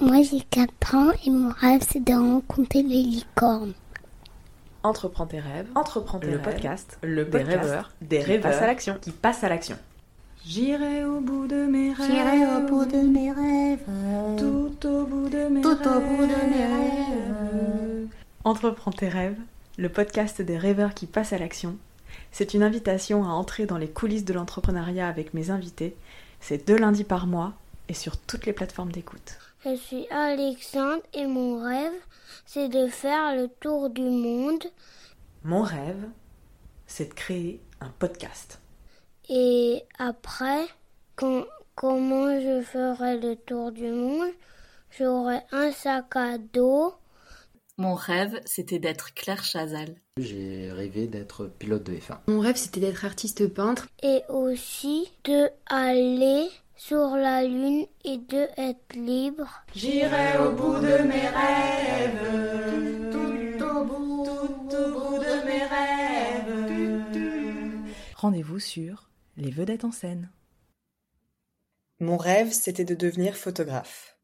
Moi 0.00 0.22
j'ai 0.22 0.40
4 0.40 0.94
ans 0.94 1.10
et 1.26 1.30
mon 1.30 1.50
rêve 1.50 1.84
c'est 1.90 2.04
de 2.04 2.12
rencontrer 2.12 2.82
les 2.82 3.02
licornes. 3.02 3.72
Entreprends 4.84 5.26
tes 5.26 5.40
rêves, 5.40 5.66
entreprends 5.74 6.20
tes 6.20 6.30
le 6.30 6.38
podcast, 6.38 6.98
le 7.02 7.24
des 7.24 7.42
rêveurs, 7.42 7.90
des 8.00 8.20
rêveurs 8.20 8.62
à 8.62 8.66
l'action, 8.68 8.96
qui 9.00 9.10
passent 9.10 9.42
à 9.42 9.48
l'action. 9.48 9.76
J'irai 10.46 11.04
au 11.04 11.18
bout 11.20 11.48
de 11.48 11.66
mes 11.66 11.92
rêves. 11.92 12.06
J'irai 12.08 12.46
au 12.46 12.66
bout 12.68 12.84
de 12.84 12.98
mes 12.98 13.32
rêves. 13.32 13.84
Tout 14.38 14.86
au 14.86 15.04
bout 15.04 15.28
de 15.28 15.48
mes 15.48 15.62
Tout 15.62 15.70
rêves. 15.70 15.88
au 15.88 16.00
bout 16.00 16.26
de 16.26 16.48
mes 16.48 16.66
rêves. 16.66 18.08
Entreprends 18.44 18.92
tes 18.92 19.08
rêves, 19.08 19.38
le 19.78 19.88
podcast 19.88 20.40
des 20.40 20.58
rêveurs 20.58 20.94
qui 20.94 21.06
passent 21.06 21.32
à 21.32 21.38
l'action. 21.38 21.76
C'est 22.30 22.54
une 22.54 22.62
invitation 22.62 23.24
à 23.24 23.30
entrer 23.30 23.66
dans 23.66 23.78
les 23.78 23.88
coulisses 23.90 24.24
de 24.24 24.32
l'entrepreneuriat 24.32 25.08
avec 25.08 25.34
mes 25.34 25.50
invités. 25.50 25.96
C'est 26.38 26.68
deux 26.68 26.76
lundis 26.78 27.02
par 27.02 27.26
mois 27.26 27.54
et 27.88 27.94
sur 27.94 28.16
toutes 28.16 28.46
les 28.46 28.52
plateformes 28.52 28.92
d'écoute. 28.92 29.38
Je 29.68 29.76
suis 29.76 30.08
Alexandre 30.08 31.02
et 31.12 31.26
mon 31.26 31.62
rêve 31.62 31.92
c'est 32.46 32.70
de 32.70 32.86
faire 32.86 33.36
le 33.36 33.48
tour 33.48 33.90
du 33.90 34.00
monde. 34.00 34.64
Mon 35.44 35.60
rêve, 35.60 36.08
c'est 36.86 37.10
de 37.10 37.14
créer 37.14 37.60
un 37.82 37.90
podcast. 37.98 38.62
Et 39.28 39.82
après, 39.98 40.64
quand, 41.16 41.44
comment 41.74 42.40
je 42.40 42.62
ferai 42.62 43.18
le 43.18 43.36
tour 43.36 43.70
du 43.70 43.90
monde? 43.90 44.30
J'aurai 44.98 45.40
un 45.52 45.70
sac 45.70 46.16
à 46.16 46.38
dos. 46.38 46.94
Mon 47.76 47.94
rêve, 47.94 48.40
c'était 48.46 48.78
d'être 48.78 49.12
Claire 49.12 49.44
Chazal. 49.44 49.96
J'ai 50.16 50.72
rêvé 50.72 51.08
d'être 51.08 51.44
pilote 51.44 51.84
de 51.84 51.92
F1. 51.92 52.20
Mon 52.26 52.40
rêve, 52.40 52.56
c'était 52.56 52.80
d'être 52.80 53.04
artiste 53.04 53.46
peintre. 53.52 53.86
Et 54.02 54.22
aussi 54.30 55.12
de 55.24 55.50
aller 55.66 56.48
sur 56.78 57.16
la 57.16 57.42
lune 57.44 57.86
et 58.04 58.18
de 58.18 58.48
être 58.56 58.94
libre. 58.94 59.64
J'irai 59.74 60.38
au 60.38 60.52
bout 60.52 60.76
de 60.76 61.02
mes 61.02 61.28
rêves. 61.28 63.10
Tout 63.12 63.64
au 63.64 63.84
bout, 63.84 64.24
Tout 64.24 64.76
au 64.76 64.92
bout 64.92 65.18
de 65.18 65.44
mes 65.44 65.64
rêves. 65.64 66.68
Rendez-vous 68.14 68.60
sur 68.60 69.10
Les 69.36 69.50
Vedettes 69.50 69.84
en 69.84 69.92
scène. 69.92 70.30
Mon 71.98 72.16
rêve, 72.16 72.52
c'était 72.52 72.84
de 72.84 72.94
devenir 72.94 73.36
photographe. 73.36 74.16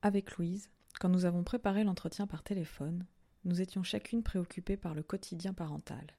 Avec 0.00 0.32
Louise, 0.36 0.70
quand 0.98 1.10
nous 1.10 1.26
avons 1.26 1.44
préparé 1.44 1.84
l'entretien 1.84 2.26
par 2.26 2.42
téléphone, 2.42 3.06
nous 3.44 3.60
étions 3.60 3.82
chacune 3.82 4.22
préoccupées 4.22 4.78
par 4.78 4.94
le 4.94 5.02
quotidien 5.02 5.52
parental. 5.52 6.16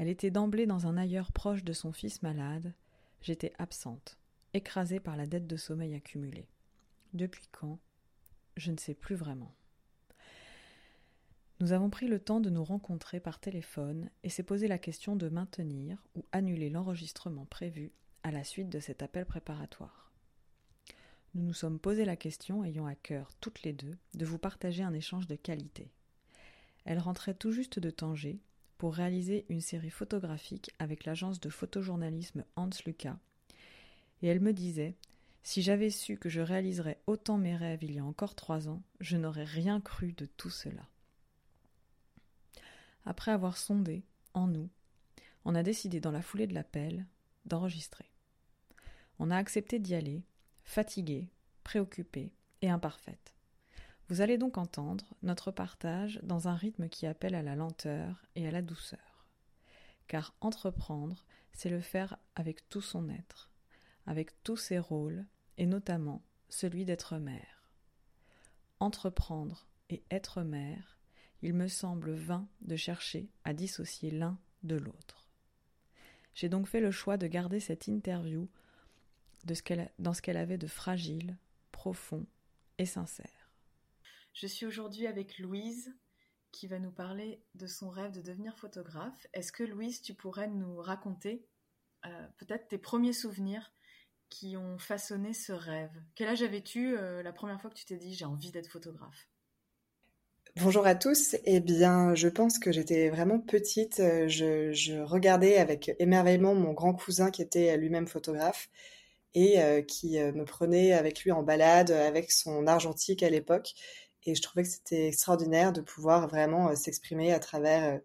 Elle 0.00 0.08
était 0.08 0.30
d'emblée 0.30 0.64
dans 0.64 0.86
un 0.86 0.96
ailleurs 0.96 1.30
proche 1.30 1.62
de 1.62 1.74
son 1.74 1.92
fils 1.92 2.22
malade, 2.22 2.72
j'étais 3.20 3.52
absente, 3.58 4.16
écrasée 4.54 4.98
par 4.98 5.14
la 5.14 5.26
dette 5.26 5.46
de 5.46 5.58
sommeil 5.58 5.94
accumulée. 5.94 6.48
Depuis 7.12 7.46
quand? 7.52 7.78
Je 8.56 8.70
ne 8.70 8.78
sais 8.78 8.94
plus 8.94 9.14
vraiment. 9.14 9.54
Nous 11.60 11.72
avons 11.72 11.90
pris 11.90 12.08
le 12.08 12.18
temps 12.18 12.40
de 12.40 12.48
nous 12.48 12.64
rencontrer 12.64 13.20
par 13.20 13.40
téléphone 13.40 14.08
et 14.22 14.30
s'est 14.30 14.42
posé 14.42 14.68
la 14.68 14.78
question 14.78 15.16
de 15.16 15.28
maintenir 15.28 16.02
ou 16.14 16.24
annuler 16.32 16.70
l'enregistrement 16.70 17.44
prévu 17.44 17.92
à 18.22 18.30
la 18.30 18.42
suite 18.42 18.70
de 18.70 18.80
cet 18.80 19.02
appel 19.02 19.26
préparatoire. 19.26 20.10
Nous 21.34 21.42
nous 21.42 21.52
sommes 21.52 21.78
posé 21.78 22.06
la 22.06 22.16
question, 22.16 22.64
ayant 22.64 22.86
à 22.86 22.94
cœur 22.94 23.34
toutes 23.42 23.64
les 23.64 23.74
deux, 23.74 23.98
de 24.14 24.24
vous 24.24 24.38
partager 24.38 24.82
un 24.82 24.94
échange 24.94 25.26
de 25.26 25.36
qualité. 25.36 25.92
Elle 26.86 27.00
rentrait 27.00 27.34
tout 27.34 27.52
juste 27.52 27.78
de 27.78 27.90
Tanger 27.90 28.40
pour 28.80 28.94
réaliser 28.94 29.44
une 29.50 29.60
série 29.60 29.90
photographique 29.90 30.70
avec 30.78 31.04
l'agence 31.04 31.38
de 31.38 31.50
photojournalisme 31.50 32.46
Hans 32.56 32.70
Lucas, 32.86 33.18
et 34.22 34.28
elle 34.28 34.40
me 34.40 34.54
disait 34.54 34.96
Si 35.42 35.60
j'avais 35.60 35.90
su 35.90 36.16
que 36.16 36.30
je 36.30 36.40
réaliserais 36.40 36.98
autant 37.06 37.36
mes 37.36 37.54
rêves 37.54 37.84
il 37.84 37.92
y 37.92 37.98
a 37.98 38.04
encore 38.06 38.34
trois 38.34 38.68
ans, 38.68 38.80
je 38.98 39.18
n'aurais 39.18 39.44
rien 39.44 39.82
cru 39.82 40.14
de 40.14 40.24
tout 40.24 40.48
cela. 40.48 40.88
Après 43.04 43.32
avoir 43.32 43.58
sondé, 43.58 44.02
en 44.32 44.46
nous, 44.46 44.70
on 45.44 45.54
a 45.54 45.62
décidé 45.62 46.00
dans 46.00 46.10
la 46.10 46.22
foulée 46.22 46.46
de 46.46 46.54
l'appel 46.54 47.04
d'enregistrer. 47.44 48.10
On 49.18 49.30
a 49.30 49.36
accepté 49.36 49.78
d'y 49.78 49.94
aller, 49.94 50.22
fatiguée, 50.64 51.28
préoccupée 51.64 52.32
et 52.62 52.70
imparfaite. 52.70 53.34
Vous 54.10 54.22
allez 54.22 54.38
donc 54.38 54.58
entendre 54.58 55.04
notre 55.22 55.52
partage 55.52 56.18
dans 56.24 56.48
un 56.48 56.56
rythme 56.56 56.88
qui 56.88 57.06
appelle 57.06 57.36
à 57.36 57.42
la 57.42 57.54
lenteur 57.54 58.26
et 58.34 58.48
à 58.48 58.50
la 58.50 58.60
douceur. 58.60 59.24
Car 60.08 60.34
entreprendre, 60.40 61.24
c'est 61.52 61.68
le 61.68 61.80
faire 61.80 62.18
avec 62.34 62.68
tout 62.68 62.80
son 62.80 63.08
être, 63.08 63.52
avec 64.06 64.42
tous 64.42 64.56
ses 64.56 64.80
rôles, 64.80 65.24
et 65.58 65.66
notamment 65.66 66.24
celui 66.48 66.84
d'être 66.84 67.18
mère. 67.18 67.72
Entreprendre 68.80 69.68
et 69.90 70.02
être 70.10 70.42
mère, 70.42 70.98
il 71.42 71.54
me 71.54 71.68
semble 71.68 72.12
vain 72.12 72.48
de 72.62 72.74
chercher 72.74 73.30
à 73.44 73.54
dissocier 73.54 74.10
l'un 74.10 74.40
de 74.64 74.74
l'autre. 74.74 75.28
J'ai 76.34 76.48
donc 76.48 76.66
fait 76.66 76.80
le 76.80 76.90
choix 76.90 77.16
de 77.16 77.28
garder 77.28 77.60
cette 77.60 77.86
interview 77.86 78.48
dans 79.44 80.12
ce 80.14 80.22
qu'elle 80.22 80.36
avait 80.36 80.58
de 80.58 80.66
fragile, 80.66 81.36
profond 81.70 82.26
et 82.78 82.86
sincère. 82.86 83.39
Je 84.32 84.46
suis 84.46 84.66
aujourd'hui 84.66 85.06
avec 85.06 85.38
Louise 85.38 85.94
qui 86.52 86.66
va 86.66 86.78
nous 86.78 86.90
parler 86.90 87.42
de 87.54 87.66
son 87.66 87.90
rêve 87.90 88.12
de 88.12 88.20
devenir 88.20 88.56
photographe. 88.58 89.26
Est-ce 89.32 89.52
que 89.52 89.62
Louise, 89.62 90.02
tu 90.02 90.14
pourrais 90.14 90.48
nous 90.48 90.76
raconter 90.76 91.44
euh, 92.06 92.26
peut-être 92.38 92.68
tes 92.68 92.78
premiers 92.78 93.12
souvenirs 93.12 93.72
qui 94.28 94.56
ont 94.56 94.78
façonné 94.78 95.32
ce 95.32 95.52
rêve? 95.52 95.92
Quel 96.14 96.28
âge 96.28 96.42
avais-tu 96.42 96.96
euh, 96.96 97.22
la 97.22 97.32
première 97.32 97.60
fois 97.60 97.70
que 97.70 97.76
tu 97.76 97.84
t'es 97.84 97.96
dit 97.96 98.14
j'ai 98.14 98.24
envie 98.24 98.50
d'être 98.50 98.68
photographe? 98.68 99.28
Bonjour 100.56 100.86
à 100.86 100.96
tous. 100.96 101.36
Eh 101.44 101.60
bien, 101.60 102.14
je 102.16 102.26
pense 102.26 102.58
que 102.58 102.72
j'étais 102.72 103.08
vraiment 103.08 103.38
petite. 103.38 103.98
Je, 103.98 104.72
je, 104.72 105.00
regardais 105.00 105.58
avec 105.58 105.92
émerveillement 106.00 106.56
mon 106.56 106.72
grand 106.72 106.92
cousin 106.92 107.30
qui 107.30 107.40
était 107.40 107.76
lui-même 107.76 108.08
photographe 108.08 108.68
et 109.34 109.60
euh, 109.60 109.82
qui 109.82 110.18
euh, 110.18 110.32
me 110.32 110.44
prenait 110.44 110.92
avec 110.92 111.22
lui 111.22 111.32
en 111.32 111.42
balade 111.42 111.90
avec 111.90 112.32
son 112.32 112.66
argentique 112.66 113.22
à 113.22 113.30
l'époque. 113.30 113.74
Et 114.24 114.34
je 114.34 114.42
trouvais 114.42 114.62
que 114.62 114.68
c'était 114.68 115.08
extraordinaire 115.08 115.72
de 115.72 115.80
pouvoir 115.80 116.28
vraiment 116.28 116.68
euh, 116.68 116.74
s'exprimer 116.74 117.32
à 117.32 117.38
travers 117.38 118.00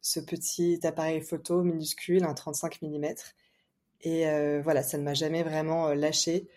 ce 0.00 0.20
petit 0.20 0.78
appareil 0.84 1.20
photo 1.20 1.62
minuscule, 1.62 2.24
un 2.24 2.34
35 2.34 2.80
mm. 2.82 3.14
Et 4.02 4.60
voilà, 4.60 4.84
ça 4.84 4.98
ne 4.98 5.02
m'a 5.02 5.14
jamais 5.14 5.42
vraiment 5.42 5.88
lâché 5.88 6.48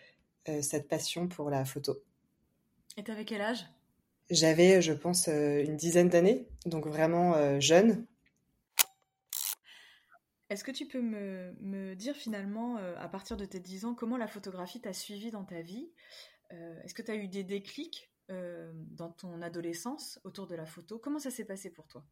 cette 0.62 0.86
passion 0.86 1.26
pour 1.26 1.50
la 1.50 1.64
photo. 1.64 2.00
Et 2.96 3.02
t'avais 3.02 3.24
quel 3.24 3.40
âge? 3.40 3.66
J'avais, 4.30 4.80
je 4.80 4.92
pense, 4.92 5.26
une 5.26 5.76
dizaine 5.76 6.08
d'années, 6.08 6.46
donc 6.66 6.86
vraiment 6.86 7.58
jeune. 7.58 8.06
Est-ce 10.48 10.62
que 10.62 10.70
tu 10.70 10.86
peux 10.86 11.00
me, 11.00 11.56
me 11.60 11.94
dire 11.94 12.14
finalement, 12.14 12.76
à 12.76 13.08
partir 13.08 13.36
de 13.36 13.46
tes 13.46 13.58
10 13.58 13.84
ans, 13.84 13.94
comment 13.94 14.16
la 14.16 14.28
photographie 14.28 14.80
t'a 14.80 14.92
suivi 14.92 15.32
dans 15.32 15.44
ta 15.44 15.60
vie? 15.60 15.90
Est-ce 16.50 16.94
que 16.94 17.02
tu 17.02 17.10
as 17.10 17.16
eu 17.16 17.26
des 17.26 17.42
déclics? 17.42 18.09
Dans 18.92 19.10
ton 19.10 19.42
adolescence 19.42 20.20
autour 20.24 20.46
de 20.46 20.54
la 20.54 20.66
photo 20.66 20.98
Comment 20.98 21.18
ça 21.18 21.30
s'est 21.30 21.44
passé 21.44 21.70
pour 21.70 21.86
toi? 21.86 22.04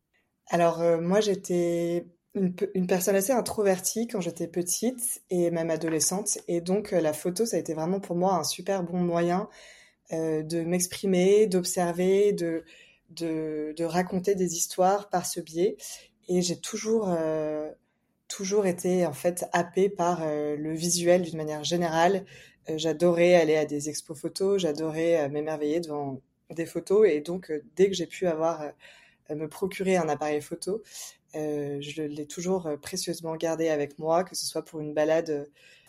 Alors, 0.48 0.80
moi, 1.00 1.20
j'étais 1.20 2.06
une, 2.34 2.86
personne 2.86 3.16
assez 3.16 3.32
introvertie 3.32 4.06
quand 4.06 4.20
j'étais 4.20 4.48
petite 4.48 5.22
et 5.30 5.50
même 5.50 5.70
adolescente. 5.70 6.38
Et 6.48 6.60
donc, 6.60 6.90
la 6.90 7.12
photo, 7.12 7.46
ça 7.46 7.56
a 7.56 7.60
été 7.60 7.74
vraiment 7.74 8.00
pour 8.00 8.16
moi 8.16 8.34
un 8.34 8.44
super 8.44 8.82
bon 8.82 8.98
moyen 8.98 9.48
euh, 10.12 10.42
de 10.42 10.62
m'exprimer, 10.62 11.46
d'observer, 11.46 12.32
de, 12.32 12.64
de, 13.10 13.84
raconter 13.84 14.34
des 14.34 14.54
histoires 14.54 15.10
par 15.10 15.26
ce 15.26 15.38
biais. 15.40 15.76
Et 16.28 16.40
j'ai 16.40 16.58
toujours, 16.58 17.08
euh, 17.10 17.70
toujours 18.26 18.66
été 18.66 19.04
en 19.04 19.12
fait 19.12 19.44
happée 19.52 19.90
par 19.90 20.22
euh, 20.22 20.56
le 20.56 20.74
visuel 20.74 21.22
d'une 21.22 21.36
manière 21.36 21.62
générale. 21.62 22.24
J'adorais 22.76 23.34
aller 23.34 23.56
à 23.56 23.64
des 23.64 23.88
expos 23.88 24.18
photos, 24.18 24.60
j'adorais 24.60 25.28
m'émerveiller 25.28 25.80
devant 25.80 26.20
des 26.50 26.66
photos. 26.66 27.08
Et 27.08 27.20
donc, 27.20 27.52
dès 27.76 27.88
que 27.88 27.94
j'ai 27.94 28.06
pu 28.06 28.26
avoir, 28.26 28.72
me 29.30 29.46
procurer 29.46 29.96
un 29.96 30.08
appareil 30.08 30.40
photo, 30.40 30.82
je 31.34 32.02
l'ai 32.02 32.26
toujours 32.26 32.68
précieusement 32.80 33.36
gardé 33.36 33.68
avec 33.68 33.98
moi, 33.98 34.24
que 34.24 34.34
ce 34.34 34.46
soit 34.46 34.64
pour 34.64 34.80
une 34.80 34.94
balade 34.94 35.48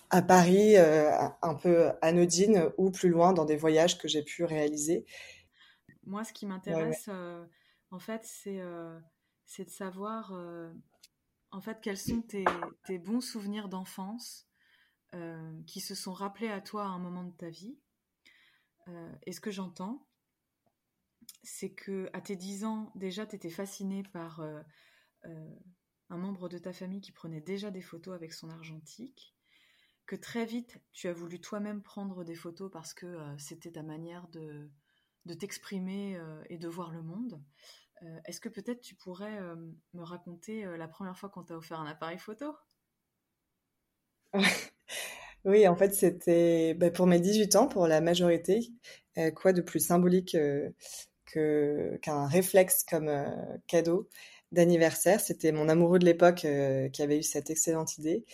à 0.10 0.22
Paris, 0.22 0.76
euh, 0.78 1.12
un 1.42 1.56
peu 1.56 1.92
anodine, 2.02 2.72
ou 2.78 2.92
plus 2.92 3.10
loin 3.10 3.34
dans 3.34 3.46
des 3.46 3.56
voyages 3.56 3.98
que 3.98 4.08
j'ai 4.08 4.24
pu 4.24 4.44
réaliser. 4.44 5.06
Moi, 6.06 6.24
ce 6.24 6.34
qui 6.34 6.46
m'intéresse, 6.46 7.08
ouais, 7.08 7.14
ouais. 7.14 7.20
euh, 7.20 7.46
en 7.92 8.00
fait, 8.00 8.22
c'est 8.24 8.60
euh, 8.60 8.98
de 9.58 9.70
savoir, 9.70 10.34
en 11.52 11.62
fait, 11.62 11.78
quels 11.82 11.98
sont 11.98 12.22
tes, 12.22 12.46
tes 12.86 12.98
bons 12.98 13.22
souvenirs 13.22 13.70
d'enfance 13.70 14.49
qui 15.66 15.82
se 15.82 15.96
sont 15.96 16.14
rappelés 16.14 16.50
à 16.50 16.62
toi 16.62 16.84
à 16.84 16.90
un 16.90 17.00
moment 17.00 17.24
de 17.24 17.36
ta 17.36 17.50
vie. 17.50 17.80
et 19.24 19.32
ce 19.32 19.42
que 19.42 19.52
j'entends, 19.52 20.08
c'est 21.44 21.72
que 21.74 22.10
à 22.14 22.22
tes 22.22 22.36
10 22.36 22.66
ans, 22.66 22.92
déjà, 22.96 23.26
tu 23.26 23.36
étais 23.36 23.50
fascinée 23.50 24.04
par 24.14 24.42
un 26.10 26.18
membre 26.18 26.50
de 26.50 26.58
ta 26.58 26.74
famille 26.74 27.02
qui 27.02 27.12
prenait 27.12 27.42
déjà 27.42 27.72
des 27.72 27.82
photos 27.82 28.16
avec 28.16 28.34
son 28.34 28.50
argentique, 28.50 29.36
que 30.06 30.16
très 30.16 30.46
vite 30.46 30.82
tu 30.92 31.08
as 31.08 31.14
voulu 31.14 31.40
toi-même 31.40 31.84
prendre 31.84 32.24
des 32.24 32.36
photos 32.36 32.72
parce 32.72 32.94
que 32.94 33.06
euh, 33.06 33.38
c'était 33.38 33.72
ta 33.72 33.84
manière 33.84 34.28
de, 34.30 34.72
de 35.26 35.34
t'exprimer 35.36 36.18
euh, 36.18 36.44
et 36.50 36.58
de 36.58 36.68
voir 36.68 36.92
le 36.92 37.04
monde. 37.04 37.40
Euh, 38.02 38.20
est-ce 38.26 38.42
que 38.42 38.50
peut-être 38.50 38.82
tu 38.82 38.96
pourrais 38.96 39.40
me 39.94 40.04
raconter 40.04 40.66
la 40.78 40.88
première 40.88 41.18
fois 41.18 41.30
qu'on 41.30 41.44
t'a 41.44 41.56
offert 41.58 41.80
un 41.80 41.86
appareil 41.86 42.18
photo? 42.18 42.56
Oui, 45.46 45.68
en 45.68 45.76
fait, 45.76 45.94
c'était 45.94 46.74
bah, 46.74 46.92
pour 46.92 47.08
mes 47.08 47.20
18 47.20 47.56
ans, 47.56 47.68
pour 47.68 47.88
la 47.88 48.02
majorité. 48.02 48.72
quoi 49.36 49.54
de 49.54 49.62
plus 49.62 49.80
symbolique 49.80 50.38
que 51.26 51.98
qu'un 52.02 52.28
réflexe 52.28 52.84
comme 52.84 53.12
cadeau 53.68 54.08
d'anniversaire. 54.52 55.20
C'était 55.20 55.52
mon 55.52 55.70
amoureux 55.70 56.00
de 56.00 56.06
l'époque 56.06 56.46
euh, 56.46 56.90
qui 56.90 57.02
avait 57.02 57.20
eu 57.20 57.24
cette 57.24 57.50
excellente 57.50 57.98
idée. 57.98 58.26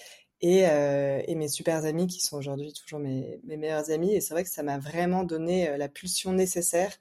Et, 0.41 0.67
euh, 0.67 1.21
mes 1.35 1.47
super 1.47 1.85
amis 1.85 2.07
qui 2.07 2.19
sont 2.19 2.37
aujourd'hui 2.37 2.73
toujours 2.73 2.99
mes, 2.99 3.39
mes, 3.45 3.57
meilleurs 3.57 3.89
amis. 3.91 4.13
Et 4.13 4.21
c'est 4.21 4.33
vrai 4.33 4.43
que 4.43 4.49
ça 4.49 4.63
m'a 4.63 4.77
vraiment 4.79 5.23
donné 5.23 5.69
euh, 5.69 5.77
la 5.77 5.89
pulsion 5.89 6.33
nécessaire 6.33 6.93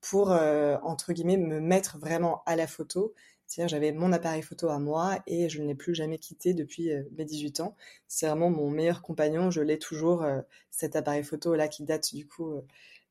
pour, 0.00 0.30
entre 0.30 1.12
guillemets, 1.12 1.36
me 1.36 1.60
mettre 1.60 1.98
vraiment 1.98 2.42
à 2.46 2.54
la 2.54 2.68
photo. 2.68 3.14
C'est-à-dire 3.48 3.68
j'avais 3.68 3.92
mon 3.92 4.12
appareil 4.12 4.42
photo 4.42 4.68
à 4.68 4.78
moi 4.78 5.18
et 5.26 5.48
je 5.48 5.60
ne 5.60 5.66
l'ai 5.66 5.74
plus 5.74 5.94
jamais 5.94 6.18
quitté 6.18 6.54
depuis 6.54 6.90
mes 7.16 7.24
18 7.24 7.60
ans. 7.60 7.76
C'est 8.06 8.28
vraiment 8.28 8.50
mon 8.50 8.70
meilleur 8.70 9.02
compagnon. 9.02 9.50
Je 9.50 9.62
l'ai 9.62 9.78
toujours, 9.78 10.24
cet 10.70 10.94
appareil 10.96 11.24
photo-là 11.24 11.66
qui 11.66 11.82
date 11.84 12.14
du 12.14 12.28
coup 12.28 12.62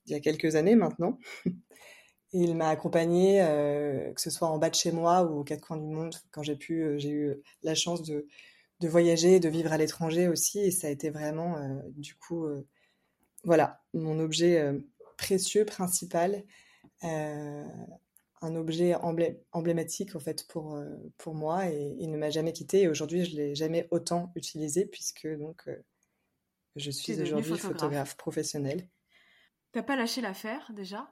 il 0.08 0.14
y 0.14 0.16
a 0.16 0.20
quelques 0.20 0.56
années 0.56 0.76
maintenant. 0.76 1.20
Il 2.34 2.56
m'a 2.56 2.70
accompagné, 2.70 3.42
euh, 3.42 4.12
que 4.14 4.20
ce 4.20 4.30
soit 4.30 4.50
en 4.50 4.58
bas 4.58 4.70
de 4.70 4.76
chez 4.76 4.92
moi 4.92 5.24
ou 5.24 5.40
aux 5.40 5.44
quatre 5.44 5.62
coins 5.62 5.78
du 5.78 5.88
monde, 5.88 6.14
quand 6.32 6.44
j'ai 6.44 6.58
pu, 6.58 6.84
euh, 6.84 6.98
j'ai 6.98 7.12
eu 7.12 7.42
la 7.64 7.74
chance 7.74 8.04
de, 8.04 8.28
de 8.82 8.88
voyager, 8.88 9.40
de 9.40 9.48
vivre 9.48 9.72
à 9.72 9.78
l'étranger 9.78 10.28
aussi, 10.28 10.60
et 10.60 10.72
ça 10.72 10.88
a 10.88 10.90
été 10.90 11.10
vraiment, 11.10 11.58
euh, 11.58 11.80
du 11.96 12.16
coup, 12.16 12.46
voilà, 13.44 13.82
mon 13.94 14.20
objet 14.20 14.62
précieux, 15.18 15.64
principal, 15.64 16.44
un 18.42 18.56
objet 18.56 18.96
emblématique 19.52 20.16
en 20.16 20.20
fait 20.20 20.48
pour, 20.48 20.80
pour 21.18 21.36
moi, 21.36 21.70
et 21.70 21.96
il 22.00 22.12
ne 22.12 22.18
m'a 22.18 22.30
jamais 22.30 22.54
quitté, 22.54 22.84
et 22.84 22.88
aujourd'hui 22.88 23.26
je 23.26 23.36
l'ai 23.36 23.56
jamais 23.56 23.88
autant 23.92 24.32
utilisé, 24.36 24.86
puisque 24.86 25.28
donc 25.28 25.70
je 26.76 26.92
suis 26.92 27.20
aujourd'hui 27.22 27.52
photographe. 27.52 27.74
photographe 27.74 28.18
professionnel. 28.18 28.90
T'as 29.72 29.84
pas 29.84 29.96
lâché 29.96 30.22
l'affaire 30.22 30.72
déjà 30.74 31.12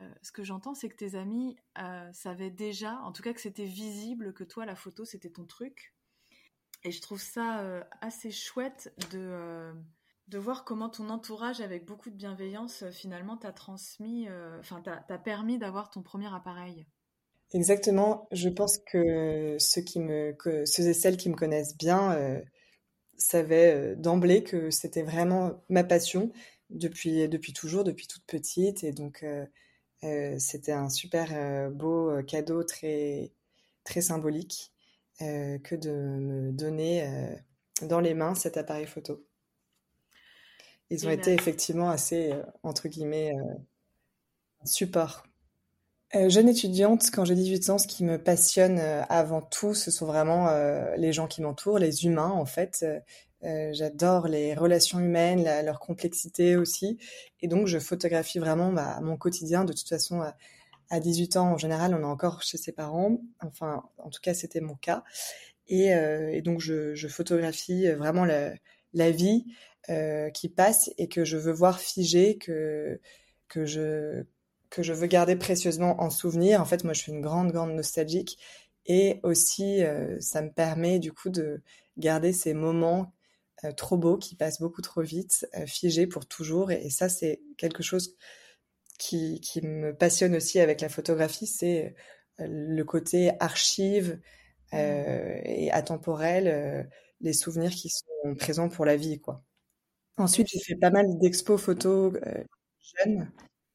euh, 0.00 0.08
ce 0.22 0.32
que 0.32 0.44
j'entends, 0.44 0.74
c'est 0.74 0.88
que 0.88 0.96
tes 0.96 1.14
amis 1.14 1.56
euh, 1.78 2.10
savaient 2.12 2.50
déjà, 2.50 2.94
en 3.02 3.12
tout 3.12 3.22
cas 3.22 3.32
que 3.32 3.40
c'était 3.40 3.64
visible 3.64 4.32
que 4.32 4.44
toi, 4.44 4.64
la 4.64 4.76
photo, 4.76 5.04
c'était 5.04 5.30
ton 5.30 5.44
truc. 5.44 5.94
Et 6.84 6.90
je 6.90 7.02
trouve 7.02 7.20
ça 7.20 7.60
euh, 7.60 7.84
assez 8.00 8.30
chouette 8.30 8.94
de, 9.10 9.74
de 10.30 10.38
voir 10.38 10.64
comment 10.64 10.88
ton 10.88 11.08
entourage, 11.10 11.60
avec 11.60 11.84
beaucoup 11.84 12.10
de 12.10 12.16
bienveillance, 12.16 12.84
finalement, 12.90 13.36
t'a 13.36 13.52
transmis, 13.52 14.28
enfin, 14.58 14.80
t'a 14.80 15.18
permis 15.18 15.58
d'avoir 15.58 15.90
ton 15.90 16.02
premier 16.02 16.32
appareil. 16.32 16.86
Exactement. 17.52 18.28
Je 18.30 18.48
pense 18.48 18.78
que 18.78 19.56
ceux, 19.58 19.80
et 19.80 20.94
celles 20.94 21.16
qui 21.16 21.28
me 21.28 21.34
connaissent 21.34 21.76
bien 21.76 22.42
savaient 23.18 23.96
d'emblée 23.96 24.44
que 24.44 24.70
c'était 24.70 25.02
vraiment 25.02 25.62
ma 25.68 25.84
passion 25.84 26.32
depuis, 26.70 27.28
depuis 27.28 27.52
toujours, 27.52 27.84
depuis 27.84 28.06
toute 28.06 28.24
petite. 28.24 28.84
Et 28.84 28.92
donc, 28.92 29.24
euh, 30.04 30.36
c'était 30.38 30.72
un 30.72 30.88
super 30.88 31.28
euh, 31.32 31.68
beau 31.68 32.10
euh, 32.10 32.22
cadeau 32.22 32.64
très, 32.64 33.32
très 33.84 34.00
symbolique 34.00 34.72
que 35.18 35.76
de 35.76 35.90
me 35.90 36.50
donner 36.50 37.06
dans 37.82 38.00
les 38.00 38.14
mains 38.14 38.34
cet 38.34 38.56
appareil 38.56 38.86
photo. 38.86 39.22
Ils 40.90 41.06
ont 41.06 41.10
été 41.10 41.32
effectivement 41.32 41.90
assez, 41.90 42.32
entre 42.62 42.88
guillemets, 42.88 43.32
support. 44.64 45.24
jeune 46.12 46.48
étudiante, 46.48 47.10
quand 47.12 47.24
j'ai 47.24 47.36
18 47.36 47.70
ans, 47.70 47.78
ce 47.78 47.86
qui 47.86 48.04
me 48.04 48.18
passionne 48.18 48.80
avant 49.08 49.40
tout, 49.40 49.74
ce 49.74 49.92
sont 49.92 50.06
vraiment 50.06 50.50
les 50.96 51.12
gens 51.12 51.28
qui 51.28 51.42
m'entourent, 51.42 51.78
les 51.78 52.06
humains 52.06 52.30
en 52.30 52.44
fait. 52.44 52.84
Euh, 53.44 53.70
j'adore 53.72 54.28
les 54.28 54.54
relations 54.54 54.98
humaines, 55.00 55.44
leur 55.64 55.80
complexité 55.80 56.56
aussi. 56.56 56.98
Et 57.40 57.48
donc, 57.48 57.66
je 57.66 57.78
photographie 57.78 58.38
vraiment 58.38 58.72
bah, 58.72 58.98
mon 59.02 59.16
quotidien. 59.16 59.64
De 59.64 59.72
toute 59.72 59.88
façon, 59.88 60.22
à, 60.90 61.00
18 61.00 61.36
ans, 61.36 61.52
en 61.52 61.58
général, 61.58 61.94
on 61.94 62.00
est 62.00 62.04
encore 62.04 62.42
chez 62.42 62.58
ses 62.58 62.72
parents. 62.72 63.20
Enfin, 63.40 63.84
en 63.98 64.10
tout 64.10 64.20
cas, 64.22 64.34
c'était 64.34 64.60
mon 64.60 64.74
cas. 64.74 65.04
Et, 65.68 65.94
euh, 65.94 66.40
donc, 66.42 66.60
je, 66.60 67.08
photographie 67.08 67.88
vraiment 67.92 68.24
la, 68.24 69.10
vie 69.10 69.44
euh, 69.46 69.69
qui 70.34 70.48
passe 70.48 70.90
et 70.98 71.08
que 71.08 71.24
je 71.24 71.36
veux 71.36 71.52
voir 71.52 71.80
figer, 71.80 72.38
que, 72.38 73.00
que, 73.48 73.64
je, 73.64 74.22
que 74.70 74.82
je 74.82 74.92
veux 74.92 75.08
garder 75.08 75.36
précieusement 75.36 76.00
en 76.00 76.10
souvenir. 76.10 76.60
En 76.60 76.64
fait, 76.64 76.84
moi, 76.84 76.92
je 76.92 77.00
suis 77.00 77.12
une 77.12 77.20
grande, 77.20 77.50
grande 77.52 77.74
nostalgique. 77.74 78.38
Et 78.86 79.20
aussi, 79.24 79.82
ça 80.20 80.42
me 80.42 80.50
permet 80.52 80.98
du 81.00 81.12
coup 81.12 81.28
de 81.28 81.62
garder 81.98 82.32
ces 82.32 82.54
moments 82.54 83.12
euh, 83.64 83.72
trop 83.72 83.98
beau, 83.98 84.16
qui 84.16 84.36
passe 84.36 84.58
beaucoup 84.60 84.80
trop 84.80 85.02
vite, 85.02 85.46
euh, 85.54 85.66
figé 85.66 86.06
pour 86.06 86.26
toujours. 86.26 86.70
Et, 86.70 86.88
ça, 86.88 87.08
c'est 87.10 87.40
quelque 87.58 87.82
chose 87.82 88.16
qui, 88.98 89.40
qui, 89.40 89.60
me 89.60 89.94
passionne 89.94 90.34
aussi 90.36 90.60
avec 90.60 90.80
la 90.80 90.88
photographie, 90.88 91.46
c'est 91.46 91.94
euh, 92.40 92.46
le 92.48 92.82
côté 92.84 93.32
archive 93.40 94.18
mmh. 94.72 94.76
et 94.76 95.70
atemporel, 95.72 96.88
les 97.20 97.32
souvenirs 97.32 97.72
qui 97.72 97.90
sont 97.90 98.34
présents 98.36 98.68
pour 98.68 98.84
la 98.84 98.96
vie, 98.96 99.20
quoi. 99.20 99.44
Ensuite, 100.20 100.48
j'ai 100.48 100.60
fait 100.60 100.76
pas 100.76 100.90
mal 100.90 101.18
d'expos 101.18 101.60
photos 101.60 102.12
jeunes. 102.98 103.30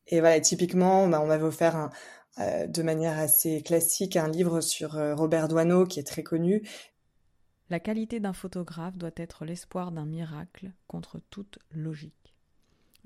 Et 0.07 0.19
voilà, 0.19 0.39
typiquement, 0.39 1.07
bah, 1.07 1.19
on 1.21 1.27
m'avait 1.27 1.43
offert 1.43 1.75
un, 1.75 2.67
de 2.67 2.81
manière 2.83 3.17
assez 3.17 3.61
classique 3.61 4.15
un 4.15 4.27
livre 4.27 4.61
sur 4.61 4.91
Robert 5.17 5.47
Doisneau 5.47 5.85
qui 5.85 5.99
est 5.99 6.03
très 6.03 6.23
connu, 6.23 6.61
la 7.71 7.79
qualité 7.79 8.19
d'un 8.19 8.33
photographe 8.33 8.95
doit 8.95 9.09
être 9.15 9.43
l'espoir 9.43 9.91
d'un 9.91 10.05
miracle 10.05 10.71
contre 10.87 11.19
toute 11.31 11.57
logique. 11.71 12.35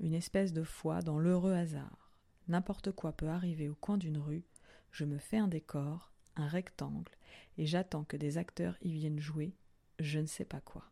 Une 0.00 0.12
espèce 0.12 0.52
de 0.52 0.64
foi 0.64 1.00
dans 1.00 1.18
l'heureux 1.18 1.54
hasard. 1.54 2.12
N'importe 2.46 2.92
quoi 2.92 3.12
peut 3.12 3.28
arriver 3.28 3.70
au 3.70 3.74
coin 3.74 3.96
d'une 3.96 4.18
rue, 4.18 4.44
je 4.90 5.06
me 5.06 5.16
fais 5.16 5.38
un 5.38 5.48
décor, 5.48 6.12
un 6.36 6.46
rectangle, 6.46 7.16
et 7.56 7.64
j'attends 7.64 8.04
que 8.04 8.18
des 8.18 8.36
acteurs 8.36 8.76
y 8.82 8.92
viennent 8.92 9.20
jouer, 9.20 9.54
je 9.98 10.18
ne 10.18 10.26
sais 10.26 10.44
pas 10.44 10.60
quoi. 10.60 10.84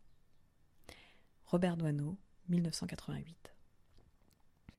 Robert 1.44 1.76
Doisneau, 1.76 2.16
1988. 2.48 3.36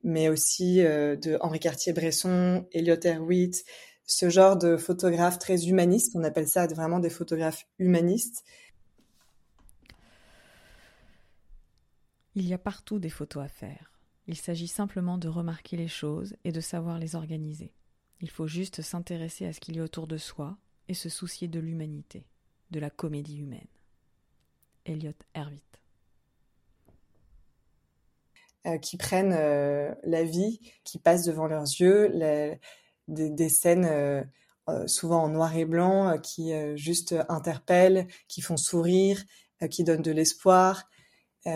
Mais 0.02 0.28
aussi 0.28 0.80
euh, 0.80 1.16
de 1.16 1.36
Henri 1.40 1.60
Cartier-Bresson, 1.60 2.66
Elliot 2.72 3.00
Erwitt, 3.04 3.64
ce 4.06 4.28
genre 4.30 4.56
de 4.56 4.76
photographes 4.76 5.38
très 5.38 5.68
humanistes, 5.68 6.12
on 6.16 6.24
appelle 6.24 6.48
ça 6.48 6.66
vraiment 6.66 6.98
des 6.98 7.10
photographes 7.10 7.66
humanistes, 7.78 8.44
Il 12.36 12.46
y 12.46 12.54
a 12.54 12.58
partout 12.58 13.00
des 13.00 13.10
photos 13.10 13.44
à 13.44 13.48
faire. 13.48 13.92
Il 14.28 14.36
s'agit 14.36 14.68
simplement 14.68 15.18
de 15.18 15.26
remarquer 15.26 15.76
les 15.76 15.88
choses 15.88 16.36
et 16.44 16.52
de 16.52 16.60
savoir 16.60 16.98
les 16.98 17.16
organiser. 17.16 17.74
Il 18.20 18.30
faut 18.30 18.46
juste 18.46 18.82
s'intéresser 18.82 19.46
à 19.46 19.52
ce 19.52 19.58
qu'il 19.58 19.76
y 19.76 19.80
a 19.80 19.82
autour 19.82 20.06
de 20.06 20.16
soi 20.16 20.56
et 20.86 20.94
se 20.94 21.08
soucier 21.08 21.48
de 21.48 21.58
l'humanité, 21.58 22.26
de 22.70 22.78
la 22.78 22.90
comédie 22.90 23.38
humaine. 23.38 23.66
Elliot 24.84 25.14
Erwitt. 25.34 25.79
Euh, 28.66 28.76
qui 28.76 28.98
prennent 28.98 29.34
euh, 29.34 29.90
la 30.02 30.22
vie 30.22 30.60
qui 30.84 30.98
passe 30.98 31.24
devant 31.24 31.46
leurs 31.46 31.62
yeux, 31.62 32.12
des, 33.08 33.48
scènes 33.48 33.86
euh, 33.86 34.22
souvent 34.86 35.22
en 35.22 35.28
noir 35.28 35.56
et 35.56 35.64
blanc 35.64 36.18
qui 36.18 36.52
juste 36.76 37.14
interpellent, 37.30 38.06
qui 38.28 38.42
font 38.42 38.58
sourire, 38.58 39.24
qui 39.70 39.82
donnent 39.82 40.02
de 40.02 40.10
l'espoir, 40.10 40.90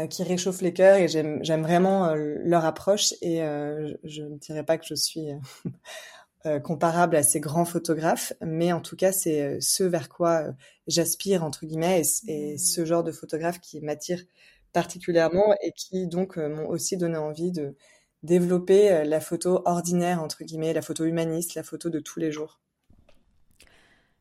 qui 0.08 0.22
réchauffent 0.22 0.62
les 0.62 0.72
cœurs 0.72 0.96
et 0.96 1.08
j'aime 1.08 1.62
vraiment 1.62 2.14
leur 2.14 2.64
approche 2.64 3.12
et 3.20 3.40
je 4.02 4.22
ne 4.22 4.38
dirais 4.38 4.64
pas 4.64 4.78
que 4.78 4.86
je 4.86 4.94
suis 4.94 5.28
comparable 6.64 7.16
à 7.16 7.22
ces 7.22 7.38
grands 7.38 7.66
photographes, 7.66 8.32
mais 8.40 8.72
en 8.72 8.80
tout 8.80 8.96
cas 8.96 9.12
c'est 9.12 9.60
ce 9.60 9.84
vers 9.84 10.08
quoi 10.08 10.46
j'aspire 10.86 11.44
entre 11.44 11.66
guillemets 11.66 12.02
et, 12.26 12.54
mmh. 12.54 12.58
ce 12.58 12.84
genre 12.84 13.04
de 13.04 13.12
photographe 13.12 13.60
qui 13.60 13.80
m'attire 13.80 14.24
particulièrement 14.74 15.54
et 15.62 15.72
qui 15.72 16.06
donc 16.06 16.36
m'ont 16.36 16.68
aussi 16.68 16.98
donné 16.98 17.16
envie 17.16 17.52
de 17.52 17.74
développer 18.22 19.04
la 19.04 19.20
photo 19.20 19.62
ordinaire 19.64 20.22
entre 20.22 20.44
guillemets, 20.44 20.74
la 20.74 20.82
photo 20.82 21.06
humaniste, 21.06 21.54
la 21.54 21.62
photo 21.62 21.88
de 21.88 22.00
tous 22.00 22.20
les 22.20 22.30
jours. 22.30 22.60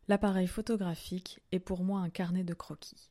L'appareil 0.08 0.48
photographique 0.48 1.42
est 1.52 1.60
pour 1.60 1.84
moi 1.84 2.00
un 2.00 2.10
carnet 2.10 2.46
de 2.46 2.54
croquis 2.54 3.10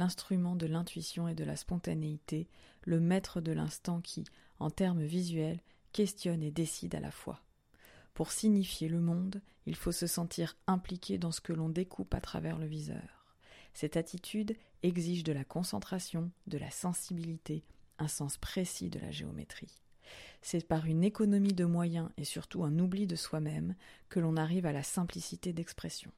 l'instrument 0.00 0.56
de 0.56 0.66
l'intuition 0.66 1.28
et 1.28 1.34
de 1.34 1.44
la 1.44 1.56
spontanéité, 1.56 2.48
le 2.82 3.00
maître 3.00 3.42
de 3.42 3.52
l'instant 3.52 4.00
qui, 4.00 4.24
en 4.58 4.70
termes 4.70 5.04
visuels, 5.04 5.60
questionne 5.92 6.42
et 6.42 6.50
décide 6.50 6.94
à 6.94 7.00
la 7.00 7.10
fois. 7.10 7.42
Pour 8.14 8.32
signifier 8.32 8.88
le 8.88 9.00
monde, 9.00 9.42
il 9.66 9.76
faut 9.76 9.92
se 9.92 10.06
sentir 10.06 10.56
impliqué 10.66 11.18
dans 11.18 11.32
ce 11.32 11.42
que 11.42 11.52
l'on 11.52 11.68
découpe 11.68 12.14
à 12.14 12.20
travers 12.20 12.58
le 12.58 12.66
viseur. 12.66 13.19
Cette 13.74 13.96
attitude 13.96 14.56
exige 14.82 15.24
de 15.24 15.32
la 15.32 15.44
concentration, 15.44 16.30
de 16.46 16.58
la 16.58 16.70
sensibilité, 16.70 17.64
un 17.98 18.08
sens 18.08 18.36
précis 18.36 18.90
de 18.90 18.98
la 18.98 19.10
géométrie. 19.10 19.82
C'est 20.42 20.66
par 20.66 20.86
une 20.86 21.04
économie 21.04 21.52
de 21.52 21.64
moyens 21.64 22.08
et 22.16 22.24
surtout 22.24 22.64
un 22.64 22.78
oubli 22.78 23.06
de 23.06 23.16
soi-même 23.16 23.74
que 24.08 24.20
l'on 24.20 24.36
arrive 24.36 24.66
à 24.66 24.72
la 24.72 24.82
simplicité 24.82 25.52
d'expression. 25.52 26.10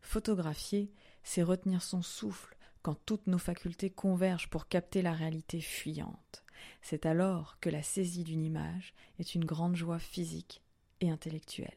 Photographier, 0.00 0.92
c'est 1.24 1.42
retenir 1.42 1.82
son 1.82 2.02
souffle 2.02 2.56
quand 2.82 2.96
toutes 3.06 3.26
nos 3.26 3.38
facultés 3.38 3.90
convergent 3.90 4.50
pour 4.50 4.68
capter 4.68 5.02
la 5.02 5.12
réalité 5.12 5.60
fuyante. 5.60 6.44
C'est 6.80 7.06
alors 7.06 7.58
que 7.60 7.70
la 7.70 7.82
saisie 7.82 8.24
d'une 8.24 8.44
image 8.44 8.94
est 9.18 9.34
une 9.34 9.44
grande 9.44 9.76
joie 9.76 9.98
physique 9.98 10.62
et 11.00 11.10
intellectuelle. 11.10 11.70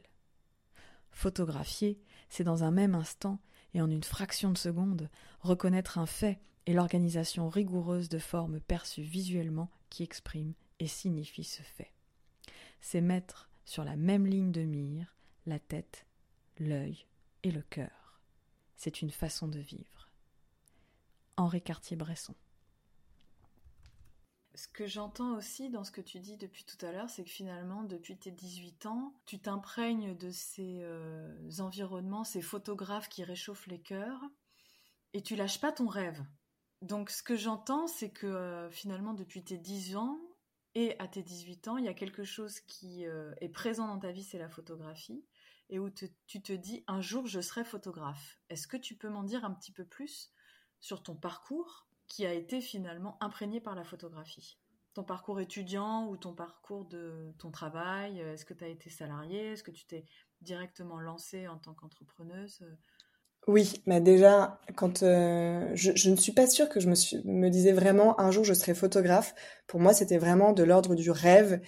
Photographier, 1.12 2.00
c'est 2.30 2.44
dans 2.44 2.63
un 2.63 2.72
même 2.72 2.96
instant 2.96 3.39
et 3.75 3.82
en 3.82 3.91
une 3.91 4.03
fraction 4.03 4.51
de 4.51 4.58
seconde 4.58 5.10
reconnaître 5.41 5.98
un 5.98 6.05
fait 6.05 6.39
et 6.65 6.74
l'organisation 6.74 7.50
rigoureuse 7.50 8.08
de 8.08 8.20
formes 8.20 8.62
perçues 8.62 9.03
visuellement 9.03 9.70
qui 9.89 10.01
exprime 10.01 10.53
et 10.79 10.88
signifie 10.88 11.44
ce 11.44 11.62
fait. 11.62 11.91
C'est 12.79 13.01
mettre 13.01 13.50
sur 13.65 13.84
la 13.84 13.98
même 13.98 14.25
ligne 14.25 14.53
de 14.53 14.62
mire 14.62 15.13
la 15.46 15.60
tête, 15.60 16.05
l'œil 16.58 17.05
et 17.44 17.51
le 17.51 17.62
cœur. 17.62 18.22
C'est 18.77 19.01
une 19.01 19.12
façon 19.12 19.50
de 19.50 19.60
vivre. 19.60 20.10
Henri 21.36 21.62
Cartier-Bresson 21.62 22.36
ce 24.56 24.68
que 24.68 24.88
j'entends 24.88 25.36
aussi 25.36 25.70
dans 25.70 25.84
ce 25.84 25.92
que 25.92 26.02
tu 26.02 26.20
dis 26.20 26.38
depuis 26.38 26.64
tout 26.64 26.84
à 26.86 26.92
l'heure, 26.92 27.10
c'est 27.10 27.24
que 27.24 27.30
finalement, 27.30 27.84
depuis 27.84 28.18
tes 28.18 28.32
18 28.32 28.86
ans, 28.86 29.14
tu 29.26 29.40
t'imprègnes 29.40 30.16
de 30.16 30.32
ces 30.32 30.80
euh, 30.84 31.50
environnements, 31.60 32.24
ces 32.24 32.42
photographes 32.42 33.10
qui 33.10 33.24
réchauffent 33.24 33.68
les 33.68 33.82
cœurs, 33.82 34.22
et 35.14 35.22
tu 35.22 35.36
lâches 35.36 35.60
pas 35.60 35.72
ton 35.72 35.88
rêve. 35.88 36.24
Donc 36.82 37.10
ce 37.10 37.24
que 37.24 37.36
j'entends, 37.36 37.88
c'est 37.88 38.12
que 38.12 38.28
euh, 38.28 38.70
finalement, 38.70 39.14
depuis 39.14 39.44
tes 39.44 39.58
10 39.58 39.96
ans 39.98 40.20
et 40.74 40.98
à 41.00 41.08
tes 41.08 41.24
18 41.24 41.68
ans, 41.68 41.78
il 41.78 41.86
y 41.86 41.90
a 41.90 41.94
quelque 41.94 42.24
chose 42.24 42.60
qui 42.62 43.06
euh, 43.06 43.34
est 43.42 43.50
présent 43.50 43.88
dans 43.88 44.00
ta 44.00 44.12
vie, 44.12 44.24
c'est 44.24 44.38
la 44.38 44.50
photographie, 44.50 45.26
et 45.70 45.80
où 45.80 45.90
tu 45.90 46.42
te 46.42 46.54
dis, 46.54 46.84
un 46.88 47.02
jour, 47.02 47.28
je 47.28 47.42
serai 47.42 47.64
photographe. 47.64 48.40
Est-ce 48.50 48.68
que 48.68 48.78
tu 48.78 48.96
peux 48.96 49.10
m'en 49.10 49.24
dire 49.24 49.46
un 49.46 49.54
petit 49.54 49.72
peu 49.72 49.86
plus 49.86 50.32
sur 50.80 51.02
ton 51.02 51.16
parcours 51.16 51.85
qui 52.08 52.26
a 52.26 52.34
été 52.34 52.62
finalement 52.62 53.18
imprégné 53.22 53.60
par 53.60 53.76
la 53.76 53.84
photographie. 53.84 54.58
Ton 54.94 55.04
parcours 55.04 55.40
étudiant 55.40 56.08
ou 56.08 56.18
ton 56.18 56.34
parcours 56.34 56.86
de 56.86 57.34
ton 57.38 57.52
travail 57.52 58.20
Est-ce 58.20 58.46
que 58.46 58.54
tu 58.54 58.64
as 58.64 58.70
été 58.70 58.90
salarié? 58.90 59.52
Est-ce 59.52 59.64
que 59.64 59.72
tu 59.72 59.86
t'es 59.86 60.06
directement 60.42 61.00
lancée 61.00 61.48
en 61.48 61.58
tant 61.58 61.74
qu'entrepreneuse? 61.74 62.64
Oui, 63.48 63.84
mais 63.86 64.02
déjà, 64.02 64.60
quand 64.76 65.04
euh, 65.04 65.70
je, 65.76 66.10
ne 66.10 66.16
suis 66.16 66.32
pas 66.32 66.48
sûre 66.48 66.68
que 66.68 66.80
je 66.80 66.90
me, 66.90 67.50
disais 67.50 67.74
vraiment 67.74 68.20
un 68.20 68.32
jour 68.32 68.44
je 68.44 68.54
serai 68.56 68.74
photographe. 68.74 69.36
Pour 69.68 69.80
moi, 69.80 69.94
c'était 69.94 70.18
vraiment 70.18 70.52
de 70.52 70.64
l'ordre 70.64 70.96
du 70.96 71.12
rêve, 71.12 71.62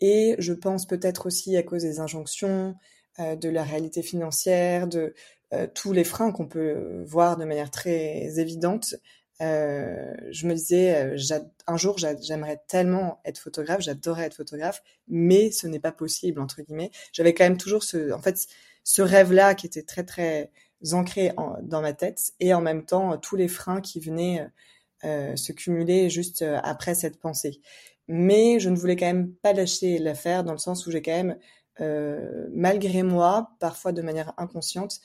et 0.00 0.36
je 0.38 0.52
pense 0.52 0.86
peut-être 0.86 1.26
aussi 1.26 1.56
à 1.56 1.64
cause 1.64 1.82
des 1.82 1.98
injonctions, 1.98 2.76
euh, 3.18 3.34
de 3.34 3.48
la 3.48 3.64
réalité 3.64 4.02
financière, 4.02 4.86
de 4.86 5.14
euh, 5.52 5.66
tous 5.74 5.92
les 5.92 6.04
freins 6.04 6.30
qu'on 6.30 6.46
peut 6.46 7.02
voir 7.06 7.36
de 7.36 7.44
manière 7.44 7.72
très 7.72 8.38
évidente 8.38 8.94
euh, 9.42 10.14
je 10.30 10.46
me 10.46 10.54
disais, 10.54 11.16
euh, 11.16 11.40
un 11.66 11.76
jour, 11.76 11.98
j'aimerais 11.98 12.60
tellement 12.68 13.20
être 13.24 13.38
photographe, 13.38 13.82
j'adorerais 13.82 14.24
être 14.24 14.34
photographe, 14.36 14.82
mais 15.08 15.50
ce 15.50 15.66
n'est 15.66 15.80
pas 15.80 15.92
possible, 15.92 16.40
entre 16.40 16.62
guillemets. 16.62 16.90
J'avais 17.12 17.34
quand 17.34 17.44
même 17.44 17.58
toujours 17.58 17.84
ce, 17.84 18.12
en 18.12 18.20
fait, 18.20 18.46
ce 18.84 19.02
rêve-là 19.02 19.54
qui 19.54 19.66
était 19.66 19.82
très, 19.82 20.04
très 20.04 20.50
ancré 20.92 21.32
dans 21.62 21.82
ma 21.82 21.92
tête, 21.92 22.32
et 22.40 22.54
en 22.54 22.60
même 22.60 22.84
temps, 22.84 23.18
tous 23.18 23.36
les 23.36 23.48
freins 23.48 23.80
qui 23.80 24.00
venaient 24.00 24.46
euh, 25.04 25.36
se 25.36 25.52
cumuler 25.52 26.08
juste 26.10 26.42
après 26.62 26.94
cette 26.94 27.18
pensée. 27.20 27.60
Mais 28.08 28.60
je 28.60 28.70
ne 28.70 28.76
voulais 28.76 28.96
quand 28.96 29.06
même 29.06 29.32
pas 29.34 29.52
lâcher 29.52 29.98
l'affaire, 29.98 30.44
dans 30.44 30.52
le 30.52 30.58
sens 30.58 30.86
où 30.86 30.90
j'ai 30.90 31.02
quand 31.02 31.12
même, 31.12 31.38
malgré 32.54 33.02
moi, 33.02 33.50
parfois 33.60 33.92
de 33.92 34.00
manière 34.02 34.32
inconsciente, 34.38 35.00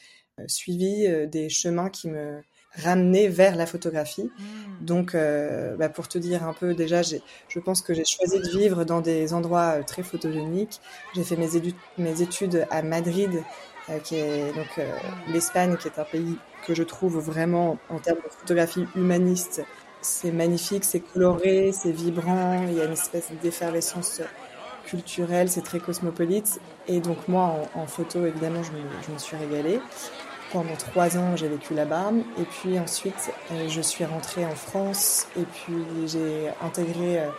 suivi 0.48 1.08
des 1.28 1.50
chemins 1.50 1.90
qui 1.90 2.08
me 2.10 2.42
ramener 2.76 3.28
vers 3.28 3.56
la 3.56 3.66
photographie. 3.66 4.32
Hmm. 4.38 4.86
Donc, 4.86 5.16
euh, 5.16 5.76
bah, 5.76 5.90
pour 5.90 6.08
te 6.08 6.18
dire 6.18 6.44
un 6.44 6.54
peu, 6.54 6.74
déjà, 6.74 7.02
je 7.02 7.60
pense 7.60 7.82
que 7.82 7.94
j'ai 7.94 8.06
choisi 8.06 8.40
de 8.40 8.58
vivre 8.58 8.84
dans 8.84 9.02
des 9.02 9.34
endroits 9.34 9.80
euh, 9.80 9.84
très 9.84 10.04
photogéniques. 10.04 10.80
J'ai 11.16 11.24
fait 11.24 11.36
mes, 11.36 11.50
mes, 11.98 12.22
études 12.22 12.66
à 12.72 12.82
Madrid, 12.82 13.44
euh, 13.90 14.00
qui 14.00 14.16
est 14.16 14.54
donc 14.54 14.78
hmm. 14.78 15.32
l'Espagne, 15.34 15.78
qui 15.78 15.88
est 15.88 16.00
un 16.00 16.06
pays 16.06 16.38
que 16.66 16.74
je 16.74 16.84
trouve 16.84 17.18
vraiment, 17.18 17.78
en 17.90 18.00
termes 18.00 18.20
de 18.20 18.30
photographie 18.30 18.86
humaniste, 18.96 19.64
c'est 20.02 20.32
magnifique, 20.32 20.84
c'est 20.84 21.00
coloré, 21.00 21.72
c'est 21.74 21.92
vibrant, 21.92 22.66
il 22.68 22.74
y 22.74 22.82
a 22.82 22.86
une 22.86 22.94
espèce 22.94 23.32
d'effervescence 23.42 24.22
culturelle, 24.86 25.50
c'est 25.50 25.62
très 25.62 25.80
cosmopolite. 25.80 26.60
Et 26.88 27.00
donc 27.02 27.28
moi, 27.28 27.56
en, 27.76 27.86
photo, 27.86 28.26
évidemment, 28.26 28.64
je 28.64 28.72
me, 28.72 28.80
je 29.08 29.12
me 29.12 29.18
suis 29.18 29.38
régalée. 29.38 29.80
Pendant 30.52 30.76
trois 30.76 31.18
ans, 31.18 31.38
j'ai 31.38 31.48
vécu 31.48 31.74
là-bas. 31.74 32.12
Et 32.38 32.44
puis 32.44 32.78
ensuite, 32.78 33.32
euh, 33.52 33.70
je 33.70 33.80
suis 33.80 34.04
rentrée 34.04 34.46
en 34.46 34.56
France. 34.56 35.28
Et 35.38 35.44
puis, 35.44 36.08
j'ai 36.08 36.50
intégré 36.62 37.20
euh, 37.20 37.30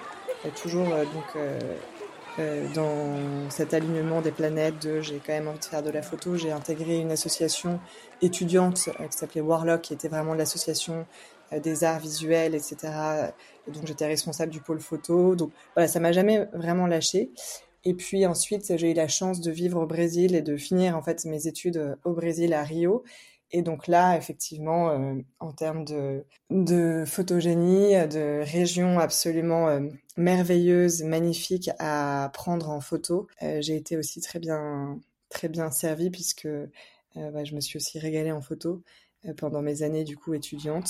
toujours 0.63 0.89
euh, 0.89 1.05
donc, 1.05 2.75
dans 2.75 3.51
cet 3.51 3.75
alignement 3.75 4.23
des 4.23 4.31
planètes 4.31 5.01
j'ai 5.03 5.21
quand 5.25 5.35
même 5.35 5.49
envie 5.49 5.59
de 5.59 5.65
faire 5.65 5.83
de 5.83 5.91
la 5.91 6.01
photo. 6.01 6.37
J'ai 6.37 6.53
intégré 6.53 6.99
une 6.99 7.11
association 7.11 7.81
étudiante 8.23 8.77
qui 8.77 9.19
s'appelait 9.19 9.43
Warlock, 9.43 9.83
qui 9.83 9.93
était 9.93 10.09
vraiment 10.09 10.33
l'association 10.33 11.07
des 11.53 11.85
arts 11.85 12.01
visuels, 12.01 12.55
etc. 12.55 12.77
Et 13.69 13.71
donc, 13.73 13.87
j'étais 13.87 14.07
responsable 14.07 14.51
du 14.51 14.61
pôle 14.61 14.81
photo. 14.81 15.37
Donc, 15.37 15.51
voilà, 15.75 15.87
ça 15.87 16.01
m'a 16.01 16.13
jamais 16.13 16.47
vraiment 16.55 16.87
lâché. 16.87 17.31
Et 17.85 17.95
puis 17.95 18.27
ensuite, 18.27 18.77
j'ai 18.77 18.93
eu 18.93 18.95
la 18.95 19.09
chance 19.09 19.41
de 19.41 19.51
vivre 19.51 19.81
au 19.81 19.87
Brésil 19.87 20.35
et 20.35 20.43
de 20.43 20.57
finir 20.57 20.97
en 20.97 21.03
fait 21.03 21.25
mes 21.25 21.47
études 21.49 21.79
euh, 21.79 21.97
au 22.05 22.13
Brésil 22.13 22.55
à 22.55 22.63
Rio. 22.63 23.03
Et 23.51 23.63
donc 23.63 23.87
là, 23.87 24.17
effectivement, 24.17 24.91
euh, 24.91 25.15
en 25.41 25.53
termes 25.53 25.85
de, 25.85 26.25
de 26.51 27.05
photogénie, 27.07 27.93
de 28.09 28.41
région 28.45 28.99
absolument 28.99 29.69
euh, 29.69 29.81
merveilleuse, 30.17 31.03
magnifique 31.03 31.71
à 31.79 32.31
prendre 32.33 32.71
en 32.71 32.81
photo, 32.81 33.27
j'ai 33.41 33.77
été 33.77 33.97
aussi 33.99 34.21
très 34.21 34.39
bien, 34.39 34.99
très 35.29 35.49
bien 35.49 35.71
servie 35.71 36.11
puisque 36.11 36.49
bah, 37.15 37.45
je 37.45 37.55
me 37.55 37.61
suis 37.61 37.77
aussi 37.77 37.99
régalée 37.99 38.33
en 38.33 38.41
photo 38.41 38.83
pendant 39.37 39.61
mes 39.61 39.83
années 39.83 40.05
du 40.05 40.17
coup 40.17 40.33
étudiantes. 40.33 40.89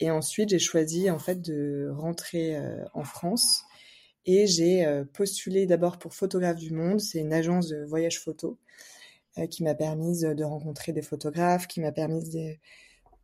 Et 0.00 0.10
ensuite, 0.10 0.48
j'ai 0.50 0.58
choisi 0.58 1.10
en 1.10 1.20
fait 1.20 1.40
de 1.40 1.90
rentrer 1.96 2.56
en 2.92 3.04
France 3.04 3.64
et 4.26 4.46
j'ai 4.46 4.84
euh, 4.84 5.04
postulé 5.04 5.66
d'abord 5.66 5.98
pour 5.98 6.14
Photographe 6.14 6.56
du 6.56 6.72
Monde, 6.72 7.00
c'est 7.00 7.20
une 7.20 7.32
agence 7.32 7.68
de 7.68 7.84
voyage 7.84 8.20
photo 8.20 8.58
euh, 9.38 9.46
qui 9.46 9.62
m'a 9.62 9.74
permis 9.74 10.20
de 10.20 10.44
rencontrer 10.44 10.92
des 10.92 11.02
photographes, 11.02 11.66
qui 11.66 11.80
m'a 11.80 11.92
permis 11.92 12.22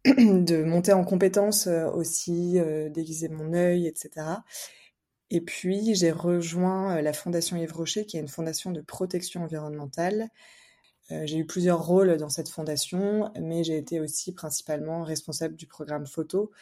de, 0.04 0.64
monter 0.64 0.92
en 0.92 1.04
compétences 1.04 1.66
euh, 1.66 1.90
aussi, 1.90 2.58
déguiser 2.90 3.28
mon 3.28 3.52
œil, 3.52 3.86
etc. 3.86 4.26
Et 5.30 5.40
puis 5.40 5.94
j'ai 5.94 6.12
rejoint 6.12 7.00
la 7.02 7.12
Fondation 7.12 7.56
Yves 7.56 7.72
Rocher, 7.72 8.06
qui 8.06 8.16
est 8.16 8.20
une 8.20 8.28
fondation 8.28 8.70
de 8.70 8.80
protection 8.80 9.42
environnementale. 9.42 10.28
j'ai 11.10 11.38
eu 11.38 11.46
plusieurs 11.46 11.84
rôles 11.84 12.16
dans 12.16 12.28
cette 12.28 12.48
fondation, 12.48 13.32
mais 13.40 13.64
j'ai 13.64 13.76
été 13.76 13.98
aussi 13.98 14.32
principalement 14.32 15.02
responsable 15.02 15.56
du 15.56 15.66
programme 15.66 16.06
photo 16.06 16.52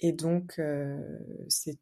et 0.00 0.12
donc, 0.12 0.58
euh, 0.58 0.98
c'est 1.48 1.78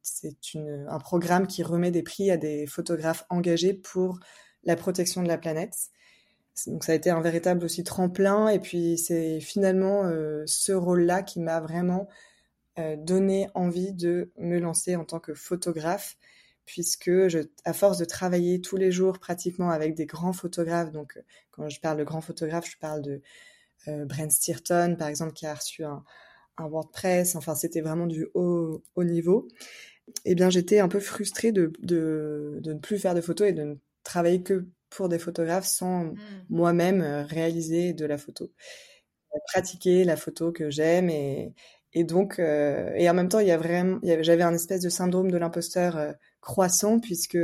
un 0.56 0.98
programme 0.98 1.46
qui 1.46 1.62
remet 1.62 1.92
des 1.92 2.02
prix 2.02 2.30
à 2.32 2.36
des 2.36 2.66
photographes 2.66 3.24
engagés 3.30 3.74
pour 3.74 4.18
la 4.64 4.74
protection 4.74 5.22
de 5.22 5.28
la 5.28 5.38
planète. 5.38 5.74
Donc, 6.66 6.82
ça 6.82 6.92
a 6.92 6.94
été 6.96 7.10
un 7.10 7.20
véritable 7.20 7.64
aussi 7.64 7.84
tremplin. 7.84 8.48
Et 8.48 8.58
puis, 8.58 8.98
c'est 8.98 9.38
finalement 9.40 10.04
euh, 10.04 10.42
ce 10.46 10.72
rôle-là 10.72 11.22
qui 11.22 11.38
m'a 11.38 11.60
vraiment 11.60 12.08
euh, 12.80 12.96
donné 12.96 13.48
envie 13.54 13.92
de 13.92 14.32
me 14.36 14.58
lancer 14.58 14.96
en 14.96 15.04
tant 15.04 15.20
que 15.20 15.34
photographe, 15.34 16.16
puisque 16.64 17.28
je, 17.28 17.38
à 17.64 17.72
force 17.72 17.98
de 17.98 18.04
travailler 18.04 18.60
tous 18.60 18.76
les 18.76 18.90
jours 18.90 19.20
pratiquement 19.20 19.70
avec 19.70 19.94
des 19.94 20.06
grands 20.06 20.32
photographes, 20.32 20.90
donc 20.90 21.22
quand 21.52 21.68
je 21.68 21.80
parle 21.80 21.98
de 21.98 22.04
grands 22.04 22.20
photographes, 22.20 22.68
je 22.68 22.78
parle 22.78 23.02
de 23.02 23.22
Brent 23.86 24.30
Steerton, 24.30 24.96
par 24.98 25.08
exemple, 25.08 25.32
qui 25.32 25.46
a 25.46 25.54
reçu 25.54 25.84
un, 25.84 26.04
un 26.58 26.68
WordPress, 26.68 27.36
enfin 27.36 27.54
c'était 27.54 27.80
vraiment 27.80 28.06
du 28.06 28.26
haut, 28.34 28.82
haut 28.96 29.04
niveau, 29.04 29.48
eh 30.24 30.34
bien 30.34 30.50
j'étais 30.50 30.80
un 30.80 30.88
peu 30.88 31.00
frustrée 31.00 31.52
de, 31.52 31.72
de, 31.80 32.58
de, 32.62 32.72
ne 32.74 32.78
plus 32.78 32.98
faire 32.98 33.14
de 33.14 33.20
photos 33.20 33.48
et 33.48 33.52
de 33.52 33.62
ne 33.62 33.74
travailler 34.04 34.42
que 34.42 34.66
pour 34.90 35.08
des 35.08 35.18
photographes 35.18 35.66
sans 35.66 36.04
mmh. 36.04 36.16
moi-même 36.50 37.00
euh, 37.02 37.24
réaliser 37.24 37.92
de 37.92 38.06
la 38.06 38.18
photo. 38.18 38.50
Pratiquer 39.52 40.04
la 40.04 40.16
photo 40.16 40.52
que 40.52 40.70
j'aime 40.70 41.10
et, 41.10 41.54
et 41.92 42.04
donc, 42.04 42.38
euh, 42.38 42.92
et 42.96 43.08
en 43.08 43.14
même 43.14 43.28
temps, 43.28 43.40
il 43.40 43.46
y 43.46 43.50
a 43.50 43.58
vraiment, 43.58 44.00
j'avais 44.02 44.42
un 44.42 44.54
espèce 44.54 44.80
de 44.80 44.88
syndrome 44.88 45.30
de 45.30 45.36
l'imposteur 45.36 45.96
euh, 45.96 46.12
croissant 46.40 46.98
puisque, 46.98 47.38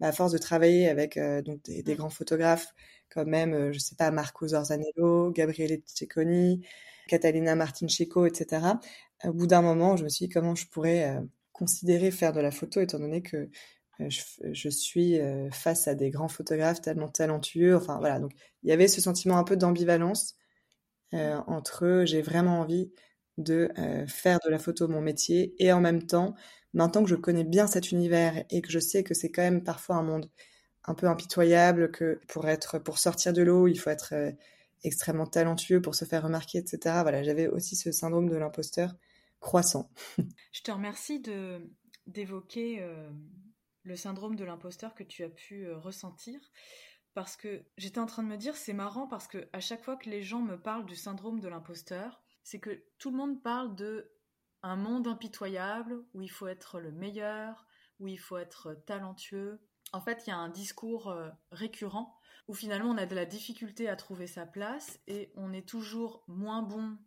bah, 0.00 0.08
à 0.08 0.12
force 0.12 0.32
de 0.32 0.38
travailler 0.38 0.88
avec 0.88 1.18
donc 1.44 1.62
des, 1.62 1.82
des, 1.82 1.94
mmh. 1.94 1.96
grands 1.96 2.10
photographes 2.10 2.74
comme 3.10 3.30
même, 3.30 3.72
je 3.72 3.78
sais 3.78 3.94
pas, 3.96 4.10
Marco 4.10 4.48
Zorzanello, 4.48 5.30
Gabriele 5.30 5.80
Cecconi, 5.86 6.66
Catalina 7.08 7.54
Martin 7.54 7.88
Chico, 7.88 8.26
etc. 8.26 8.62
Au 9.24 9.32
bout 9.32 9.46
d'un 9.46 9.62
moment, 9.62 9.96
je 9.96 10.04
me 10.04 10.08
suis 10.08 10.26
dit 10.26 10.32
comment 10.32 10.54
je 10.54 10.66
pourrais 10.66 11.16
considérer 11.52 12.10
faire 12.10 12.32
de 12.32 12.40
la 12.40 12.50
photo 12.50 12.80
étant 12.80 12.98
donné 12.98 13.22
que 13.22 13.48
je, 13.98 14.20
je, 14.52 14.68
suis 14.68 15.18
face 15.52 15.88
à 15.88 15.94
des 15.94 16.10
grands 16.10 16.28
photographes 16.28 16.82
tellement 16.82 17.08
talentueux. 17.08 17.76
Enfin 17.76 17.98
voilà, 17.98 18.20
donc 18.20 18.32
il 18.62 18.68
y 18.68 18.72
avait 18.72 18.88
ce 18.88 19.00
sentiment 19.00 19.38
un 19.38 19.44
peu 19.44 19.56
d'ambivalence 19.56 20.36
entre 21.12 22.02
j'ai 22.04 22.20
vraiment 22.20 22.60
envie 22.60 22.92
de 23.38 23.70
faire 24.08 24.38
de 24.44 24.50
la 24.50 24.58
photo 24.58 24.88
mon 24.88 25.00
métier 25.00 25.54
et 25.58 25.72
en 25.72 25.80
même 25.80 26.06
temps, 26.06 26.34
maintenant 26.74 27.02
que 27.02 27.10
je 27.10 27.16
connais 27.16 27.44
bien 27.44 27.66
cet 27.66 27.90
univers 27.90 28.44
et 28.50 28.60
que 28.60 28.70
je 28.70 28.78
sais 28.78 29.02
que 29.02 29.14
c'est 29.14 29.30
quand 29.30 29.42
même 29.42 29.64
parfois 29.64 29.96
un 29.96 30.02
monde 30.02 30.30
un 30.86 30.94
peu 30.94 31.08
impitoyable, 31.08 31.90
que 31.90 32.20
pour 32.28 32.48
être, 32.48 32.78
pour 32.78 32.98
sortir 32.98 33.32
de 33.32 33.42
l'eau, 33.42 33.66
il 33.66 33.78
faut 33.78 33.90
être 33.90 34.14
euh, 34.14 34.30
extrêmement 34.84 35.26
talentueux 35.26 35.80
pour 35.80 35.94
se 35.94 36.04
faire 36.04 36.22
remarquer, 36.22 36.58
etc. 36.58 36.78
Voilà, 37.02 37.22
j'avais 37.22 37.48
aussi 37.48 37.76
ce 37.76 37.92
syndrome 37.92 38.28
de 38.28 38.36
l'imposteur 38.36 38.94
croissant. 39.40 39.90
Je 40.52 40.62
te 40.62 40.70
remercie 40.70 41.20
de 41.20 41.60
d'évoquer 42.06 42.80
euh, 42.80 43.10
le 43.82 43.96
syndrome 43.96 44.36
de 44.36 44.44
l'imposteur 44.44 44.94
que 44.94 45.02
tu 45.02 45.24
as 45.24 45.28
pu 45.28 45.66
euh, 45.66 45.76
ressentir 45.76 46.38
parce 47.14 47.36
que 47.36 47.64
j'étais 47.76 47.98
en 47.98 48.06
train 48.06 48.22
de 48.22 48.28
me 48.28 48.36
dire 48.36 48.54
c'est 48.54 48.72
marrant 48.72 49.08
parce 49.08 49.26
que 49.26 49.48
à 49.52 49.58
chaque 49.58 49.82
fois 49.82 49.96
que 49.96 50.08
les 50.08 50.22
gens 50.22 50.40
me 50.40 50.60
parlent 50.60 50.86
du 50.86 50.94
syndrome 50.94 51.40
de 51.40 51.48
l'imposteur, 51.48 52.22
c'est 52.44 52.60
que 52.60 52.84
tout 52.98 53.10
le 53.10 53.16
monde 53.16 53.42
parle 53.42 53.74
de 53.74 54.12
un 54.62 54.76
monde 54.76 55.08
impitoyable 55.08 56.04
où 56.14 56.22
il 56.22 56.30
faut 56.30 56.46
être 56.46 56.78
le 56.78 56.92
meilleur, 56.92 57.66
où 57.98 58.06
il 58.06 58.18
faut 58.18 58.38
être 58.38 58.74
talentueux, 58.86 59.60
en 59.92 60.00
fait, 60.00 60.24
il 60.26 60.30
y 60.30 60.32
a 60.32 60.36
un 60.36 60.48
discours 60.48 61.08
euh, 61.08 61.30
récurrent 61.50 62.18
où 62.48 62.54
finalement 62.54 62.90
on 62.90 62.96
a 62.96 63.06
de 63.06 63.14
la 63.14 63.26
difficulté 63.26 63.88
à 63.88 63.96
trouver 63.96 64.26
sa 64.26 64.46
place 64.46 64.98
et 65.06 65.32
on 65.34 65.52
est 65.52 65.68
toujours 65.68 66.22
moins 66.28 66.62
bon 66.62 66.98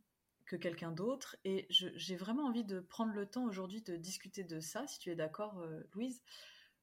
que 0.45 0.55
quelqu'un 0.55 0.91
d'autre. 0.91 1.37
Et 1.45 1.67
j'ai 1.69 2.15
vraiment 2.15 2.45
envie 2.45 2.63
de 2.63 2.79
prendre 2.79 3.13
le 3.13 3.25
temps 3.25 3.45
aujourd'hui 3.45 3.81
de 3.81 3.95
discuter 3.95 4.43
de 4.43 4.59
ça, 4.59 4.87
si 4.87 4.99
tu 4.99 5.09
es 5.11 5.15
d'accord, 5.15 5.59
euh, 5.59 5.83
Louise, 5.93 6.21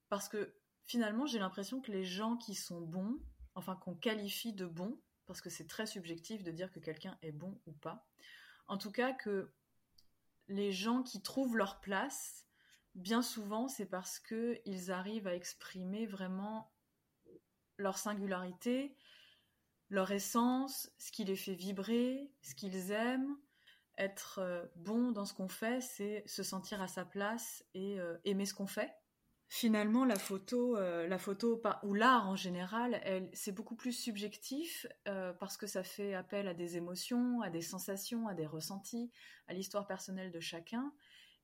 parce 0.08 0.28
que 0.28 0.54
finalement 0.84 1.26
j'ai 1.26 1.38
l'impression 1.38 1.80
que 1.80 1.90
les 1.90 2.04
gens 2.04 2.36
qui 2.36 2.54
sont 2.54 2.80
bons, 2.80 3.18
enfin 3.54 3.76
qu'on 3.76 3.94
qualifie 3.94 4.52
de 4.52 4.66
bons, 4.66 4.98
parce 5.26 5.40
que 5.40 5.50
c'est 5.50 5.66
très 5.66 5.86
subjectif 5.86 6.42
de 6.44 6.52
dire 6.52 6.70
que 6.70 6.78
quelqu'un 6.78 7.18
est 7.22 7.32
bon 7.32 7.60
ou 7.66 7.72
pas, 7.72 8.06
en 8.68 8.78
tout 8.78 8.92
cas 8.92 9.12
que 9.12 9.52
les 10.48 10.70
gens 10.72 11.02
qui 11.02 11.22
trouvent 11.22 11.56
leur 11.56 11.80
place 11.80 12.46
bien 12.94 13.20
souvent, 13.20 13.68
c'est 13.68 13.86
parce 13.86 14.18
qu'ils 14.18 14.90
arrivent 14.90 15.26
à 15.26 15.34
exprimer 15.34 16.06
vraiment 16.06 16.72
leur 17.78 17.98
singularité, 17.98 18.94
leur 19.88 20.10
essence, 20.10 20.90
ce 20.98 21.12
qui 21.12 21.24
les 21.24 21.36
fait 21.36 21.54
vibrer, 21.54 22.32
ce 22.42 22.54
qu'ils 22.54 22.90
aiment. 22.90 23.36
Être 23.98 24.40
euh, 24.40 24.66
bon 24.76 25.10
dans 25.10 25.24
ce 25.24 25.32
qu'on 25.32 25.48
fait, 25.48 25.80
c'est 25.80 26.22
se 26.26 26.42
sentir 26.42 26.82
à 26.82 26.88
sa 26.88 27.04
place 27.04 27.64
et 27.74 27.98
euh, 27.98 28.18
aimer 28.24 28.44
ce 28.44 28.52
qu'on 28.52 28.66
fait. 28.66 28.92
Finalement, 29.48 30.04
la 30.04 30.18
photo, 30.18 30.76
euh, 30.76 31.06
la 31.06 31.18
photo 31.18 31.62
ou 31.84 31.94
l'art 31.94 32.28
en 32.28 32.36
général, 32.36 33.00
c'est 33.32 33.52
beaucoup 33.52 33.76
plus 33.76 33.92
subjectif 33.92 34.86
parce 35.38 35.56
que 35.56 35.68
ça 35.68 35.84
fait 35.84 36.14
appel 36.14 36.48
à 36.48 36.54
des 36.54 36.76
émotions, 36.76 37.42
à 37.42 37.48
des 37.48 37.62
sensations, 37.62 38.26
à 38.26 38.34
des 38.34 38.44
ressentis, 38.44 39.12
à 39.46 39.54
l'histoire 39.54 39.86
personnelle 39.86 40.32
de 40.32 40.40
chacun. 40.40 40.92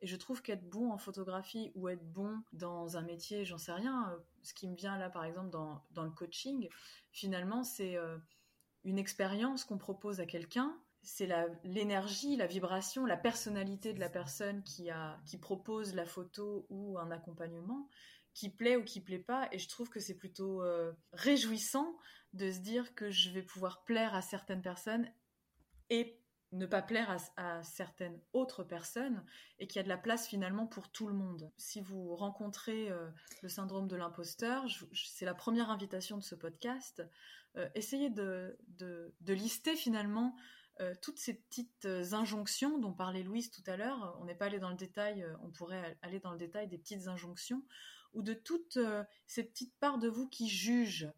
Et 0.02 0.06
je 0.06 0.16
trouve 0.16 0.42
qu'être 0.42 0.68
bon 0.68 0.90
en 0.90 0.98
photographie 0.98 1.70
ou 1.76 1.88
être 1.88 2.04
bon 2.04 2.42
dans 2.52 2.96
un 2.96 3.02
métier, 3.02 3.44
j'en 3.44 3.56
sais 3.56 3.72
rien, 3.72 4.10
euh, 4.10 4.18
ce 4.42 4.52
qui 4.52 4.68
me 4.68 4.74
vient 4.74 4.98
là 4.98 5.08
par 5.08 5.24
exemple 5.24 5.50
dans, 5.50 5.80
le 5.96 6.10
coaching, 6.10 6.68
finalement 7.12 7.62
c'est 7.62 7.96
euh, 7.96 8.18
une 8.82 8.98
expérience 8.98 9.64
qu'on 9.64 9.78
propose 9.78 10.20
à 10.20 10.26
quelqu'un, 10.26 10.76
c'est 11.02 11.28
l'énergie, 11.64 12.36
la, 12.36 12.46
vibration, 12.46 13.06
la 13.06 13.16
personnalité 13.16 13.92
de 13.92 14.00
la 14.00 14.08
personne 14.08 14.62
qui, 14.64 14.90
a, 14.90 15.20
qui 15.24 15.38
propose 15.38 15.94
la 15.94 16.04
photo 16.04 16.66
ou 16.68 16.98
un 16.98 17.10
accompagnement 17.10 17.88
qui 18.34 18.48
plaît 18.48 18.76
ou 18.76 18.84
qui 18.84 19.00
plaît 19.00 19.18
pas. 19.18 19.48
Et 19.52 19.58
je 19.58 19.68
trouve 19.68 19.88
que 19.88 20.00
c'est 20.00 20.16
plutôt 20.16 20.62
euh, 20.62 20.92
réjouissant 21.12 21.96
de 22.32 22.50
se 22.50 22.60
dire 22.60 22.94
que 22.94 23.10
je 23.10 23.30
vais 23.30 23.42
pouvoir 23.42 23.84
plaire 23.84 24.14
à 24.14 24.22
certaines 24.22 24.62
personnes 24.62 25.08
et 25.90 26.21
ne 26.52 26.66
pas 26.66 26.82
plaire 26.82 27.16
à, 27.36 27.62
certaines 27.62 28.20
autres 28.32 28.62
personnes 28.62 29.24
et 29.58 29.66
qu'il 29.66 29.76
y 29.76 29.80
a 29.80 29.82
de 29.82 29.88
la 29.88 29.96
place 29.96 30.26
finalement 30.26 30.66
pour 30.66 30.90
tout 30.90 31.08
le 31.08 31.14
monde. 31.14 31.50
Si 31.56 31.80
vous 31.80 32.14
rencontrez 32.14 32.90
euh, 32.90 33.08
le 33.42 33.48
syndrome 33.48 33.88
de 33.88 33.96
l'imposteur, 33.96 34.66
c'est 34.92 35.24
la 35.24 35.34
première 35.34 35.70
invitation 35.70 36.18
de 36.18 36.22
ce 36.22 36.34
podcast, 36.34 37.02
euh, 37.56 37.68
essayez 37.74 38.10
de, 38.10 38.56
lister 39.26 39.76
finalement 39.76 40.36
euh, 40.80 40.94
toutes 41.00 41.18
ces 41.18 41.34
petites 41.34 41.86
injonctions 41.86 42.78
dont 42.78 42.92
parlait 42.92 43.22
Louise 43.22 43.50
tout 43.50 43.64
à 43.66 43.76
l'heure. 43.76 44.16
On 44.20 44.24
n'est 44.24 44.34
pas 44.34 44.46
allé 44.46 44.58
dans 44.58 44.70
le 44.70 44.76
détail, 44.76 45.26
on 45.42 45.50
pourrait 45.50 45.98
aller 46.02 46.20
dans 46.20 46.32
le 46.32 46.38
détail 46.38 46.68
des 46.68 46.78
petites 46.78 47.08
injonctions 47.08 47.62
ou 48.12 48.22
de 48.22 48.34
toutes 48.34 48.78
ces 49.26 49.42
petites 49.42 49.74
parts 49.80 49.98
de 49.98 50.08
vous 50.08 50.28
qui 50.28 50.48
jugent. 50.48 51.10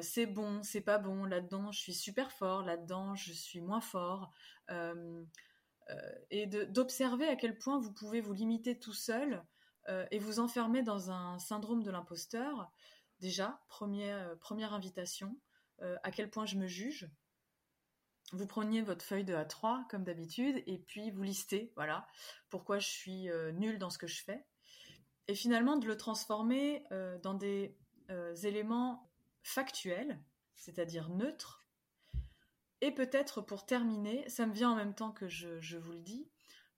C'est 0.00 0.26
bon, 0.26 0.62
c'est 0.62 0.80
pas 0.80 0.98
bon, 0.98 1.24
là-dedans 1.24 1.72
je 1.72 1.80
suis 1.80 1.94
super 1.94 2.30
fort, 2.32 2.62
là-dedans 2.62 3.14
je 3.14 3.32
suis 3.32 3.60
moins 3.60 3.80
fort, 3.80 4.30
euh, 4.70 5.24
euh, 5.90 6.12
et 6.30 6.46
d'observer 6.46 7.26
à 7.26 7.36
quel 7.36 7.58
point 7.58 7.80
vous 7.80 7.92
pouvez 7.92 8.20
vous 8.20 8.32
limiter 8.32 8.78
tout 8.78 8.92
seul 8.92 9.44
euh, 9.88 10.06
et 10.10 10.18
vous 10.18 10.38
enfermer 10.38 10.82
dans 10.82 11.10
un 11.10 11.38
syndrome 11.38 11.82
de 11.82 11.90
l'imposteur. 11.90 12.70
Déjà, 13.18 13.60
première, 13.68 14.38
première 14.38 14.72
invitation, 14.74 15.38
à 16.04 16.12
quel 16.12 16.30
point 16.30 16.46
je 16.46 16.56
me 16.56 16.66
juge. 16.68 17.10
Vous 18.32 18.46
preniez 18.46 18.82
votre 18.82 19.04
feuille 19.04 19.24
de 19.24 19.34
A3 19.34 19.86
comme 19.88 20.04
d'habitude 20.04 20.62
et 20.66 20.78
puis 20.78 21.10
vous 21.10 21.22
listez, 21.22 21.72
voilà, 21.74 22.06
pourquoi 22.50 22.78
je 22.78 22.88
suis 22.88 23.28
nul 23.54 23.78
dans 23.78 23.90
ce 23.90 23.98
que 23.98 24.06
je 24.06 24.22
fais. 24.22 24.44
Et 25.28 25.34
finalement 25.34 25.76
de 25.76 25.86
le 25.86 25.96
transformer 25.96 26.84
dans 27.22 27.34
des 27.34 27.76
éléments 28.42 29.11
factuels, 29.42 30.22
c'est-à-dire 30.54 31.08
neutres, 31.10 31.62
et 32.82 32.90
peut-être 32.90 33.40
pour 33.40 33.64
terminer, 33.64 34.28
ça 34.28 34.44
me 34.44 34.52
vient 34.52 34.72
en 34.72 34.74
même 34.74 34.94
temps 34.94 35.12
que 35.12 35.28
je, 35.28 35.76
vous 35.78 35.92
le 35.92 36.00
dis, 36.00 36.28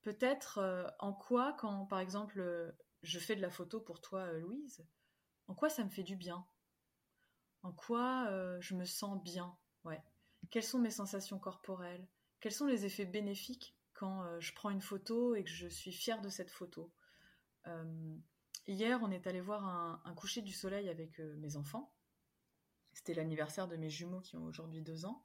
peut-être 0.03 0.59
euh, 0.59 0.87
en 0.99 1.15
quoi, 1.15 1.55
quand 1.55 1.87
par 1.87 1.99
exemple 1.99 2.41
euh, 2.41 2.71
je 3.03 3.19
fais 3.19 3.35
de 3.35 3.41
la 3.41 3.49
photo 3.49 3.81
pour 3.81 4.03
toi, 4.03 4.21
euh, 4.21 4.39
Louise, 4.39 4.87
en 5.49 5.55
quoi 5.55 5.71
ça 5.71 5.83
me 5.83 5.89
fait 5.89 6.03
du 6.03 6.15
bien? 6.15 6.47
En 7.63 7.73
quoi 7.73 8.29
je 8.61 8.75
me 8.75 8.85
sens 8.85 9.23
bien? 9.23 9.57
Ouais. 9.85 10.03
Quelles 10.51 10.63
sont 10.63 10.79
mes 10.79 10.91
sensations 10.91 11.39
corporelles? 11.39 12.07
Quels 12.41 12.53
sont 12.53 12.67
les 12.67 12.85
effets 12.85 13.07
bénéfiques 13.07 13.75
quand 13.95 14.39
je 14.39 14.53
prends 14.53 14.69
une 14.69 14.83
photo 14.83 15.35
et 15.35 15.45
que 15.45 15.51
je 15.51 15.67
suis 15.69 15.93
fière 15.93 16.21
de 16.21 16.29
cette 16.29 16.51
photo? 16.51 16.93
Hier, 18.67 19.01
on 19.03 19.11
est 19.11 19.27
allé 19.27 19.41
voir 19.41 19.65
un 20.05 20.15
coucher 20.15 20.43
du 20.43 20.53
soleil 20.53 20.91
avec 20.91 21.19
mes 21.19 21.57
enfants. 21.57 21.94
C'était 22.95 23.15
l'anniversaire 23.15 23.69
de 23.69 23.77
mes 23.77 23.91
jumeaux 23.91 24.21
qui 24.21 24.37
ont 24.37 24.45
aujourd'hui 24.45 24.81
deux 24.81 25.05
ans. 25.05 25.25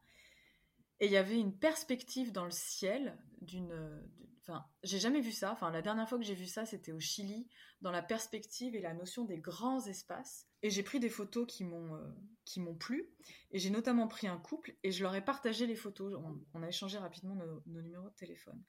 Et 0.99 1.05
il 1.05 1.12
y 1.12 1.17
avait 1.17 1.39
une 1.39 1.58
perspective 1.58 2.32
dans 2.34 2.45
le 2.45 2.51
ciel 2.51 3.17
d'une. 3.41 4.03
Enfin, 4.41 4.65
j'ai 4.84 4.99
jamais 4.99 5.21
vu 5.21 5.32
ça. 5.32 5.51
Enfin, 5.53 5.71
la 5.71 5.82
dernière 5.82 6.10
fois 6.10 6.17
que 6.17 6.25
j'ai 6.25 6.36
vu 6.36 6.45
ça, 6.45 6.65
c'était 6.65 6.91
au 6.91 6.99
Chili, 6.99 7.47
dans 7.82 7.91
la 7.91 8.01
perspective 8.01 8.75
et 8.75 8.82
la 8.82 8.93
notion 8.93 9.23
des 9.23 9.38
grands 9.38 9.86
espaces. 9.86 10.47
Et 10.62 10.69
j'ai 10.69 10.84
pris 10.84 10.99
des 10.99 11.10
photos 11.10 11.47
qui 11.47 11.63
m'ont 11.63 11.95
euh, 11.95 12.73
plu. 12.79 13.10
Et 13.51 13.60
j'ai 13.60 13.69
notamment 13.69 14.08
pris 14.08 14.27
un 14.27 14.38
couple 14.38 14.75
et 14.84 14.91
je 14.91 15.03
leur 15.03 15.15
ai 15.15 15.23
partagé 15.23 15.65
les 15.65 15.75
photos. 15.75 16.19
On, 16.53 16.63
a 16.63 16.67
échangé 16.67 16.97
rapidement 16.97 17.36
nos, 17.36 17.82
numéros 17.82 18.10
de 18.10 18.15
téléphone. 18.15 18.62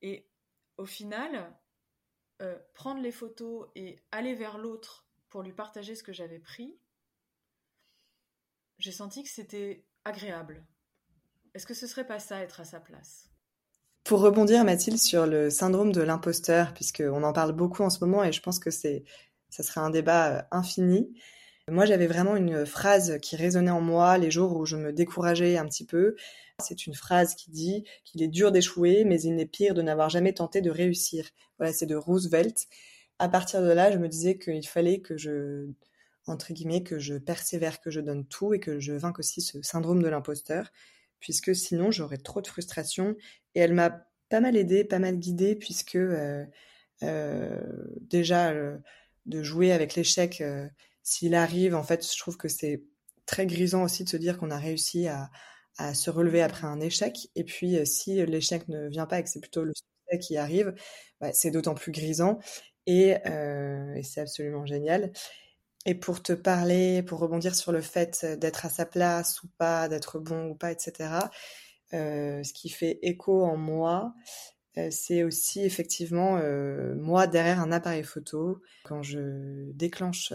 Et 0.00 0.28
au 0.78 0.86
final, 0.86 1.56
euh, 2.40 2.58
prendre 2.74 3.00
les 3.00 3.12
photos 3.12 3.68
et 3.76 4.02
aller 4.10 4.34
vers 4.34 4.58
l'autre 4.58 5.06
pour 5.28 5.42
lui 5.42 5.52
partager 5.52 5.94
ce 5.94 6.02
que 6.02 6.12
j'avais 6.12 6.40
pris, 6.40 6.76
j'ai 8.82 8.92
senti 8.92 9.22
que 9.22 9.30
c'était 9.30 9.84
agréable 10.04 10.62
est-ce 11.54 11.66
que 11.66 11.74
ce 11.74 11.86
serait 11.86 12.06
pas 12.06 12.18
ça, 12.18 12.40
être 12.40 12.60
à 12.60 12.64
sa 12.64 12.80
place? 12.80 13.28
Pour 14.04 14.20
rebondir, 14.20 14.64
Mathilde, 14.64 14.98
sur 14.98 15.26
le 15.26 15.50
syndrome 15.50 15.92
de 15.92 16.00
l'imposteur, 16.00 16.72
puisqu'on 16.72 17.22
en 17.22 17.32
parle 17.32 17.52
beaucoup 17.52 17.82
en 17.82 17.90
ce 17.90 18.00
moment 18.00 18.24
et 18.24 18.32
je 18.32 18.40
pense 18.40 18.58
que 18.58 18.70
c'est, 18.70 19.04
ça 19.50 19.62
serait 19.62 19.80
un 19.80 19.90
débat 19.90 20.30
euh, 20.30 20.42
infini. 20.50 21.12
Moi, 21.70 21.84
j'avais 21.84 22.06
vraiment 22.06 22.36
une 22.36 22.66
phrase 22.66 23.18
qui 23.20 23.36
résonnait 23.36 23.70
en 23.70 23.80
moi 23.82 24.18
les 24.18 24.30
jours 24.30 24.56
où 24.56 24.64
je 24.64 24.76
me 24.76 24.92
décourageais 24.92 25.58
un 25.58 25.66
petit 25.66 25.84
peu. 25.84 26.16
C'est 26.58 26.86
une 26.86 26.94
phrase 26.94 27.34
qui 27.34 27.50
dit 27.50 27.84
qu'il 28.04 28.22
est 28.22 28.28
dur 28.28 28.50
d'échouer, 28.50 29.04
mais 29.04 29.20
il 29.20 29.36
n'est 29.36 29.46
pire 29.46 29.74
de 29.74 29.82
n'avoir 29.82 30.08
jamais 30.08 30.32
tenté 30.32 30.62
de 30.62 30.70
réussir. 30.70 31.28
Voilà, 31.58 31.72
c'est 31.72 31.86
de 31.86 31.94
Roosevelt. 31.94 32.66
À 33.18 33.28
partir 33.28 33.62
de 33.62 33.70
là, 33.70 33.92
je 33.92 33.98
me 33.98 34.08
disais 34.08 34.38
qu'il 34.38 34.66
fallait 34.66 35.00
que 35.00 35.16
je, 35.16 35.68
entre 36.26 36.52
guillemets, 36.52 36.82
que 36.82 36.98
je 36.98 37.14
persévère, 37.14 37.80
que 37.80 37.90
je 37.90 38.00
donne 38.00 38.26
tout 38.26 38.54
et 38.54 38.60
que 38.60 38.78
je 38.80 38.92
vainque 38.92 39.18
aussi 39.18 39.40
ce 39.40 39.60
syndrome 39.62 40.02
de 40.02 40.08
l'imposteur 40.08 40.70
puisque 41.22 41.54
sinon 41.54 41.90
j'aurais 41.90 42.18
trop 42.18 42.42
de 42.42 42.46
frustration. 42.48 43.16
Et 43.54 43.60
elle 43.60 43.72
m'a 43.72 44.04
pas 44.28 44.40
mal 44.40 44.56
aidée, 44.56 44.84
pas 44.84 44.98
mal 44.98 45.16
guidée, 45.16 45.54
puisque 45.54 45.94
euh, 45.94 46.44
euh, 47.02 47.58
déjà 48.00 48.50
euh, 48.50 48.76
de 49.24 49.42
jouer 49.42 49.72
avec 49.72 49.94
l'échec, 49.94 50.42
s'il 51.02 51.34
arrive, 51.34 51.74
en 51.74 51.82
fait, 51.82 52.04
je 52.06 52.18
trouve 52.18 52.36
que 52.36 52.48
c'est 52.48 52.82
très 53.24 53.46
grisant 53.46 53.84
aussi 53.84 54.04
de 54.04 54.08
se 54.08 54.16
dire 54.16 54.36
qu'on 54.36 54.50
a 54.50 54.58
réussi 54.58 55.08
à, 55.08 55.30
se 55.94 56.10
relever 56.10 56.42
après 56.42 56.66
un 56.66 56.80
échec. 56.80 57.30
Et 57.34 57.44
puis, 57.44 57.86
si 57.86 58.24
l'échec 58.26 58.68
ne 58.68 58.88
vient 58.88 59.06
pas 59.06 59.20
et 59.20 59.22
que 59.24 59.30
c'est 59.30 59.40
plutôt 59.40 59.64
le 59.64 59.72
succès 59.74 60.18
qui 60.18 60.36
arrive, 60.36 60.74
bah, 61.20 61.32
c'est 61.32 61.50
d'autant 61.50 61.74
plus 61.74 61.92
grisant 61.92 62.40
et 62.86 63.16
c'est 64.02 64.20
absolument 64.20 64.66
génial. 64.66 65.12
Et 65.84 65.94
pour 65.94 66.22
te 66.22 66.32
parler, 66.32 67.02
pour 67.02 67.18
rebondir 67.18 67.54
sur 67.54 67.72
le 67.72 67.80
fait 67.80 68.24
d'être 68.38 68.66
à 68.66 68.68
sa 68.68 68.86
place 68.86 69.42
ou 69.42 69.48
pas, 69.58 69.88
d'être 69.88 70.18
bon 70.20 70.50
ou 70.50 70.54
pas, 70.54 70.70
etc., 70.70 71.10
euh, 71.92 72.42
ce 72.42 72.52
qui 72.52 72.70
fait 72.70 72.98
écho 73.02 73.44
en 73.44 73.56
moi, 73.56 74.14
euh, 74.78 74.88
c'est 74.90 75.22
aussi 75.22 75.60
effectivement 75.60 76.38
euh, 76.38 76.94
moi 76.94 77.26
derrière 77.26 77.60
un 77.60 77.72
appareil 77.72 78.04
photo. 78.04 78.62
Quand 78.84 79.02
je 79.02 79.70
déclenche 79.72 80.32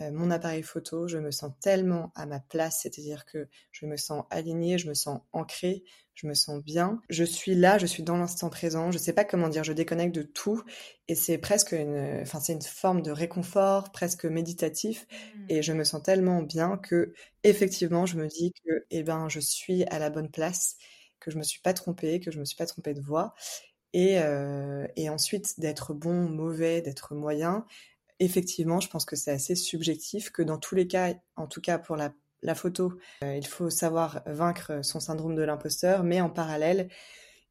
euh, 0.00 0.10
mon 0.12 0.30
appareil 0.30 0.62
photo, 0.62 1.06
je 1.06 1.18
me 1.18 1.30
sens 1.30 1.52
tellement 1.60 2.10
à 2.16 2.26
ma 2.26 2.40
place, 2.40 2.80
c'est-à-dire 2.82 3.24
que 3.26 3.48
je 3.70 3.86
me 3.86 3.96
sens 3.96 4.24
alignée, 4.30 4.78
je 4.78 4.88
me 4.88 4.94
sens 4.94 5.20
ancrée, 5.32 5.84
je 6.20 6.26
me 6.26 6.34
sens 6.34 6.62
bien. 6.62 7.00
Je 7.08 7.24
suis 7.24 7.54
là, 7.54 7.78
je 7.78 7.86
suis 7.86 8.02
dans 8.02 8.16
l'instant 8.16 8.50
présent, 8.50 8.90
je 8.90 8.98
sais 8.98 9.12
pas 9.12 9.24
comment 9.24 9.48
dire, 9.48 9.64
je 9.64 9.72
déconnecte 9.72 10.14
de 10.14 10.22
tout 10.22 10.62
et 11.08 11.14
c'est 11.14 11.38
presque 11.38 11.72
une, 11.72 12.20
enfin 12.20 12.40
c'est 12.40 12.52
une 12.52 12.62
forme 12.62 13.00
de 13.02 13.10
réconfort, 13.10 13.90
presque 13.90 14.26
méditatif 14.26 15.06
mmh. 15.08 15.44
et 15.48 15.62
je 15.62 15.72
me 15.72 15.84
sens 15.84 16.02
tellement 16.02 16.42
bien 16.42 16.76
que 16.76 17.14
effectivement 17.42 18.04
je 18.06 18.16
me 18.16 18.26
dis 18.26 18.52
que 18.64 18.84
eh 18.90 19.02
ben 19.02 19.28
je 19.28 19.40
suis 19.40 19.84
à 19.84 19.98
la 19.98 20.10
bonne 20.10 20.30
place, 20.30 20.76
que 21.20 21.30
je 21.30 21.38
me 21.38 21.42
suis 21.42 21.60
pas 21.60 21.72
trompée, 21.72 22.20
que 22.20 22.30
je 22.30 22.38
me 22.38 22.44
suis 22.44 22.56
pas 22.56 22.66
trompée 22.66 22.94
de 22.94 23.00
voix 23.00 23.34
et, 23.92 24.18
euh, 24.18 24.86
et 24.96 25.08
ensuite 25.08 25.58
d'être 25.58 25.94
bon, 25.94 26.28
mauvais, 26.28 26.82
d'être 26.82 27.14
moyen, 27.14 27.64
effectivement, 28.18 28.80
je 28.80 28.88
pense 28.88 29.04
que 29.04 29.16
c'est 29.16 29.30
assez 29.32 29.54
subjectif, 29.54 30.30
que 30.30 30.42
dans 30.42 30.58
tous 30.58 30.74
les 30.74 30.86
cas, 30.86 31.14
en 31.36 31.46
tout 31.46 31.60
cas 31.62 31.78
pour 31.78 31.96
la, 31.96 32.12
la 32.42 32.54
photo, 32.54 32.94
euh, 33.24 33.36
il 33.36 33.46
faut 33.46 33.70
savoir 33.70 34.22
vaincre 34.26 34.80
son 34.82 35.00
syndrome 35.00 35.34
de 35.34 35.42
l'imposteur, 35.42 36.02
mais 36.04 36.20
en 36.20 36.30
parallèle, 36.30 36.88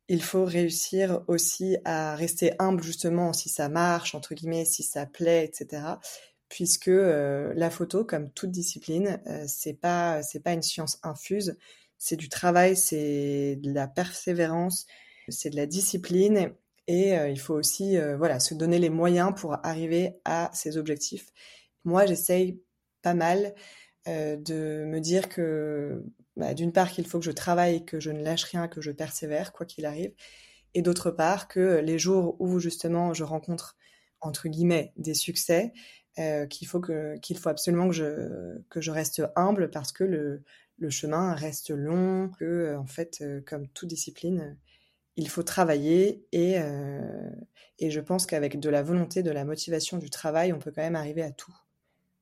il 0.09 0.23
faut 0.23 0.43
réussir 0.43 1.21
aussi 1.27 1.77
à 1.85 2.15
rester 2.15 2.53
humble 2.57 2.83
justement 2.83 3.31
si 3.31 3.47
ça 3.47 3.69
marche, 3.69 4.15
entre 4.15 4.33
guillemets, 4.33 4.65
si 4.65 4.81
ça 4.81 5.05
plaît, 5.05 5.45
etc. 5.45 5.83
Puisque 6.49 6.87
euh, 6.87 7.53
la 7.55 7.69
photo, 7.69 8.03
comme 8.03 8.31
toute 8.31 8.49
discipline, 8.49 9.21
euh, 9.27 9.45
c'est 9.47 9.75
pas 9.75 10.23
c'est 10.23 10.39
pas 10.39 10.53
une 10.53 10.63
science 10.63 10.99
infuse, 11.03 11.55
c'est 11.99 12.15
du 12.15 12.27
travail, 12.27 12.75
c'est 12.75 13.57
de 13.57 13.71
la 13.71 13.87
persévérance, 13.87 14.87
c'est 15.27 15.51
de 15.51 15.55
la 15.55 15.67
discipline 15.67 16.53
et 16.87 17.15
euh, 17.17 17.29
il 17.29 17.39
faut 17.39 17.53
aussi 17.53 17.97
voilà, 18.17 18.39
se 18.39 18.55
donner 18.55 18.79
les 18.79 18.89
moyens 18.89 19.31
pour 19.37 19.63
arriver 19.63 20.15
à 20.25 20.49
ses 20.53 20.77
objectifs. 20.77 21.27
Moi, 21.85 22.07
j'essaye 22.07 22.59
pas 23.03 23.13
mal 23.13 23.53
euh, 24.09 24.35
de 24.35 24.85
me 24.85 24.99
dire 24.99 25.29
que 25.29 26.03
bah, 26.35 26.53
d'une 26.53 26.73
part 26.73 26.91
qu'il 26.91 27.07
faut 27.07 27.19
que 27.19 27.25
je 27.25 27.31
travaille, 27.31 27.85
que 27.85 27.99
je 27.99 28.11
ne 28.11 28.21
lâche 28.21 28.43
rien, 28.43 28.67
que 28.67 28.81
je 28.81 28.91
persévère, 28.91 29.53
quoi 29.53 29.65
qu'il 29.65 29.85
arrive. 29.85 30.13
Et 30.73 30.81
d'autre 30.81 31.11
part 31.11 31.47
que 31.47 31.79
les 31.79 31.97
jours 31.97 32.35
où 32.39 32.59
justement 32.59 33.13
je 33.13 33.23
rencontre 33.23 33.77
entre 34.21 34.49
guillemets 34.49 34.93
des 34.97 35.13
succès, 35.13 35.73
qu'il 36.49 36.67
faut 36.67 36.81
que 36.81 37.17
qu'il 37.19 37.37
faut 37.37 37.47
absolument 37.47 37.87
que 37.87 37.93
je 37.93 38.59
que 38.69 38.81
je 38.81 38.91
reste 38.91 39.23
humble 39.37 39.71
parce 39.71 39.93
que 39.93 40.03
le 40.03 40.43
le 40.77 40.89
chemin 40.89 41.33
reste 41.33 41.69
long, 41.71 42.29
que 42.29 42.75
en 42.75 42.85
fait 42.85 43.23
comme 43.45 43.67
toute 43.69 43.89
discipline, 43.89 44.57
il 45.19 45.27
faut 45.27 45.43
travailler 45.43 46.25
et, 46.31 46.55
euh, 46.59 47.29
et 47.77 47.91
je 47.91 47.99
pense 47.99 48.25
qu'avec 48.25 48.57
de 48.57 48.69
la 48.69 48.81
volonté, 48.81 49.21
de 49.21 49.31
la 49.31 49.43
motivation, 49.43 49.97
du 49.97 50.09
travail, 50.09 50.53
on 50.53 50.59
peut 50.59 50.71
quand 50.71 50.81
même 50.81 50.95
arriver 50.95 51.21
à 51.21 51.31
tout, 51.31 51.53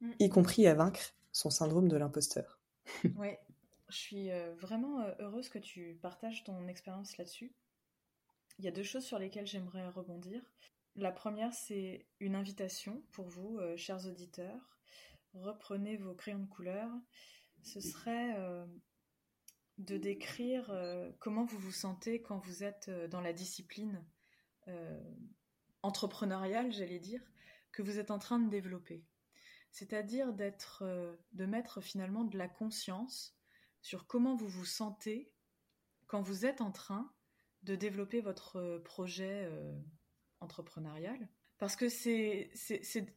mm. 0.02 0.12
y 0.20 0.30
compris 0.30 0.68
à 0.68 0.74
vaincre 0.74 1.14
son 1.38 1.50
syndrome 1.50 1.88
de 1.88 1.98
l'imposteur. 1.98 2.60
oui, 3.18 3.36
je 3.90 3.96
suis 3.96 4.32
euh, 4.32 4.54
vraiment 4.56 5.02
euh, 5.02 5.14
heureuse 5.20 5.50
que 5.50 5.60
tu 5.60 5.98
partages 6.02 6.44
ton 6.44 6.68
expérience 6.68 7.18
là-dessus. 7.18 7.54
Il 8.60 8.66
y 8.66 8.68
a 8.68 8.72
deux 8.72 8.84
choses 8.84 9.06
sur 9.06 9.20
lesquelles 9.20 9.48
j'aimerais 9.48 9.88
rebondir. 9.90 10.42
La 10.96 11.12
première, 11.12 11.54
c'est 11.54 12.08
une 12.20 12.36
invitation 12.36 13.04
pour 13.12 13.28
vous, 13.28 13.60
chers 13.76 14.08
auditeurs. 14.08 14.80
Reprenez 15.36 15.96
vos 15.96 16.16
crayons 16.16 16.40
de 16.40 16.48
couleur. 16.48 16.90
Ce 17.62 17.80
serait 17.80 18.36
de 19.78 19.98
décrire 19.98 20.70
euh, 20.72 21.12
comment 21.20 21.46
vous 21.46 21.60
vous 21.60 21.72
sentez 21.72 22.22
quand 22.22 22.40
vous 22.40 22.64
êtes 22.64 22.90
euh, 22.90 23.08
dans 23.08 23.22
la 23.22 23.34
discipline 23.34 24.04
euh, 24.68 25.00
entrepreneuriale, 25.84 26.72
j'allais 26.72 27.00
dire, 27.00 27.22
que 27.72 27.84
vous 27.84 28.00
êtes 28.00 28.12
en 28.12 28.20
train 28.20 28.40
de 28.40 28.50
développer. 28.50 29.06
C'est-à-dire 29.72 30.34
d'être, 30.34 30.84
de 31.34 31.46
mettre 31.46 31.82
finalement 31.82 32.24
de 32.24 32.38
la 32.38 32.48
conscience 32.48 33.38
sur 33.82 34.08
comment 34.08 34.36
vous 34.36 34.48
vous 34.48 34.66
sentez 34.66 35.32
quand 36.08 36.22
vous 36.22 36.46
êtes 36.46 36.62
en 36.62 36.72
train 36.72 37.14
de 37.64 37.76
développer 37.76 38.22
votre 38.22 38.80
projet 38.86 39.50
entrepreneurial. 40.40 41.30
Parce 41.58 41.76
que 41.76 41.90
ces, 41.90 42.52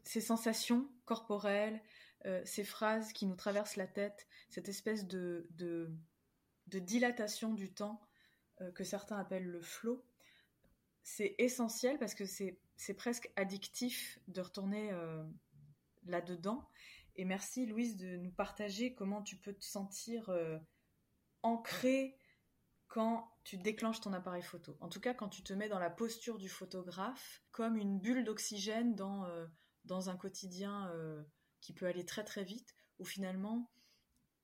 sensations 0.05 0.91
corporelles, 1.05 1.83
ces 2.45 2.65
phrases 2.65 3.13
qui 3.13 3.27
nous 3.27 3.37
traversent 3.37 3.77
la 3.77 3.87
tête, 3.87 4.27
cette 4.49 4.69
espèce 4.69 5.07
de, 5.07 5.49
dilatation 6.67 7.53
du 7.53 7.73
temps 7.73 8.01
euh, 8.61 8.71
que 8.73 8.85
certains 8.85 9.19
appellent 9.19 9.51
le 9.51 9.63
flow, 9.63 10.05
c'est 11.03 11.35
essentiel 11.39 11.99
parce 11.99 12.15
que 12.15 12.25
c'est 12.25 12.95
presque 12.95 13.31
addictif 13.37 14.19
de 14.29 14.41
retourner 14.41 14.93
euh, 14.93 15.25
là-dedans. 16.05 16.69
Et 17.17 17.25
merci 17.25 17.67
Louise 17.67 17.97
de 17.97 18.17
nous 18.17 18.33
partager 18.33 18.95
comment 18.95 19.23
tu 19.23 19.37
peux 19.37 19.53
te 19.53 19.65
sentir 19.65 20.29
euh, 20.31 20.59
ancré 21.43 22.17
quand 22.89 23.31
tu 23.45 23.57
déclenches 23.57 24.01
ton 24.01 24.13
appareil 24.13 24.43
photo. 24.43 24.77
En 24.81 24.89
tout 24.89 25.01
cas, 25.01 25.15
quand 25.15 25.29
tu 25.29 25.43
te 25.43 25.53
mets 25.53 25.69
dans 25.69 25.79
la 25.79 25.91
posture 25.91 26.39
du 26.39 26.49
photographe, 26.49 27.43
comme 27.53 27.77
une 27.77 28.01
bulle 28.01 28.25
d'oxygène 28.25 28.97
dans, 28.97 29.29
dans 29.85 30.11
un 30.11 30.17
quotidien 30.17 30.93
qui 31.61 31.73
peut 31.73 31.87
aller 31.87 32.05
très 32.05 32.25
très 32.25 32.43
vite, 32.43 32.75
où 32.99 33.05
finalement 33.05 33.71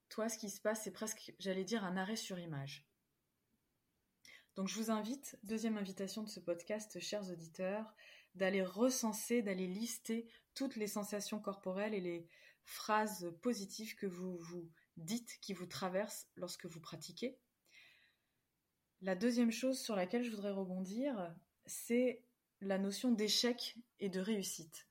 toi, 0.09 0.29
ce 0.29 0.38
qui 0.38 0.51
se 0.51 0.61
passe, 0.61 0.83
c'est 0.85 0.92
presque, 0.92 1.35
j'allais 1.38 1.64
dire, 1.64 1.85
un 1.85 1.97
arrêt 1.97 2.16
sur 2.16 2.38
image. 2.38 2.87
Donc 4.55 4.69
je 4.69 4.77
vous 4.77 4.90
invite, 4.90 5.38
deuxième 5.42 5.77
invitation 5.77 6.23
de 6.23 6.29
ce 6.29 6.40
podcast, 6.40 6.99
chers 7.01 7.29
auditeurs, 7.31 7.92
d'aller 8.37 8.62
recenser, 8.62 9.42
d'aller 9.42 9.66
lister 9.66 10.29
toutes 10.55 10.77
les 10.77 10.87
sensations 10.87 11.40
corporelles 11.40 11.94
et 11.94 12.01
les 12.01 12.29
phrases 12.64 13.33
positives 13.42 13.94
que 13.96 14.07
vous 14.07 14.37
vous 14.37 14.70
dites, 14.96 15.38
qui 15.40 15.53
vous 15.53 15.66
traversent 15.66 16.29
lorsque 16.37 16.66
vous 16.66 16.81
pratiquez. 16.81 17.38
La 19.03 19.14
deuxième 19.14 19.53
chose 19.53 19.79
sur 19.81 19.94
laquelle 19.94 20.25
je 20.25 20.31
voudrais 20.31 20.53
rebondir, 20.53 21.35
c'est 21.66 22.25
la 22.61 22.79
notion 22.79 23.12
d'échec 23.12 23.77
et 24.01 24.09
de 24.09 24.20
réussite. 24.20 24.86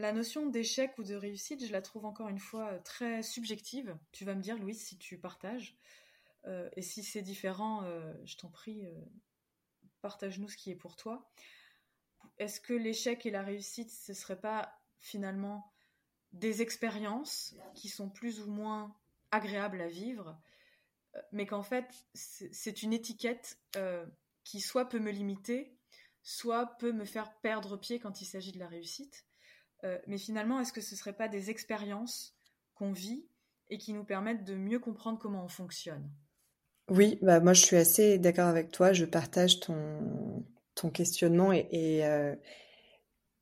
La 0.00 0.12
notion 0.12 0.46
d'échec 0.46 0.96
ou 0.96 1.04
de 1.04 1.14
réussite, 1.14 1.62
je 1.66 1.72
la 1.72 1.82
trouve 1.82 2.06
encore 2.06 2.28
une 2.28 2.38
fois 2.38 2.68
euh, 2.68 2.78
très 2.78 3.22
subjective. 3.22 3.98
Tu 4.12 4.24
vas 4.24 4.34
me 4.34 4.40
dire, 4.40 4.56
Louise, 4.56 4.80
si 4.80 4.96
tu 4.96 5.18
partages. 5.18 5.76
Euh, 6.46 6.70
et 6.74 6.80
si 6.80 7.04
c'est 7.04 7.20
différent, 7.20 7.82
euh, 7.84 8.14
je 8.24 8.38
t'en 8.38 8.48
prie, 8.48 8.82
partage-nous 10.00 10.48
ce 10.48 10.56
qui 10.56 10.70
est 10.70 10.74
pour 10.74 10.96
toi. 10.96 11.30
Est-ce 12.38 12.62
que 12.62 12.72
l'échec 12.72 13.26
et 13.26 13.30
la 13.30 13.42
réussite, 13.42 13.90
ce 13.90 14.12
ne 14.12 14.16
serait 14.16 14.40
pas 14.40 14.80
finalement 14.96 15.70
des 16.32 16.62
expériences 16.62 17.54
qui 17.74 17.90
sont 17.90 18.08
plus 18.08 18.40
ou 18.40 18.50
moins 18.50 18.96
agréables 19.32 19.82
à 19.82 19.88
vivre, 19.88 20.40
mais 21.30 21.44
qu'en 21.44 21.62
fait, 21.62 22.06
c'est 22.14 22.82
une 22.82 22.94
étiquette 22.94 23.58
qui 24.44 24.60
soit 24.60 24.88
peut 24.88 24.98
me 24.98 25.10
limiter, 25.10 25.76
soit 26.22 26.78
peut 26.78 26.92
me 26.92 27.04
faire 27.04 27.34
perdre 27.40 27.76
pied 27.76 27.98
quand 27.98 28.22
il 28.22 28.26
s'agit 28.26 28.52
de 28.52 28.58
la 28.58 28.68
réussite? 28.68 29.26
Euh, 29.84 29.98
mais 30.06 30.18
finalement, 30.18 30.60
est-ce 30.60 30.72
que 30.72 30.80
ce 30.80 30.94
ne 30.94 30.98
seraient 30.98 31.16
pas 31.16 31.28
des 31.28 31.50
expériences 31.50 32.34
qu'on 32.74 32.92
vit 32.92 33.24
et 33.68 33.78
qui 33.78 33.92
nous 33.92 34.04
permettent 34.04 34.44
de 34.44 34.54
mieux 34.54 34.78
comprendre 34.78 35.18
comment 35.18 35.44
on 35.44 35.48
fonctionne? 35.48 36.10
Oui, 36.88 37.18
bah 37.22 37.38
moi 37.40 37.52
je 37.52 37.62
suis 37.64 37.76
assez 37.76 38.18
d'accord 38.18 38.48
avec 38.48 38.72
toi. 38.72 38.92
Je 38.92 39.04
partage 39.04 39.60
ton, 39.60 40.44
ton 40.74 40.90
questionnement 40.90 41.52
et, 41.52 41.68
et, 41.70 42.04
euh, 42.04 42.34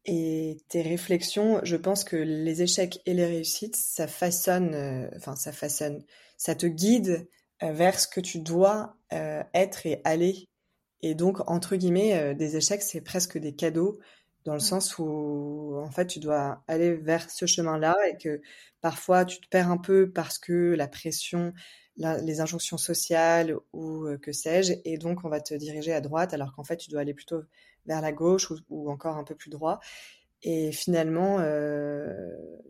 tes 0.05 0.83
réflexions. 0.83 1.61
Je 1.65 1.77
pense 1.77 2.05
que 2.05 2.17
les 2.17 2.63
échecs 2.63 3.01
et 3.07 3.15
les 3.15 3.27
réussites, 3.27 3.77
ça 3.77 4.07
façonne, 4.07 4.75
euh, 4.75 5.09
ça 5.37 5.53
façonne, 5.53 6.05
ça 6.37 6.55
te 6.55 6.67
guide 6.67 7.29
vers 7.61 7.99
ce 7.99 8.07
que 8.07 8.21
tu 8.21 8.39
dois 8.39 8.97
être 9.11 9.87
et 9.87 10.01
aller 10.05 10.47
Et 11.03 11.15
donc, 11.15 11.41
entre 11.51 11.77
guillemets, 11.77 12.35
des 12.35 12.57
échecs, 12.57 12.83
c'est 12.83 13.01
presque 13.01 13.39
des 13.39 13.55
cadeaux 13.55 13.99
dans 14.49 14.55
le 14.55 14.61
sens 14.61 14.99
où, 14.99 15.77
en 15.77 15.91
fait, 15.91 16.07
tu 16.07 16.21
dois 16.21 16.65
aller 16.69 16.95
vers 16.95 17.31
ce 17.31 17.45
chemin-là 17.45 17.95
et 18.09 18.17
que 18.17 18.41
parfois 18.81 19.27
tu 19.27 19.39
te 19.43 19.47
perds 19.47 19.71
un 19.71 19.77
peu 19.77 20.11
parce 20.11 20.39
que 20.39 20.75
la 20.75 20.89
pression, 20.89 21.53
les 21.99 22.41
injonctions 22.41 22.79
sociales 22.79 23.55
ou 23.75 24.07
que 24.23 24.33
sais-je, 24.33 24.73
et 24.87 24.97
donc 24.97 25.27
on 25.27 25.29
va 25.29 25.43
te 25.43 25.53
diriger 25.53 25.93
à 25.93 26.01
droite 26.01 26.33
alors 26.33 26.55
qu'en 26.55 26.65
fait 26.65 26.79
tu 26.79 26.89
dois 26.89 27.03
aller 27.03 27.13
plutôt 27.13 27.43
vers 27.85 28.01
la 28.01 28.11
gauche 28.11 28.51
ou, 28.71 28.91
encore 28.91 29.19
un 29.19 29.25
peu 29.25 29.35
plus 29.35 29.51
droit. 29.51 29.81
Et 30.43 30.73
finalement, 30.73 31.37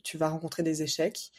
tu 0.03 0.19
vas 0.19 0.31
rencontrer 0.31 0.65
des 0.65 0.83
échecs 0.83 1.31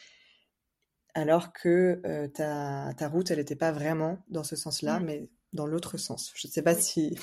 alors 1.12 1.52
que 1.52 2.00
ta, 2.28 2.94
ta, 2.96 3.08
route, 3.08 3.30
elle 3.30 3.38
n'était 3.38 3.56
pas 3.56 3.72
vraiment 3.72 4.24
dans 4.28 4.44
ce 4.44 4.56
sens-là, 4.56 5.00
mmh. 5.00 5.04
mais 5.04 5.28
dans 5.52 5.66
l'autre 5.66 5.96
sens. 5.96 6.32
Je 6.34 6.46
ne 6.46 6.52
sais 6.52 6.62
pas 6.62 6.74
si, 6.74 7.18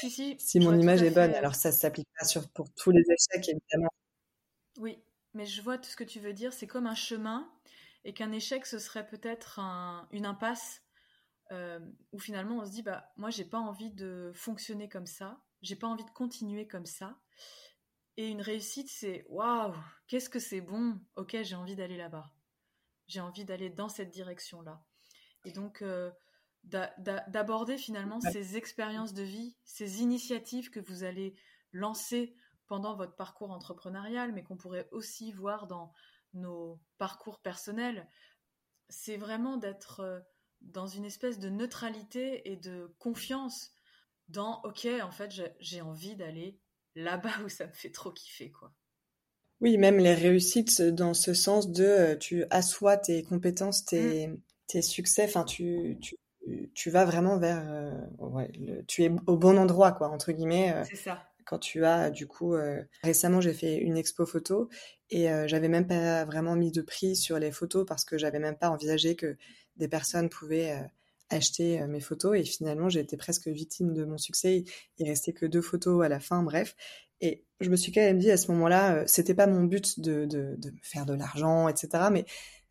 si, 0.00 0.60
mon 0.60 0.78
image 0.78 1.02
est 1.02 1.10
bonne. 1.10 1.34
Alors 1.34 1.54
ça 1.54 1.70
ne 1.70 1.74
s'applique 1.74 2.08
pas 2.18 2.26
sur, 2.26 2.48
pour 2.50 2.72
tous 2.74 2.90
les 2.90 3.02
échecs, 3.02 3.48
évidemment. 3.48 3.90
Oui, 4.78 4.98
mais 5.34 5.46
je 5.46 5.62
vois 5.62 5.78
tout 5.78 5.88
ce 5.88 5.96
que 5.96 6.04
tu 6.04 6.20
veux 6.20 6.32
dire. 6.32 6.52
C'est 6.52 6.66
comme 6.66 6.86
un 6.86 6.94
chemin 6.94 7.50
et 8.04 8.12
qu'un 8.12 8.32
échec, 8.32 8.66
ce 8.66 8.78
serait 8.78 9.06
peut-être 9.06 9.58
une 10.10 10.26
impasse 10.26 10.82
euh, 11.52 11.80
où 12.12 12.18
finalement 12.18 12.58
on 12.58 12.64
se 12.64 12.70
dit, 12.70 12.82
bah, 12.82 13.12
moi, 13.16 13.30
j'ai 13.30 13.44
pas 13.44 13.58
envie 13.58 13.90
de 13.90 14.32
fonctionner 14.34 14.88
comme 14.88 15.06
ça, 15.06 15.42
j'ai 15.62 15.76
pas 15.76 15.86
envie 15.86 16.04
de 16.04 16.10
continuer 16.10 16.66
comme 16.66 16.86
ça. 16.86 17.18
Et 18.16 18.28
une 18.28 18.42
réussite, 18.42 18.88
c'est 18.88 19.24
waouh, 19.28 19.74
qu'est-ce 20.06 20.30
que 20.30 20.38
c'est 20.38 20.60
bon, 20.60 21.00
ok, 21.16 21.36
j'ai 21.42 21.56
envie 21.56 21.76
d'aller 21.76 21.96
là-bas. 21.96 22.32
J'ai 23.08 23.20
envie 23.20 23.44
d'aller 23.44 23.70
dans 23.70 23.88
cette 23.88 24.10
direction-là. 24.10 24.84
Et 25.44 25.52
donc, 25.52 25.82
euh, 25.82 26.10
d'aborder 26.64 27.76
finalement 27.76 28.20
ces 28.20 28.56
expériences 28.56 29.12
de 29.12 29.22
vie, 29.22 29.56
ces 29.64 30.00
initiatives 30.02 30.70
que 30.70 30.80
vous 30.80 31.04
allez 31.04 31.34
lancer 31.72 32.34
pendant 32.66 32.96
votre 32.96 33.16
parcours 33.16 33.50
entrepreneurial, 33.50 34.32
mais 34.32 34.42
qu'on 34.42 34.56
pourrait 34.56 34.88
aussi 34.90 35.32
voir 35.32 35.66
dans 35.66 35.92
nos 36.32 36.80
parcours 36.98 37.40
personnels, 37.40 38.08
c'est 38.88 39.16
vraiment 39.16 39.56
d'être 39.56 40.00
euh, 40.00 40.20
dans 40.60 40.86
une 40.86 41.04
espèce 41.04 41.38
de 41.38 41.48
neutralité 41.48 42.50
et 42.50 42.56
de 42.56 42.94
confiance 42.98 43.72
dans 44.28 44.62
OK, 44.62 44.86
en 45.02 45.10
fait, 45.10 45.30
j'ai 45.60 45.80
envie 45.82 46.16
d'aller 46.16 46.58
là-bas 46.94 47.42
où 47.44 47.48
ça 47.48 47.66
me 47.66 47.72
fait 47.72 47.90
trop 47.90 48.10
kiffer, 48.10 48.50
quoi. 48.50 48.72
Oui, 49.60 49.78
même 49.78 49.98
les 49.98 50.14
réussites 50.14 50.82
dans 50.82 51.14
ce 51.14 51.32
sens 51.32 51.70
de 51.70 51.84
euh, 51.84 52.16
tu 52.16 52.44
assois 52.50 52.96
tes 52.96 53.22
compétences, 53.22 53.84
tes, 53.84 54.26
mmh. 54.26 54.40
tes 54.66 54.82
succès, 54.82 55.24
enfin 55.24 55.44
tu, 55.44 55.96
tu, 56.02 56.16
tu, 56.74 56.90
vas 56.90 57.04
vraiment 57.04 57.38
vers 57.38 57.62
euh, 57.68 58.82
tu 58.86 59.04
es 59.04 59.12
au 59.26 59.36
bon 59.36 59.58
endroit 59.58 59.92
quoi 59.92 60.08
entre 60.08 60.32
guillemets. 60.32 60.74
C'est 60.88 60.96
ça. 60.96 61.22
quand 61.44 61.58
tu 61.58 61.84
as 61.84 62.10
du 62.10 62.26
coup 62.26 62.54
euh, 62.54 62.82
récemment 63.02 63.40
j'ai 63.40 63.52
fait 63.52 63.76
une 63.76 63.96
expo 63.96 64.26
photo 64.26 64.68
et 65.10 65.30
euh, 65.30 65.46
j'avais 65.46 65.68
même 65.68 65.86
pas 65.86 66.24
vraiment 66.24 66.56
mis 66.56 66.72
de 66.72 66.82
prix 66.82 67.16
sur 67.16 67.38
les 67.38 67.52
photos 67.52 67.84
parce 67.86 68.04
que 68.04 68.18
j'avais 68.18 68.38
même 68.38 68.56
pas 68.56 68.70
envisagé 68.70 69.14
que 69.14 69.36
des 69.76 69.88
personnes 69.88 70.28
pouvaient 70.28 70.72
euh, 70.72 70.82
acheter 71.30 71.80
mes 71.86 72.00
photos 72.00 72.38
et 72.38 72.44
finalement 72.44 72.88
j'ai 72.88 73.00
été 73.00 73.16
presque 73.16 73.48
victime 73.48 73.94
de 73.94 74.04
mon 74.04 74.18
succès. 74.18 74.64
Il 74.98 75.08
restait 75.08 75.32
que 75.32 75.46
deux 75.46 75.62
photos 75.62 76.04
à 76.04 76.08
la 76.08 76.20
fin 76.20 76.42
bref. 76.42 76.76
Et 77.20 77.44
je 77.60 77.70
me 77.70 77.76
suis 77.76 77.92
quand 77.92 78.02
même 78.02 78.18
dit 78.18 78.30
à 78.30 78.36
ce 78.36 78.50
moment-là 78.52 79.06
c'était 79.06 79.34
pas 79.34 79.46
mon 79.46 79.64
but 79.64 80.00
de, 80.00 80.26
de, 80.26 80.54
de 80.58 80.72
faire 80.82 81.06
de 81.06 81.14
l'argent 81.14 81.68
etc 81.68 81.88
mais 82.10 82.24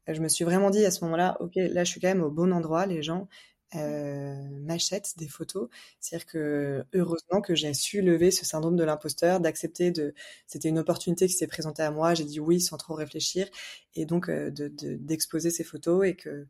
je 0.08 0.22
me 0.22 0.28
suis 0.28 0.44
vraiment 0.44 0.70
dit 0.70 0.86
à 0.86 0.92
ce 0.92 1.04
moment-là 1.06 1.38
ok 1.40 1.56
là 1.56 1.84
je 1.84 1.92
suis 1.92 2.02
quand 2.02 2.10
même 2.10 2.22
au 2.22 2.30
bon 2.30 2.52
endroit 2.52 2.86
les 2.86 3.02
gens 3.02 3.28
euh, 3.76 4.36
m'achète 4.62 5.14
des 5.18 5.28
photos. 5.28 5.70
C'est-à-dire 6.00 6.26
que 6.28 6.84
heureusement 6.94 7.42
que 7.42 7.56
j'ai 7.56 7.74
su 7.74 8.02
lever 8.02 8.32
ce 8.32 8.46
syndrome 8.46 8.76
de 8.76 8.84
l'imposteur, 8.84 9.40
d'accepter 9.40 9.92
de. 9.92 10.14
C'était 10.48 10.70
une 10.70 10.80
opportunité 10.80 11.28
qui 11.28 11.34
s'est 11.34 11.48
présentée 11.48 11.84
à 11.84 11.92
moi. 11.92 12.14
J'ai 12.14 12.26
dit 12.26 12.40
oui 12.40 12.62
sans 12.62 12.78
trop 12.78 12.94
réfléchir 12.96 13.48
et 13.96 14.06
donc 14.06 14.30
euh, 14.30 14.52
de 14.52 14.68
d'exposer 14.68 15.50
ces 15.50 15.64
photos 15.64 16.06
et 16.06 16.16
que 16.16 16.48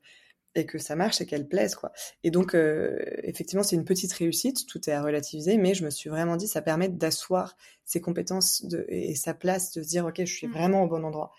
et 0.56 0.66
que 0.66 0.78
ça 0.78 0.96
marche 0.96 1.22
et 1.22 1.26
qu'elles 1.26 1.48
plaisent 1.48 1.76
quoi. 1.76 1.92
Et 2.24 2.32
donc 2.32 2.54
euh, 2.54 3.00
effectivement 3.24 3.64
c'est 3.64 3.76
une 3.76 3.86
petite 3.86 4.14
réussite, 4.14 4.68
tout 4.68 4.90
est 4.90 4.94
à 4.94 5.02
relativiser, 5.02 5.58
mais 5.58 5.74
je 5.74 5.84
me 5.84 5.90
suis 5.90 6.10
vraiment 6.10 6.36
dit 6.36 6.48
ça 6.48 6.62
permet 6.62 6.90
d'asseoir 6.90 7.56
ses 7.84 8.02
compétences 8.02 8.64
de, 8.66 8.86
et 8.90 9.16
sa 9.16 9.34
place, 9.34 9.72
de 9.74 9.82
se 9.82 9.88
dire 9.88 10.06
ok 10.06 10.20
je 10.20 10.34
suis 10.34 10.48
mmh. 10.48 10.54
vraiment 10.54 10.84
au 10.84 10.88
bon 10.88 11.04
endroit 11.04 11.32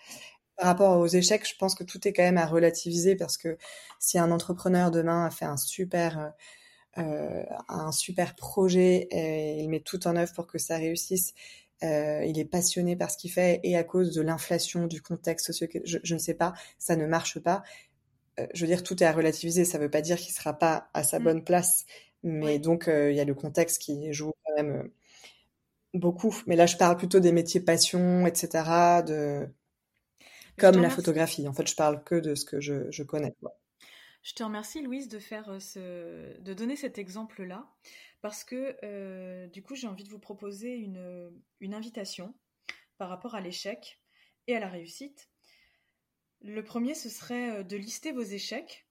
par 0.57 0.67
rapport 0.67 0.97
aux 0.97 1.07
échecs, 1.07 1.47
je 1.47 1.55
pense 1.57 1.75
que 1.75 1.83
tout 1.83 2.07
est 2.07 2.13
quand 2.13 2.23
même 2.23 2.37
à 2.37 2.45
relativiser 2.45 3.15
parce 3.15 3.37
que 3.37 3.57
si 3.99 4.17
un 4.17 4.31
entrepreneur 4.31 4.91
demain 4.91 5.25
a 5.25 5.29
fait 5.29 5.45
un 5.45 5.57
super, 5.57 6.33
euh, 6.97 7.43
un 7.67 7.91
super 7.91 8.35
projet 8.35 9.07
et 9.11 9.59
il 9.59 9.69
met 9.69 9.81
tout 9.81 10.07
en 10.07 10.15
œuvre 10.15 10.33
pour 10.33 10.47
que 10.47 10.57
ça 10.57 10.77
réussisse, 10.77 11.33
euh, 11.83 12.23
il 12.25 12.39
est 12.39 12.45
passionné 12.45 12.95
par 12.95 13.11
ce 13.11 13.17
qu'il 13.17 13.31
fait 13.31 13.59
et 13.63 13.75
à 13.77 13.83
cause 13.83 14.13
de 14.15 14.21
l'inflation, 14.21 14.87
du 14.87 15.01
contexte 15.01 15.47
socio 15.47 15.67
je, 15.83 15.97
je 16.01 16.13
ne 16.13 16.19
sais 16.19 16.33
pas, 16.33 16.53
ça 16.79 16.95
ne 16.95 17.05
marche 17.05 17.39
pas. 17.39 17.63
Euh, 18.39 18.47
je 18.53 18.61
veux 18.61 18.67
dire, 18.67 18.83
tout 18.83 19.01
est 19.01 19.05
à 19.05 19.11
relativiser. 19.11 19.65
Ça 19.65 19.77
ne 19.77 19.83
veut 19.83 19.89
pas 19.89 20.01
dire 20.01 20.17
qu'il 20.17 20.33
sera 20.33 20.53
pas 20.53 20.89
à 20.93 21.03
sa 21.03 21.19
mmh. 21.19 21.23
bonne 21.23 21.43
place, 21.43 21.85
mais 22.23 22.59
donc 22.59 22.87
euh, 22.87 23.11
il 23.11 23.17
y 23.17 23.19
a 23.19 23.25
le 23.25 23.35
contexte 23.35 23.81
qui 23.81 24.13
joue 24.13 24.31
quand 24.45 24.55
même 24.55 24.71
euh, 24.75 24.93
beaucoup. 25.93 26.35
Mais 26.47 26.55
là, 26.55 26.65
je 26.65 26.77
parle 26.77 26.97
plutôt 26.97 27.19
des 27.19 27.31
métiers 27.31 27.61
passion, 27.61 28.25
etc. 28.27 29.03
De 29.05 29.47
comme 30.57 30.81
la 30.81 30.89
photographie. 30.89 31.47
En 31.47 31.53
fait, 31.53 31.67
je 31.67 31.75
parle 31.75 32.03
que 32.03 32.15
de 32.15 32.35
ce 32.35 32.45
que 32.45 32.59
je, 32.59 33.03
connais. 33.03 33.35
Je 34.23 34.33
te 34.33 34.43
remercie, 34.43 34.81
Louise, 34.81 35.07
de 35.07 35.19
faire 35.19 35.49
euh, 35.49 35.59
ce, 35.59 36.39
de 36.41 36.53
donner 36.53 36.75
cet 36.75 36.97
exemple-là, 36.97 37.67
parce 38.21 38.43
que 38.43 38.75
euh, 38.83 39.47
du 39.47 39.61
coup, 39.61 39.75
j'ai 39.75 39.87
envie 39.87 40.03
de 40.03 40.09
vous 40.09 40.19
proposer 40.19 40.75
une, 40.75 41.31
une 41.59 41.73
invitation 41.73 42.33
par 42.97 43.09
rapport 43.09 43.35
à 43.35 43.41
l'échec 43.41 44.01
et 44.47 44.55
à 44.55 44.59
la 44.59 44.69
réussite. 44.69 45.29
Le 46.41 46.63
premier, 46.63 46.95
ce 46.95 47.09
serait 47.09 47.59
euh, 47.59 47.63
de 47.63 47.77
lister 47.77 48.11
vos 48.11 48.21
échecs 48.21 48.87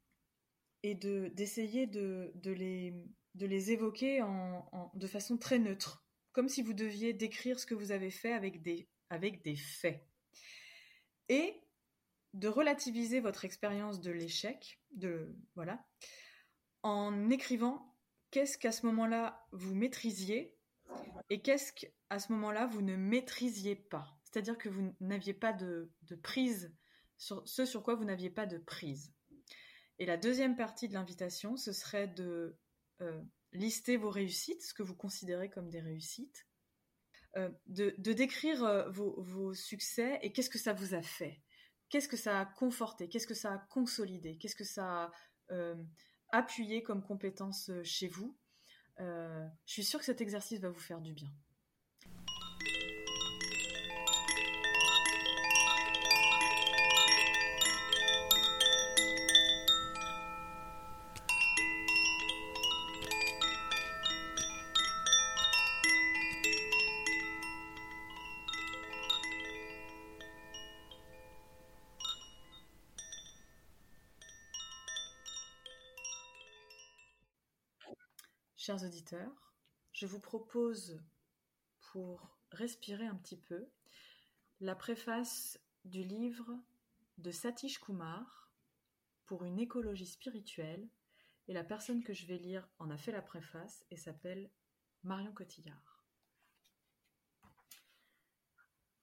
et 0.82 0.94
de 0.94 1.28
d'essayer 1.34 1.86
de, 1.86 2.30
de, 2.34 2.52
les, 2.52 2.94
de 3.34 3.46
les 3.46 3.72
évoquer 3.72 4.22
en, 4.22 4.90
de 4.94 5.06
façon 5.06 5.38
très 5.38 5.58
neutre, 5.58 6.04
comme 6.32 6.48
si 6.48 6.62
vous 6.62 6.74
deviez 6.74 7.12
décrire 7.14 7.58
ce 7.58 7.66
que 7.66 7.74
vous 7.74 7.90
avez 7.90 8.10
fait 8.10 8.32
avec 8.32 8.60
des, 8.62 8.86
avec 9.08 9.42
des 9.42 9.56
faits 9.56 10.04
et 11.28 11.60
de 12.34 12.48
relativiser 12.48 13.20
votre 13.20 13.44
expérience 13.44 14.00
de 14.00 14.10
l'échec, 14.10 14.80
voilà, 15.54 15.86
en 16.82 17.30
écrivant 17.30 17.96
qu'est-ce 18.30 18.58
qu'à 18.58 18.72
ce 18.72 18.84
moment-là 18.86 19.46
vous 19.52 19.74
maîtrisiez 19.74 20.56
et 21.30 21.40
qu'est-ce 21.40 21.72
qu'à 21.72 22.18
ce 22.18 22.32
moment-là 22.32 22.66
vous 22.66 22.82
ne 22.82 22.96
maîtrisiez 22.96 23.76
pas. 23.76 24.18
C'est-à-dire 24.24 24.58
que 24.58 24.68
vous 24.68 24.94
n'aviez 25.00 25.34
pas 25.34 25.52
de, 25.52 25.92
prise 26.22 26.74
sur 27.16 27.46
ce 27.46 27.64
sur 27.64 27.84
quoi 27.84 27.94
vous 27.94 28.04
n'aviez 28.04 28.30
pas 28.30 28.46
de 28.46 28.58
prise. 28.58 29.12
Et 30.00 30.06
la 30.06 30.16
deuxième 30.16 30.56
partie 30.56 30.88
de 30.88 30.94
l'invitation, 30.94 31.56
ce 31.56 31.72
serait 31.72 32.08
de 32.08 32.58
euh, 33.00 33.22
lister 33.52 33.96
vos 33.96 34.10
réussites, 34.10 34.62
ce 34.62 34.74
que 34.74 34.82
vous 34.82 34.96
considérez 34.96 35.48
comme 35.48 35.70
des 35.70 35.80
réussites, 35.80 36.48
euh, 37.36 37.50
de, 37.66 38.12
décrire 38.12 38.64
euh, 38.64 38.88
vos, 38.90 39.54
succès 39.54 40.18
et 40.22 40.32
qu'est-ce 40.32 40.50
que 40.50 40.58
ça 40.58 40.72
vous 40.72 40.94
a 40.94 41.02
fait? 41.02 41.42
Qu'est-ce 41.88 42.08
que 42.08 42.16
ça 42.16 42.40
a 42.40 42.46
conforté? 42.46 43.08
Qu'est-ce 43.08 43.26
que 43.26 43.34
ça 43.34 43.52
a 43.52 43.58
consolidé? 43.58 44.36
Qu'est-ce 44.36 44.56
que 44.56 44.64
ça 44.64 45.04
a 45.04 45.12
euh, 45.50 45.74
appuyé 46.30 46.82
comme 46.82 47.02
compétence 47.02 47.70
chez 47.82 48.08
vous? 48.08 48.36
Je 48.98 49.48
suis 49.66 49.82
sûre 49.84 49.98
que 49.98 50.04
cet 50.06 50.20
exercice 50.20 50.60
va 50.60 50.70
vous 50.70 50.80
faire 50.80 51.00
du 51.00 51.12
bien. 51.12 51.30
Auditeurs, 78.84 79.54
je 79.92 80.06
vous 80.06 80.20
propose, 80.20 81.00
pour 81.80 82.36
respirer 82.50 83.06
un 83.06 83.16
petit 83.16 83.36
peu, 83.36 83.66
la 84.60 84.74
préface 84.74 85.58
du 85.84 86.02
livre 86.02 86.58
de 87.18 87.30
Satish 87.30 87.80
Kumar 87.80 88.50
pour 89.26 89.44
une 89.44 89.58
écologie 89.58 90.06
spirituelle, 90.06 90.88
et 91.48 91.52
la 91.52 91.64
personne 91.64 92.02
que 92.02 92.12
je 92.12 92.26
vais 92.26 92.38
lire 92.38 92.68
en 92.78 92.90
a 92.90 92.96
fait 92.96 93.12
la 93.12 93.22
préface 93.22 93.84
et 93.90 93.96
s'appelle 93.96 94.50
Marion 95.02 95.32
Cotillard. 95.32 96.04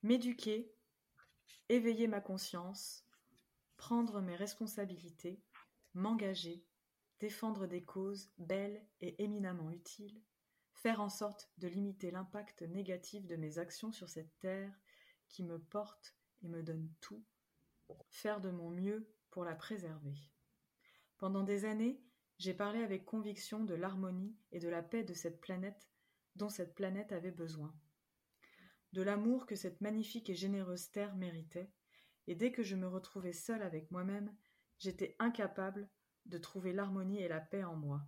M'éduquer, 0.03 0.73
éveiller 1.69 2.07
ma 2.07 2.21
conscience, 2.21 3.05
prendre 3.77 4.21
mes 4.21 4.35
responsabilités, 4.35 5.43
m'engager, 5.93 6.65
défendre 7.21 7.67
des 7.67 7.83
causes 7.83 8.31
belles 8.39 8.83
et 8.99 9.23
éminemment 9.23 9.69
utiles, 9.69 10.19
faire 10.73 10.99
en 10.99 11.09
sorte 11.09 11.51
de 11.59 11.67
limiter 11.67 12.09
l'impact 12.09 12.63
négatif 12.63 13.27
de 13.27 13.35
mes 13.35 13.59
actions 13.59 13.91
sur 13.91 14.09
cette 14.09 14.39
terre 14.39 14.73
qui 15.29 15.43
me 15.43 15.59
porte 15.59 16.17
et 16.41 16.47
me 16.47 16.63
donne 16.63 16.89
tout, 16.99 17.23
faire 18.09 18.41
de 18.41 18.49
mon 18.49 18.71
mieux 18.71 19.07
pour 19.29 19.45
la 19.45 19.53
préserver. 19.53 20.15
Pendant 21.19 21.43
des 21.43 21.65
années, 21.65 22.01
j'ai 22.39 22.55
parlé 22.55 22.81
avec 22.81 23.05
conviction 23.05 23.63
de 23.63 23.75
l'harmonie 23.75 24.35
et 24.51 24.59
de 24.59 24.67
la 24.67 24.81
paix 24.81 25.03
de 25.03 25.13
cette 25.13 25.39
planète 25.39 25.91
dont 26.35 26.49
cette 26.49 26.73
planète 26.73 27.11
avait 27.11 27.29
besoin, 27.29 27.71
de 28.93 29.03
l'amour 29.03 29.45
que 29.45 29.55
cette 29.55 29.79
magnifique 29.79 30.29
et 30.31 30.35
généreuse 30.35 30.89
terre 30.89 31.15
méritait, 31.15 31.71
et 32.25 32.33
dès 32.33 32.51
que 32.51 32.63
je 32.63 32.75
me 32.75 32.87
retrouvais 32.87 33.33
seule 33.33 33.61
avec 33.61 33.91
moi-même, 33.91 34.35
j'étais 34.79 35.15
incapable 35.19 35.87
de 36.25 36.37
trouver 36.37 36.73
l'harmonie 36.73 37.21
et 37.21 37.27
la 37.27 37.41
paix 37.41 37.63
en 37.63 37.75
moi. 37.75 38.01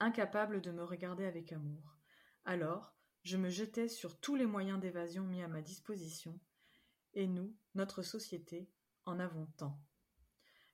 Incapable 0.00 0.60
de 0.60 0.70
me 0.70 0.84
regarder 0.84 1.24
avec 1.24 1.52
amour. 1.52 1.98
Alors, 2.44 2.96
je 3.22 3.36
me 3.36 3.50
jetais 3.50 3.88
sur 3.88 4.18
tous 4.20 4.34
les 4.34 4.46
moyens 4.46 4.80
d'évasion 4.80 5.24
mis 5.24 5.42
à 5.42 5.48
ma 5.48 5.62
disposition, 5.62 6.40
et 7.14 7.26
nous, 7.26 7.56
notre 7.74 8.02
société, 8.02 8.70
en 9.04 9.20
avons 9.20 9.46
tant. 9.56 9.80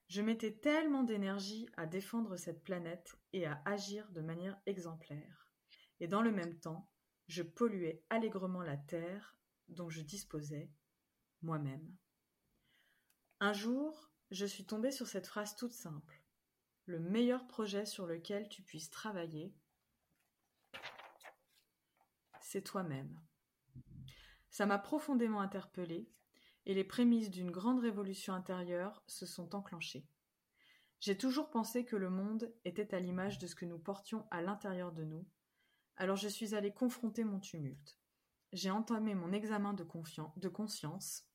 Je 0.08 0.22
mettais 0.22 0.54
tellement 0.56 1.02
d'énergie 1.02 1.68
à 1.76 1.84
défendre 1.84 2.36
cette 2.36 2.64
planète 2.64 3.18
et 3.34 3.44
à 3.44 3.60
agir 3.66 4.10
de 4.12 4.22
manière 4.22 4.58
exemplaire. 4.64 5.52
Et 6.00 6.08
dans 6.08 6.22
le 6.22 6.32
même 6.32 6.58
temps, 6.58 6.90
je 7.26 7.42
polluais 7.42 8.02
allègrement 8.08 8.62
la 8.62 8.78
terre 8.78 9.36
dont 9.68 9.90
je 9.90 10.00
disposais 10.00 10.70
moi-même. 11.42 11.94
Un 13.40 13.52
jour, 13.52 14.10
je 14.30 14.46
suis 14.46 14.64
tombée 14.64 14.90
sur 14.90 15.06
cette 15.06 15.26
phrase 15.26 15.56
toute 15.56 15.72
simple. 15.72 16.22
Le 16.86 16.98
meilleur 16.98 17.46
projet 17.46 17.86
sur 17.86 18.06
lequel 18.06 18.48
tu 18.48 18.62
puisses 18.62 18.90
travailler, 18.90 19.54
c'est 22.40 22.62
toi-même. 22.62 23.20
Ça 24.50 24.66
m'a 24.66 24.78
profondément 24.78 25.40
interpellée 25.40 26.10
et 26.66 26.74
les 26.74 26.84
prémices 26.84 27.30
d'une 27.30 27.50
grande 27.50 27.80
révolution 27.80 28.34
intérieure 28.34 29.02
se 29.06 29.26
sont 29.26 29.54
enclenchées. 29.54 30.06
J'ai 31.00 31.16
toujours 31.16 31.50
pensé 31.50 31.84
que 31.84 31.96
le 31.96 32.10
monde 32.10 32.52
était 32.64 32.94
à 32.94 33.00
l'image 33.00 33.38
de 33.38 33.46
ce 33.46 33.54
que 33.54 33.64
nous 33.64 33.78
portions 33.78 34.26
à 34.30 34.42
l'intérieur 34.42 34.92
de 34.92 35.04
nous, 35.04 35.26
alors 35.96 36.16
je 36.16 36.28
suis 36.28 36.54
allée 36.54 36.72
confronter 36.72 37.24
mon 37.24 37.38
tumulte. 37.38 37.98
J'ai 38.52 38.70
entamé 38.70 39.14
mon 39.14 39.32
examen 39.32 39.74
de, 39.74 39.84
de 40.36 40.48
conscience 40.48 41.27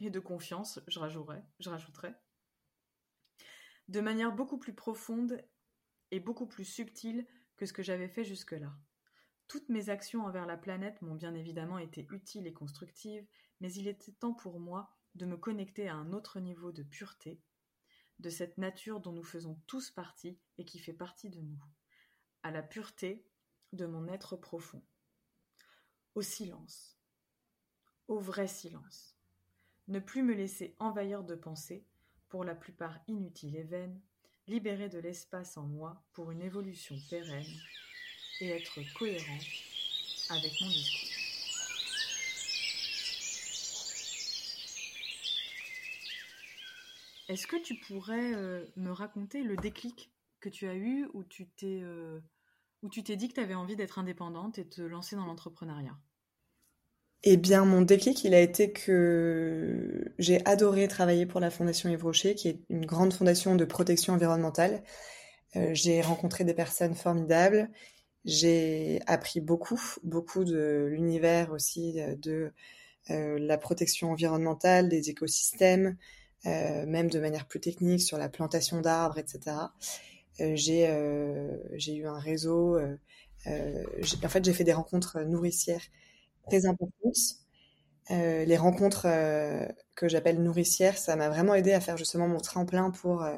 et 0.00 0.10
de 0.10 0.20
confiance, 0.20 0.80
je 0.88 0.98
rajouterai, 0.98 2.14
de 3.88 4.00
manière 4.00 4.32
beaucoup 4.32 4.58
plus 4.58 4.74
profonde 4.74 5.42
et 6.10 6.20
beaucoup 6.20 6.46
plus 6.46 6.64
subtile 6.64 7.26
que 7.56 7.66
ce 7.66 7.72
que 7.72 7.82
j'avais 7.82 8.08
fait 8.08 8.24
jusque-là. 8.24 8.72
Toutes 9.46 9.68
mes 9.68 9.90
actions 9.90 10.24
envers 10.24 10.46
la 10.46 10.56
planète 10.56 11.00
m'ont 11.02 11.14
bien 11.14 11.34
évidemment 11.34 11.78
été 11.78 12.06
utiles 12.10 12.46
et 12.46 12.52
constructives, 12.52 13.26
mais 13.60 13.72
il 13.74 13.86
était 13.86 14.12
temps 14.12 14.34
pour 14.34 14.58
moi 14.58 14.90
de 15.14 15.26
me 15.26 15.36
connecter 15.36 15.88
à 15.88 15.94
un 15.94 16.12
autre 16.12 16.40
niveau 16.40 16.72
de 16.72 16.82
pureté, 16.82 17.40
de 18.18 18.30
cette 18.30 18.58
nature 18.58 19.00
dont 19.00 19.12
nous 19.12 19.22
faisons 19.22 19.60
tous 19.66 19.90
partie 19.90 20.40
et 20.58 20.64
qui 20.64 20.78
fait 20.78 20.92
partie 20.94 21.30
de 21.30 21.40
nous, 21.40 21.62
à 22.42 22.50
la 22.50 22.62
pureté 22.62 23.28
de 23.72 23.86
mon 23.86 24.08
être 24.08 24.36
profond, 24.36 24.82
au 26.14 26.22
silence, 26.22 26.98
au 28.08 28.18
vrai 28.18 28.48
silence 28.48 29.13
ne 29.88 29.98
plus 29.98 30.22
me 30.22 30.34
laisser 30.34 30.74
envahir 30.78 31.24
de 31.24 31.34
pensées, 31.34 31.84
pour 32.28 32.44
la 32.44 32.54
plupart 32.54 32.98
inutiles 33.06 33.56
et 33.56 33.62
vaines, 33.62 34.00
libérer 34.48 34.88
de 34.88 34.98
l'espace 34.98 35.56
en 35.56 35.62
moi 35.62 36.02
pour 36.12 36.30
une 36.30 36.42
évolution 36.42 36.96
pérenne 37.08 37.44
et 38.40 38.48
être 38.50 38.80
cohérent 38.98 39.38
avec 40.30 40.52
mon 40.60 40.68
discours. 40.68 41.10
Est-ce 47.28 47.46
que 47.46 47.56
tu 47.56 47.76
pourrais 47.76 48.34
euh, 48.34 48.66
me 48.76 48.90
raconter 48.90 49.42
le 49.42 49.56
déclic 49.56 50.10
que 50.40 50.48
tu 50.48 50.68
as 50.68 50.74
eu 50.74 51.08
où 51.14 51.24
tu 51.24 51.46
t'es 51.46 51.80
euh, 51.82 52.20
où 52.82 52.90
tu 52.90 53.02
t'es 53.02 53.16
dit 53.16 53.28
que 53.28 53.34
tu 53.34 53.40
avais 53.40 53.54
envie 53.54 53.76
d'être 53.76 53.98
indépendante 53.98 54.58
et 54.58 54.68
te 54.68 54.82
lancer 54.82 55.16
dans 55.16 55.24
l'entrepreneuriat? 55.24 55.96
Eh 57.26 57.38
bien, 57.38 57.64
mon 57.64 57.80
déclic, 57.80 58.22
il 58.24 58.34
a 58.34 58.40
été 58.40 58.70
que 58.70 60.12
j'ai 60.18 60.44
adoré 60.44 60.88
travailler 60.88 61.24
pour 61.24 61.40
la 61.40 61.50
Fondation 61.50 61.88
Yves 61.88 62.04
Rocher, 62.04 62.34
qui 62.34 62.48
est 62.48 62.60
une 62.68 62.84
grande 62.84 63.14
fondation 63.14 63.54
de 63.56 63.64
protection 63.64 64.12
environnementale. 64.12 64.82
Euh, 65.56 65.70
j'ai 65.72 66.02
rencontré 66.02 66.44
des 66.44 66.52
personnes 66.52 66.94
formidables. 66.94 67.70
J'ai 68.26 69.00
appris 69.06 69.40
beaucoup, 69.40 69.80
beaucoup 70.02 70.44
de 70.44 70.86
l'univers 70.90 71.50
aussi 71.52 71.98
de 72.18 72.52
euh, 73.10 73.38
la 73.38 73.56
protection 73.56 74.12
environnementale, 74.12 74.90
des 74.90 75.08
écosystèmes, 75.08 75.96
euh, 76.44 76.84
même 76.84 77.08
de 77.08 77.20
manière 77.20 77.46
plus 77.46 77.60
technique 77.60 78.02
sur 78.02 78.18
la 78.18 78.28
plantation 78.28 78.82
d'arbres, 78.82 79.18
etc. 79.18 79.56
j'ai 80.38 80.84
eu 80.86 82.06
un 82.06 82.18
réseau. 82.18 82.78
en 83.46 84.28
fait, 84.28 84.44
j'ai 84.44 84.52
fait 84.52 84.64
des 84.64 84.74
rencontres 84.74 85.22
nourricières 85.22 85.84
très 86.46 86.66
importante. 86.66 87.16
Euh, 88.10 88.44
les 88.44 88.56
rencontres 88.56 89.06
euh, 89.06 89.66
que 89.94 90.08
j'appelle 90.08 90.42
nourricières, 90.42 90.98
ça 90.98 91.16
m'a 91.16 91.28
vraiment 91.28 91.54
aidé 91.54 91.72
à 91.72 91.80
faire 91.80 91.96
justement 91.96 92.28
mon 92.28 92.40
tremplin 92.40 92.90
pour 92.90 93.22
euh, 93.22 93.36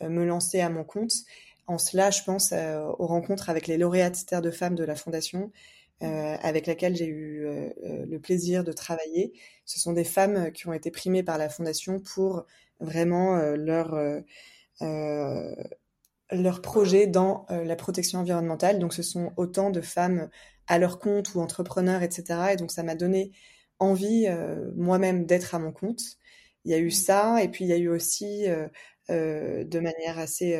me 0.00 0.24
lancer 0.24 0.60
à 0.60 0.70
mon 0.70 0.84
compte. 0.84 1.12
En 1.66 1.78
cela, 1.78 2.10
je 2.10 2.22
pense 2.22 2.52
aux 2.52 3.06
rencontres 3.06 3.50
avec 3.50 3.66
les 3.66 3.76
lauréates 3.76 4.24
terre 4.26 4.40
de 4.40 4.52
femmes 4.52 4.76
de 4.76 4.84
la 4.84 4.94
Fondation, 4.94 5.50
avec 6.00 6.68
laquelle 6.68 6.94
j'ai 6.94 7.08
eu 7.08 7.44
le 7.82 8.18
plaisir 8.18 8.62
de 8.62 8.70
travailler. 8.70 9.32
Ce 9.64 9.80
sont 9.80 9.92
des 9.92 10.04
femmes 10.04 10.52
qui 10.52 10.68
ont 10.68 10.72
été 10.72 10.92
primées 10.92 11.24
par 11.24 11.38
la 11.38 11.48
Fondation 11.48 11.98
pour 11.98 12.46
vraiment 12.78 13.36
leur 13.56 13.98
leur 16.30 16.62
projet 16.62 17.08
dans 17.08 17.46
la 17.50 17.74
protection 17.74 18.20
environnementale. 18.20 18.78
Donc, 18.78 18.94
ce 18.94 19.02
sont 19.02 19.32
autant 19.36 19.70
de 19.70 19.80
femmes 19.80 20.28
à 20.66 20.78
leur 20.78 20.98
compte 20.98 21.34
ou 21.34 21.40
entrepreneurs, 21.40 22.02
etc. 22.02 22.52
Et 22.52 22.56
donc 22.56 22.70
ça 22.70 22.82
m'a 22.82 22.94
donné 22.94 23.32
envie 23.78 24.26
euh, 24.28 24.70
moi-même 24.74 25.26
d'être 25.26 25.54
à 25.54 25.58
mon 25.58 25.72
compte. 25.72 26.02
Il 26.64 26.70
y 26.70 26.74
a 26.74 26.78
eu 26.78 26.88
mmh. 26.88 26.90
ça, 26.90 27.42
et 27.42 27.48
puis 27.48 27.64
il 27.64 27.68
y 27.68 27.72
a 27.72 27.76
eu 27.76 27.88
aussi, 27.88 28.48
euh, 28.48 28.68
euh, 29.10 29.64
de 29.64 29.80
manière 29.80 30.18
assez 30.18 30.58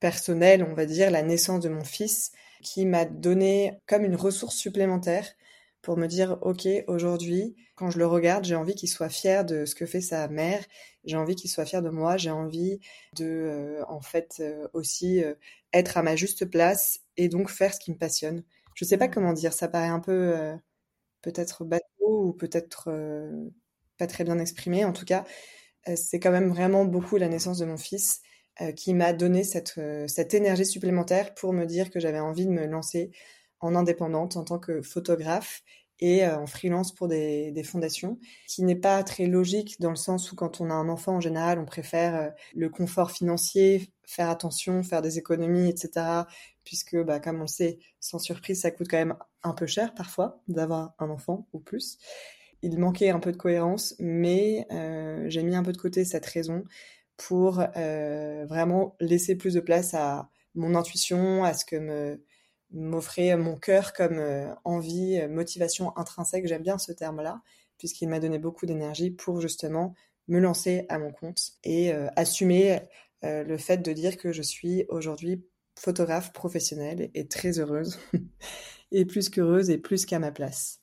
personnelle, 0.00 0.64
on 0.64 0.74
va 0.74 0.86
dire, 0.86 1.10
la 1.10 1.22
naissance 1.22 1.60
de 1.60 1.68
mon 1.68 1.84
fils, 1.84 2.32
qui 2.62 2.86
m'a 2.86 3.04
donné 3.04 3.72
comme 3.86 4.04
une 4.04 4.16
ressource 4.16 4.56
supplémentaire 4.56 5.26
pour 5.82 5.96
me 5.96 6.06
dire, 6.06 6.38
OK, 6.42 6.68
aujourd'hui, 6.88 7.54
quand 7.74 7.90
je 7.90 7.98
le 7.98 8.06
regarde, 8.06 8.44
j'ai 8.44 8.54
envie 8.54 8.74
qu'il 8.74 8.88
soit 8.88 9.08
fier 9.08 9.44
de 9.46 9.64
ce 9.64 9.74
que 9.74 9.86
fait 9.86 10.02
sa 10.02 10.28
mère, 10.28 10.62
j'ai 11.04 11.16
envie 11.16 11.36
qu'il 11.36 11.50
soit 11.50 11.64
fier 11.64 11.80
de 11.80 11.88
moi, 11.88 12.18
j'ai 12.18 12.30
envie 12.30 12.80
de, 13.16 13.78
en 13.88 14.00
fait, 14.02 14.42
aussi 14.74 15.22
être 15.72 15.96
à 15.96 16.02
ma 16.02 16.16
juste 16.16 16.44
place 16.44 17.00
et 17.16 17.28
donc 17.28 17.50
faire 17.50 17.72
ce 17.72 17.80
qui 17.80 17.92
me 17.92 17.96
passionne. 17.96 18.42
Je 18.74 18.84
sais 18.84 18.96
pas 18.98 19.08
comment 19.08 19.32
dire, 19.32 19.52
ça 19.52 19.68
paraît 19.68 19.88
un 19.88 20.00
peu 20.00 20.12
euh, 20.36 20.56
peut-être 21.22 21.64
bateau 21.64 21.84
ou 22.00 22.32
peut-être 22.32 22.88
euh, 22.88 23.50
pas 23.98 24.06
très 24.06 24.24
bien 24.24 24.38
exprimé. 24.38 24.84
En 24.84 24.92
tout 24.92 25.04
cas, 25.04 25.24
euh, 25.88 25.96
c'est 25.96 26.20
quand 26.20 26.32
même 26.32 26.50
vraiment 26.50 26.84
beaucoup 26.84 27.16
la 27.16 27.28
naissance 27.28 27.58
de 27.58 27.66
mon 27.66 27.76
fils 27.78 28.22
qui 28.76 28.92
m'a 28.92 29.14
donné 29.14 29.42
cette, 29.42 29.80
cette 30.06 30.34
énergie 30.34 30.66
supplémentaire 30.66 31.34
pour 31.34 31.54
me 31.54 31.64
dire 31.64 31.90
que 31.90 31.98
j'avais 31.98 32.20
envie 32.20 32.44
de 32.44 32.50
me 32.50 32.66
lancer 32.66 33.10
en 33.60 33.74
indépendante 33.74 34.36
en 34.36 34.44
tant 34.44 34.58
que 34.58 34.82
photographe 34.82 35.62
et 35.98 36.26
en 36.26 36.46
freelance 36.46 36.94
pour 36.94 37.08
des, 37.08 37.52
des 37.52 37.62
fondations, 37.62 38.18
qui 38.46 38.62
n'est 38.62 38.76
pas 38.76 39.02
très 39.02 39.24
logique 39.28 39.80
dans 39.80 39.88
le 39.88 39.96
sens 39.96 40.30
où 40.30 40.36
quand 40.36 40.60
on 40.60 40.68
a 40.68 40.74
un 40.74 40.90
enfant 40.90 41.16
en 41.16 41.20
général, 41.22 41.58
on 41.58 41.64
préfère 41.64 42.34
le 42.54 42.68
confort 42.68 43.12
financier, 43.12 43.90
faire 44.04 44.28
attention, 44.28 44.82
faire 44.82 45.00
des 45.00 45.16
économies, 45.16 45.70
etc 45.70 46.24
puisque, 46.64 46.96
bah, 46.96 47.20
comme 47.20 47.38
on 47.38 47.42
le 47.42 47.46
sait, 47.46 47.78
sans 48.00 48.18
surprise, 48.18 48.60
ça 48.60 48.70
coûte 48.70 48.88
quand 48.88 48.98
même 48.98 49.16
un 49.42 49.52
peu 49.52 49.66
cher 49.66 49.94
parfois 49.94 50.42
d'avoir 50.48 50.94
un 50.98 51.10
enfant 51.10 51.48
ou 51.52 51.60
plus. 51.60 51.98
Il 52.62 52.78
manquait 52.78 53.10
un 53.10 53.20
peu 53.20 53.32
de 53.32 53.36
cohérence, 53.36 53.94
mais 53.98 54.66
euh, 54.70 55.24
j'ai 55.28 55.42
mis 55.42 55.56
un 55.56 55.62
peu 55.62 55.72
de 55.72 55.78
côté 55.78 56.04
cette 56.04 56.26
raison 56.26 56.64
pour 57.16 57.62
euh, 57.76 58.44
vraiment 58.46 58.96
laisser 59.00 59.36
plus 59.36 59.54
de 59.54 59.60
place 59.60 59.94
à 59.94 60.30
mon 60.54 60.74
intuition, 60.74 61.44
à 61.44 61.54
ce 61.54 61.64
que 61.64 61.76
me 61.76 62.24
m'offrait 62.72 63.36
mon 63.36 63.56
cœur 63.56 63.92
comme 63.92 64.18
euh, 64.18 64.54
envie, 64.64 65.20
motivation 65.28 65.96
intrinsèque. 65.96 66.46
J'aime 66.46 66.62
bien 66.62 66.78
ce 66.78 66.92
terme-là, 66.92 67.42
puisqu'il 67.78 68.08
m'a 68.08 68.20
donné 68.20 68.38
beaucoup 68.38 68.66
d'énergie 68.66 69.10
pour 69.10 69.40
justement 69.40 69.94
me 70.28 70.38
lancer 70.38 70.86
à 70.88 70.98
mon 70.98 71.10
compte 71.10 71.54
et 71.64 71.92
assumer 72.14 72.78
le 73.22 73.56
fait 73.56 73.78
de 73.78 73.92
dire 73.92 74.16
que 74.16 74.30
je 74.30 74.42
suis 74.42 74.84
aujourd'hui 74.88 75.42
photographe 75.80 76.34
professionnelle 76.34 77.10
et 77.14 77.26
très 77.26 77.58
heureuse, 77.58 77.98
et 78.92 79.06
plus 79.06 79.30
qu'heureuse 79.30 79.70
et 79.70 79.78
plus 79.78 80.04
qu'à 80.04 80.18
ma 80.18 80.30
place. 80.30 80.82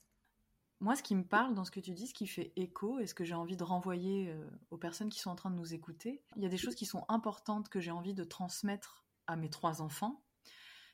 Moi, 0.80 0.96
ce 0.96 1.04
qui 1.04 1.16
me 1.16 1.24
parle 1.24 1.54
dans 1.54 1.66
ce 1.66 1.72
que 1.72 1.80
tu 1.80 1.92
dis, 1.92 2.08
ce 2.08 2.16
qui 2.16 2.26
fait 2.26 2.52
écho 2.56 3.00
et 3.00 3.06
ce 3.06 3.14
que 3.14 3.24
j'ai 3.24 3.36
envie 3.36 3.58
de 3.58 3.64
renvoyer 3.64 4.30
euh, 4.30 4.50
aux 4.72 4.78
personnes 4.78 5.10
qui 5.10 5.20
sont 5.20 5.30
en 5.30 5.36
train 5.36 5.52
de 5.52 5.56
nous 5.56 5.76
écouter, 5.76 6.24
il 6.36 6.42
y 6.42 6.48
a 6.48 6.50
des 6.50 6.58
choses 6.58 6.74
qui 6.74 6.88
sont 6.88 7.06
importantes 7.10 7.70
que 7.70 7.80
j'ai 7.80 7.92
envie 7.92 8.16
de 8.16 8.24
transmettre 8.24 9.06
à 9.28 9.36
mes 9.36 9.50
trois 9.50 9.82
enfants. 9.82 10.24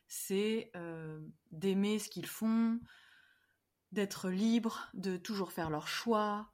c'est 0.08 0.72
d'aimer 1.52 1.98
ce 2.00 2.10
qu'ils 2.10 2.26
font, 2.28 2.80
d'être 3.94 4.30
libre, 4.30 4.90
de 4.94 5.16
toujours 5.16 5.54
faire 5.54 5.70
leur 5.70 5.88
choix, 5.88 6.52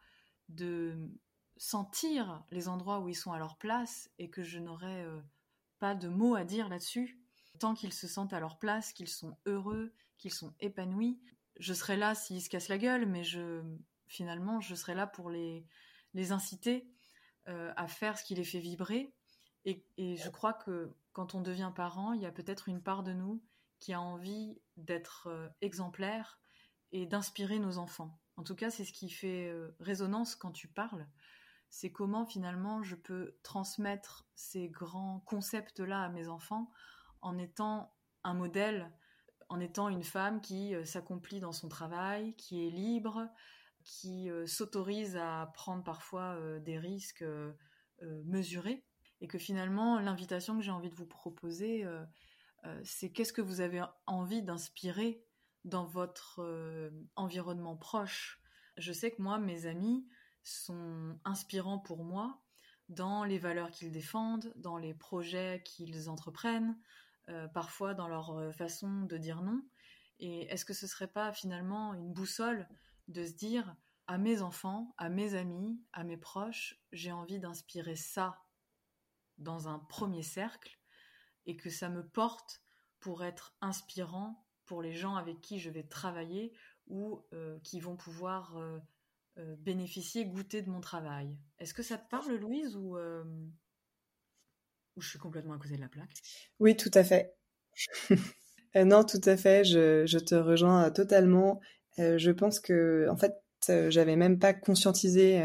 de 0.49 1.09
sentir 1.57 2.43
les 2.51 2.67
endroits 2.67 2.99
où 2.99 3.09
ils 3.09 3.15
sont 3.15 3.31
à 3.31 3.39
leur 3.39 3.57
place 3.57 4.09
et 4.19 4.29
que 4.29 4.43
je 4.43 4.59
n'aurais 4.59 5.05
pas 5.79 5.95
de 5.95 6.09
mots 6.09 6.35
à 6.35 6.43
dire 6.43 6.69
là-dessus. 6.69 7.19
Tant 7.59 7.73
qu'ils 7.73 7.93
se 7.93 8.07
sentent 8.07 8.33
à 8.33 8.39
leur 8.39 8.57
place, 8.57 8.93
qu'ils 8.93 9.09
sont 9.09 9.37
heureux, 9.45 9.93
qu'ils 10.17 10.33
sont 10.33 10.53
épanouis, 10.59 11.19
je 11.59 11.73
serai 11.73 11.97
là 11.97 12.15
s'ils 12.15 12.41
se 12.41 12.49
cassent 12.49 12.69
la 12.69 12.77
gueule, 12.77 13.05
mais 13.05 13.23
je, 13.23 13.61
finalement, 14.07 14.61
je 14.61 14.75
serai 14.75 14.95
là 14.95 15.07
pour 15.07 15.29
les, 15.29 15.65
les 16.13 16.31
inciter 16.31 16.89
euh, 17.47 17.71
à 17.75 17.87
faire 17.87 18.17
ce 18.17 18.23
qui 18.23 18.35
les 18.35 18.43
fait 18.43 18.59
vibrer. 18.59 19.13
Et, 19.65 19.83
je 19.97 20.29
crois 20.29 20.53
que 20.53 20.95
quand 21.13 21.35
on 21.35 21.41
devient 21.41 21.71
parent, 21.75 22.13
il 22.13 22.21
y 22.21 22.25
a 22.25 22.31
peut-être 22.31 22.69
une 22.69 22.81
part 22.81 23.03
de 23.03 23.13
nous 23.13 23.43
qui 23.79 23.93
a 23.93 24.01
envie 24.01 24.57
d'être 24.77 25.27
euh, 25.27 25.47
exemplaire 25.61 26.39
et 26.91 27.05
d'inspirer 27.05 27.59
nos 27.59 27.77
enfants. 27.77 28.19
En 28.37 28.43
tout 28.43 28.55
cas, 28.55 28.69
c'est 28.69 28.85
ce 28.85 28.93
qui 28.93 29.09
fait 29.09 29.47
euh, 29.49 29.75
résonance 29.79 30.35
quand 30.35 30.51
tu 30.51 30.67
parles. 30.67 31.07
C'est 31.69 31.91
comment 31.91 32.25
finalement 32.25 32.81
je 32.83 32.95
peux 32.95 33.35
transmettre 33.43 34.27
ces 34.33 34.69
grands 34.69 35.19
concepts-là 35.25 36.03
à 36.03 36.09
mes 36.09 36.29
enfants 36.29 36.71
en 37.21 37.37
étant 37.37 37.93
un 38.23 38.33
modèle 38.33 38.91
en 39.49 39.59
étant 39.59 39.89
une 39.89 40.03
femme 40.03 40.41
qui 40.41 40.73
euh, 40.73 40.85
s'accomplit 40.85 41.39
dans 41.39 41.51
son 41.51 41.67
travail, 41.67 42.35
qui 42.35 42.65
est 42.65 42.69
libre, 42.69 43.27
qui 43.83 44.29
euh, 44.29 44.45
s'autorise 44.45 45.17
à 45.17 45.51
prendre 45.53 45.83
parfois 45.83 46.35
euh, 46.35 46.59
des 46.59 46.77
risques 46.77 47.25
mesurés. 48.25 48.85
Et 49.21 49.27
que 49.27 49.37
finalement, 49.37 49.99
l'invitation 49.99 50.55
que 50.55 50.63
j'ai 50.63 50.71
envie 50.71 50.89
de 50.89 50.95
vous 50.95 51.05
proposer, 51.05 51.85
c'est 52.85 53.11
qu'est-ce 53.11 53.33
que 53.33 53.41
vous 53.41 53.59
avez 53.59 53.83
envie 54.07 54.41
d'inspirer 54.41 55.21
dans 55.65 55.83
votre 55.83 56.41
environnement 57.17 57.75
proche? 57.75 58.41
Je 58.77 58.93
sais 58.93 59.11
que 59.11 59.21
moi, 59.21 59.37
mes 59.37 59.65
amis 59.65 60.07
sont 60.45 61.19
inspirants 61.25 61.79
pour 61.79 62.05
moi 62.05 62.41
dans 62.87 63.25
les 63.25 63.39
valeurs 63.39 63.71
qu'ils 63.71 63.91
défendent, 63.91 64.53
dans 64.55 64.77
les 64.77 64.93
projets 64.93 65.61
qu'ils 65.65 66.09
entreprennent, 66.09 66.79
parfois 67.53 67.93
dans 67.93 68.07
leur 68.07 68.31
euh, 68.31 68.51
façon 68.51 69.03
de 69.03 69.17
dire 69.17 69.41
non. 69.41 69.61
Et 70.19 70.41
est-ce 70.51 70.65
que 70.65 70.73
ce 70.73 70.87
serait 70.87 71.11
pas 71.11 71.31
finalement 71.31 71.93
une 71.93 72.11
boussole 72.11 72.67
de 73.07 73.25
se 73.25 73.33
dire 73.33 73.75
à 74.07 74.17
mes 74.17 74.41
enfants, 74.41 74.93
à 74.97 75.09
mes 75.09 75.35
amis, 75.35 75.81
à 75.93 76.03
mes 76.03 76.17
proches, 76.17 76.81
j'ai 76.91 77.11
envie 77.11 77.39
d'inspirer 77.39 77.95
ça 77.95 78.37
dans 79.37 79.67
un 79.67 79.79
premier 79.79 80.23
cercle 80.23 80.79
et 81.45 81.55
que 81.55 81.69
ça 81.69 81.89
me 81.89 82.05
porte 82.05 82.61
pour 82.99 83.23
être 83.23 83.55
inspirant 83.61 84.45
pour 84.65 84.81
les 84.81 84.93
gens 84.93 85.15
avec 85.15 85.39
qui 85.41 85.59
je 85.59 85.69
vais 85.69 85.83
travailler 85.83 86.53
ou 86.87 87.23
euh, 87.33 87.59
qui 87.63 87.79
vont 87.79 87.95
pouvoir 87.95 88.57
bénéficier, 89.59 90.25
goûter 90.25 90.61
de 90.61 90.69
mon 90.69 90.81
travail? 90.81 91.37
Est-ce 91.59 91.73
que 91.73 91.83
ça 91.83 91.97
te 91.97 92.09
parle, 92.09 92.35
Louise, 92.35 92.75
ou, 92.75 92.97
je 95.01 95.09
suis 95.09 95.19
complètement 95.19 95.53
à 95.53 95.57
côté 95.57 95.75
de 95.75 95.81
la 95.81 95.89
plaque 95.89 96.13
Oui, 96.59 96.75
tout 96.75 96.91
à 96.93 97.03
fait. 97.03 97.33
Euh, 98.75 98.85
non, 98.85 99.03
tout 99.03 99.21
à 99.25 99.35
fait, 99.35 99.63
je, 99.63 100.19
te 100.19 100.35
rejoins 100.35 100.85
euh, 100.85 100.89
totalement. 100.91 101.59
Euh, 101.97 102.17
je 102.17 102.31
pense 102.31 102.59
que, 102.59 103.07
en 103.09 103.17
fait, 103.17 103.33
j'avais 103.89 104.15
même 104.15 104.39
pas 104.39 104.53
conscientisé 104.53 105.41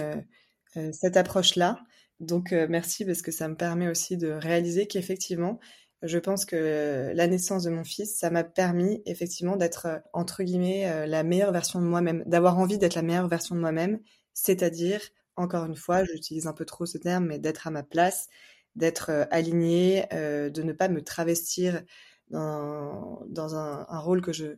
cette 0.92 1.16
approche-là. 1.16 1.80
Donc, 2.20 2.52
merci 2.52 3.04
parce 3.04 3.22
que 3.22 3.32
ça 3.32 3.48
me 3.48 3.56
permet 3.56 3.88
aussi 3.88 4.16
de 4.16 4.28
réaliser 4.28 4.86
qu'effectivement, 4.86 5.58
je 6.00 6.18
pense 6.18 6.44
que 6.44 7.12
la 7.12 7.26
naissance 7.26 7.64
de 7.64 7.70
mon 7.70 7.82
fils, 7.82 8.16
ça 8.16 8.30
m'a 8.30 8.44
permis 8.44 9.02
effectivement 9.04 9.56
d'être, 9.56 10.00
entre 10.12 10.44
guillemets, 10.44 11.06
la 11.08 11.24
meilleure 11.24 11.50
version 11.50 11.80
de 11.80 11.86
moi-même, 11.86 12.22
d'avoir 12.26 12.56
envie 12.56 12.78
d'être 12.78 12.94
la 12.94 13.02
meilleure 13.02 13.28
version 13.28 13.56
de 13.56 13.60
moi-même, 13.60 13.98
c'est-à-dire, 14.32 15.00
encore 15.34 15.64
une 15.64 15.76
fois, 15.76 16.04
j'utilise 16.04 16.46
un 16.46 16.52
peu 16.52 16.64
trop 16.64 16.86
ce 16.86 16.98
terme, 16.98 17.26
mais 17.26 17.40
d'être 17.40 17.66
à 17.66 17.70
ma 17.70 17.82
place 17.82 18.28
d'être 18.76 19.10
euh, 19.10 19.24
aligné, 19.30 20.06
euh, 20.12 20.50
de 20.50 20.62
ne 20.62 20.72
pas 20.72 20.88
me 20.88 21.02
travestir 21.02 21.82
dans, 22.30 23.54
un, 23.54 23.98
rôle 24.00 24.20
que 24.20 24.32
je, 24.32 24.56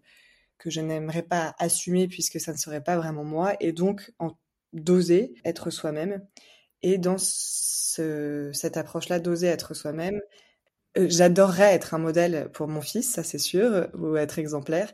que 0.59 0.71
je 0.71 0.81
n'aimerais 0.81 1.23
pas 1.23 1.55
assumer 1.59 2.09
puisque 2.09 2.41
ça 2.41 2.53
ne 2.53 2.57
serait 2.57 2.83
pas 2.83 2.97
vraiment 2.97 3.25
moi, 3.25 3.55
et 3.61 3.73
donc 3.73 4.12
d'oser 4.73 5.35
être 5.45 5.71
soi-même. 5.71 6.25
Et 6.83 6.99
dans 6.99 7.17
ce, 7.19 8.51
cette 8.55 8.77
approche-là, 8.77 9.19
d'oser 9.19 9.49
être 9.49 9.75
soi-même, 9.75 10.21
euh, 10.97 11.07
J'adorerais 11.09 11.75
être 11.75 11.95
un 11.95 11.99
modèle 11.99 12.51
pour 12.53 12.69
mon 12.69 12.81
fils, 12.81 13.11
ça 13.12 13.23
c'est 13.23 13.39
sûr, 13.39 13.89
ou 13.95 14.17
être 14.17 14.39
exemplaire. 14.39 14.93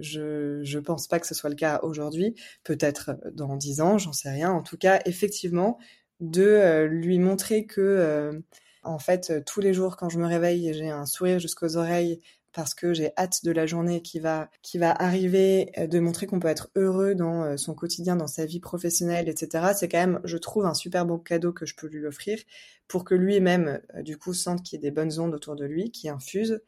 Je 0.00 0.60
je 0.62 0.78
pense 0.78 1.06
pas 1.06 1.20
que 1.20 1.26
ce 1.26 1.34
soit 1.34 1.50
le 1.50 1.56
cas 1.56 1.80
aujourd'hui. 1.82 2.34
Peut-être 2.64 3.16
dans 3.32 3.56
dix 3.56 3.80
ans, 3.80 3.98
j'en 3.98 4.12
sais 4.12 4.30
rien. 4.30 4.50
En 4.50 4.62
tout 4.62 4.78
cas, 4.78 5.00
effectivement, 5.06 5.78
de 6.20 6.44
euh, 6.44 6.86
lui 6.86 7.18
montrer 7.18 7.66
que 7.66 7.80
euh, 7.80 8.40
en 8.82 8.98
fait 8.98 9.30
euh, 9.30 9.40
tous 9.44 9.60
les 9.60 9.74
jours 9.74 9.96
quand 9.96 10.08
je 10.08 10.18
me 10.18 10.26
réveille 10.26 10.72
j'ai 10.74 10.90
un 10.90 11.06
sourire 11.06 11.38
jusqu'aux 11.38 11.76
oreilles 11.76 12.20
parce 12.52 12.74
que 12.74 12.94
j'ai 12.94 13.10
hâte 13.18 13.44
de 13.44 13.50
la 13.50 13.66
journée 13.66 14.00
qui 14.00 14.20
va 14.20 14.48
qui 14.62 14.78
va 14.78 14.92
arriver, 14.92 15.72
de 15.76 15.98
montrer 15.98 16.26
qu'on 16.26 16.38
peut 16.38 16.46
être 16.46 16.70
heureux 16.76 17.16
dans 17.16 17.56
son 17.56 17.74
quotidien, 17.74 18.14
dans 18.14 18.28
sa 18.28 18.46
vie 18.46 18.60
professionnelle, 18.60 19.28
etc. 19.28 19.72
C'est 19.76 19.88
quand 19.88 19.98
même, 19.98 20.20
je 20.22 20.36
trouve, 20.36 20.64
un 20.64 20.74
super 20.74 21.04
beau 21.04 21.18
cadeau 21.18 21.52
que 21.52 21.66
je 21.66 21.74
peux 21.74 21.88
lui 21.88 22.06
offrir 22.06 22.38
pour 22.86 23.02
que 23.04 23.16
lui-même, 23.16 23.80
du 24.02 24.16
coup, 24.18 24.34
sente 24.34 24.62
qu'il 24.62 24.76
y 24.76 24.78
ait 24.78 24.88
des 24.88 24.92
bonnes 24.92 25.18
ondes 25.18 25.34
autour 25.34 25.56
de 25.56 25.64
lui, 25.64 25.90
qui 25.90 26.08
infusent. 26.08 26.62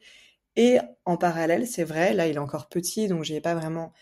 Et 0.56 0.78
en 1.04 1.16
parallèle, 1.16 1.68
c'est 1.68 1.84
vrai, 1.84 2.14
là, 2.14 2.26
il 2.26 2.34
est 2.34 2.38
encore 2.38 2.68
petit, 2.68 3.06
donc 3.06 3.22
j'y 3.22 3.36
ai 3.36 3.40
pas 3.40 3.54
vraiment 3.54 3.92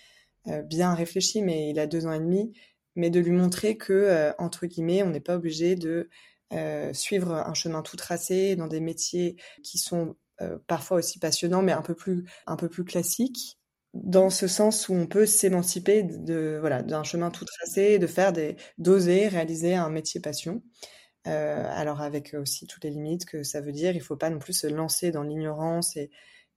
bien 0.64 0.94
réfléchi, 0.94 1.42
mais 1.42 1.68
il 1.68 1.78
a 1.78 1.86
deux 1.86 2.06
ans 2.06 2.14
et 2.14 2.18
demi 2.18 2.54
mais 2.96 3.10
de 3.10 3.20
lui 3.20 3.32
montrer 3.32 3.76
que, 3.76 3.92
euh, 3.92 4.32
entre 4.38 4.66
guillemets, 4.66 5.02
on 5.02 5.10
n'est 5.10 5.20
pas 5.20 5.36
obligé 5.36 5.76
de 5.76 6.08
euh, 6.52 6.92
suivre 6.92 7.32
un 7.32 7.54
chemin 7.54 7.82
tout 7.82 7.96
tracé 7.96 8.56
dans 8.56 8.68
des 8.68 8.80
métiers 8.80 9.36
qui 9.62 9.78
sont 9.78 10.16
euh, 10.40 10.58
parfois 10.66 10.98
aussi 10.98 11.18
passionnants, 11.18 11.62
mais 11.62 11.72
un 11.72 11.82
peu 11.82 11.94
plus, 11.94 12.24
un 12.46 12.56
peu 12.56 12.68
plus 12.68 12.84
classiques, 12.84 13.58
dans 13.94 14.30
ce 14.30 14.48
sens 14.48 14.88
où 14.88 14.94
on 14.94 15.06
peut 15.06 15.26
s'émanciper 15.26 16.02
de, 16.02 16.58
voilà, 16.60 16.82
d'un 16.82 17.04
chemin 17.04 17.30
tout 17.30 17.44
tracé, 17.44 17.98
de 17.98 18.06
faire 18.06 18.32
des, 18.32 18.56
d'oser 18.78 19.28
réaliser 19.28 19.74
un 19.74 19.90
métier 19.90 20.20
passion. 20.20 20.62
Alors 21.26 22.02
avec 22.02 22.34
aussi 22.34 22.66
toutes 22.66 22.84
les 22.84 22.90
limites 22.90 23.24
que 23.24 23.42
ça 23.44 23.62
veut 23.62 23.72
dire, 23.72 23.94
il 23.96 24.02
faut 24.02 24.16
pas 24.16 24.28
non 24.28 24.38
plus 24.38 24.52
se 24.52 24.66
lancer 24.66 25.10
dans 25.10 25.22
l'ignorance 25.22 25.96
et, 25.96 26.10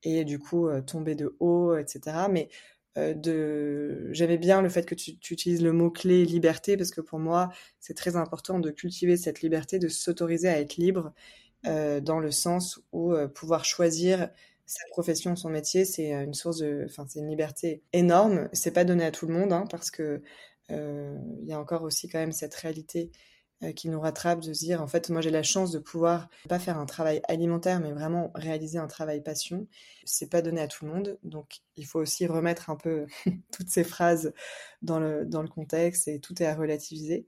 et 0.03 0.25
du 0.25 0.39
coup 0.39 0.67
tomber 0.81 1.15
de 1.15 1.37
haut, 1.39 1.77
etc. 1.77 2.27
Mais 2.29 2.49
de 2.97 4.09
j'aimais 4.11 4.37
bien 4.37 4.61
le 4.61 4.69
fait 4.69 4.85
que 4.85 4.95
tu, 4.95 5.11
utilises 5.31 5.61
le 5.61 5.71
mot 5.71 5.91
clé 5.91 6.25
liberté 6.25 6.77
parce 6.77 6.91
que 6.91 7.01
pour 7.01 7.19
moi 7.19 7.49
c'est 7.79 7.93
très 7.93 8.15
important 8.15 8.59
de 8.59 8.71
cultiver 8.71 9.17
cette 9.17 9.41
liberté 9.41 9.79
de 9.79 9.87
s'autoriser 9.87 10.49
à 10.49 10.59
être 10.59 10.77
libre 10.77 11.13
euh, 11.65 11.99
dans 12.01 12.19
le 12.19 12.31
sens 12.31 12.79
où 12.91 13.13
euh, 13.13 13.27
pouvoir 13.27 13.65
choisir 13.65 14.29
sa 14.65 14.83
profession 14.89 15.35
son 15.35 15.49
métier 15.49 15.85
c'est 15.85 16.11
une 16.11 16.33
source 16.33 16.63
enfin 16.85 17.05
c'est 17.07 17.19
une 17.19 17.29
liberté 17.29 17.83
énorme. 17.93 18.49
C'est 18.53 18.71
pas 18.71 18.83
donné 18.83 19.05
à 19.05 19.11
tout 19.11 19.27
le 19.27 19.33
monde 19.33 19.53
hein, 19.53 19.65
parce 19.69 19.91
que 19.91 20.21
il 20.69 21.45
y 21.47 21.53
a 21.53 21.59
encore 21.59 21.83
aussi 21.83 22.09
quand 22.09 22.19
même 22.19 22.33
cette 22.33 22.55
réalité 22.55 23.09
euh, 23.09 23.36
qui 23.75 23.89
nous 23.89 23.99
rattrape, 23.99 24.41
de 24.41 24.53
se 24.53 24.59
dire 24.59 24.81
en 24.81 24.87
fait 24.87 25.09
moi 25.09 25.21
j'ai 25.21 25.31
la 25.31 25.43
chance 25.43 25.71
de 25.71 25.79
pouvoir 25.79 26.29
pas 26.47 26.59
faire 26.59 26.77
un 26.77 26.85
travail 26.85 27.21
alimentaire 27.27 27.79
mais 27.79 27.91
vraiment 27.91 28.31
réaliser 28.35 28.77
un 28.77 28.87
travail 28.87 29.21
passion. 29.21 29.67
C'est 30.05 30.29
pas 30.29 30.41
donné 30.41 30.61
à 30.61 30.67
tout 30.67 30.85
le 30.85 30.91
monde, 30.91 31.17
donc 31.23 31.59
il 31.75 31.85
faut 31.85 31.99
aussi 31.99 32.27
remettre 32.27 32.69
un 32.69 32.75
peu 32.75 33.07
toutes 33.51 33.69
ces 33.69 33.83
phrases 33.83 34.33
dans 34.81 34.99
le, 34.99 35.25
dans 35.25 35.41
le 35.41 35.47
contexte 35.47 36.07
et 36.07 36.19
tout 36.19 36.41
est 36.41 36.45
à 36.45 36.55
relativiser. 36.55 37.27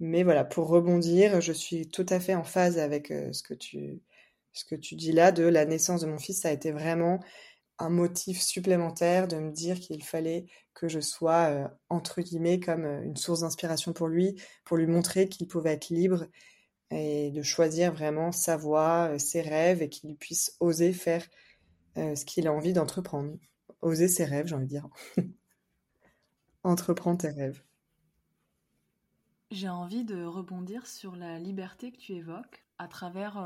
Mais 0.00 0.22
voilà, 0.24 0.44
pour 0.44 0.68
rebondir, 0.68 1.40
je 1.40 1.52
suis 1.52 1.88
tout 1.88 2.06
à 2.08 2.20
fait 2.20 2.34
en 2.34 2.44
phase 2.44 2.78
avec 2.78 3.10
euh, 3.10 3.32
ce 3.32 3.42
que 3.42 3.54
tu 3.54 4.00
ce 4.52 4.64
que 4.64 4.74
tu 4.74 4.96
dis 4.96 5.12
là 5.12 5.32
de 5.32 5.44
la 5.44 5.64
naissance 5.64 6.00
de 6.00 6.06
mon 6.06 6.18
fils, 6.18 6.40
ça 6.40 6.48
a 6.48 6.52
été 6.52 6.72
vraiment 6.72 7.20
un 7.80 7.88
motif 7.88 8.40
supplémentaire 8.40 9.26
de 9.26 9.36
me 9.36 9.50
dire 9.50 9.80
qu'il 9.80 10.04
fallait 10.04 10.46
que 10.74 10.86
je 10.86 11.00
sois, 11.00 11.50
euh, 11.50 11.68
entre 11.88 12.20
guillemets, 12.20 12.60
comme 12.60 12.84
euh, 12.84 13.02
une 13.02 13.16
source 13.16 13.40
d'inspiration 13.40 13.92
pour 13.92 14.06
lui, 14.06 14.40
pour 14.64 14.76
lui 14.76 14.86
montrer 14.86 15.28
qu'il 15.28 15.48
pouvait 15.48 15.72
être 15.72 15.88
libre 15.88 16.26
et 16.90 17.30
de 17.30 17.42
choisir 17.42 17.92
vraiment 17.92 18.32
sa 18.32 18.56
voie, 18.56 19.12
euh, 19.12 19.18
ses 19.18 19.40
rêves 19.40 19.82
et 19.82 19.88
qu'il 19.88 20.16
puisse 20.16 20.56
oser 20.60 20.92
faire 20.92 21.26
ce 21.96 22.24
qu'il 22.24 22.46
a 22.46 22.52
envie 22.52 22.72
d'entreprendre. 22.72 23.36
Oser 23.82 24.08
ses 24.08 24.24
rêves, 24.24 24.46
j'ai 24.46 24.54
envie 24.54 24.66
de 24.66 24.70
dire. 24.70 24.88
Entreprends 26.62 27.16
tes 27.16 27.28
rêves. 27.28 27.62
J'ai 29.50 29.68
envie 29.68 30.04
de 30.04 30.24
rebondir 30.24 30.86
sur 30.86 31.16
la 31.16 31.38
liberté 31.38 31.90
que 31.90 31.98
tu 31.98 32.12
évoques 32.12 32.64
à 32.78 32.86
travers 32.86 33.36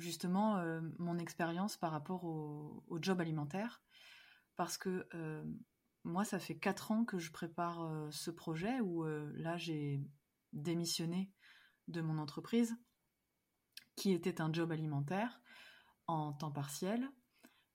justement 0.00 0.56
euh, 0.56 0.80
mon 0.98 1.18
expérience 1.18 1.76
par 1.76 1.92
rapport 1.92 2.24
au, 2.24 2.82
job 3.00 3.20
alimentaire. 3.20 3.82
Parce 4.56 4.76
que 4.76 5.06
euh, 5.14 5.44
moi, 6.04 6.24
ça 6.24 6.38
fait 6.38 6.58
quatre 6.58 6.90
ans 6.90 7.04
que 7.04 7.18
je 7.18 7.30
prépare 7.30 7.82
euh, 7.82 8.10
ce 8.10 8.30
projet 8.30 8.80
où 8.80 9.04
là, 9.04 9.56
j'ai 9.56 10.02
démissionné 10.52 11.30
de 11.88 12.00
mon 12.00 12.18
entreprise 12.18 12.76
qui 13.96 14.12
était 14.12 14.40
un 14.40 14.52
job 14.52 14.72
alimentaire 14.72 15.40
en 16.06 16.32
temps 16.32 16.52
partiel. 16.52 17.08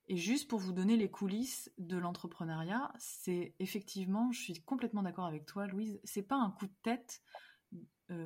Et 0.07 0.17
juste 0.17 0.47
pour 0.47 0.59
vous 0.59 0.73
donner 0.73 0.97
les 0.97 1.09
coulisses 1.09 1.71
de 1.77 1.97
l'entrepreneuriat, 1.97 2.93
c'est 2.99 3.55
effectivement, 3.59 4.31
je 4.31 4.39
suis 4.39 4.63
complètement 4.63 5.01
d'accord 5.01 5.25
avec 5.25 5.45
toi, 5.45 5.65
Louise, 5.65 5.99
c'est 6.03 6.21
pas 6.21 6.35
un 6.35 6.51
coup 6.51 6.67
de 6.67 6.75
tête, 6.83 7.23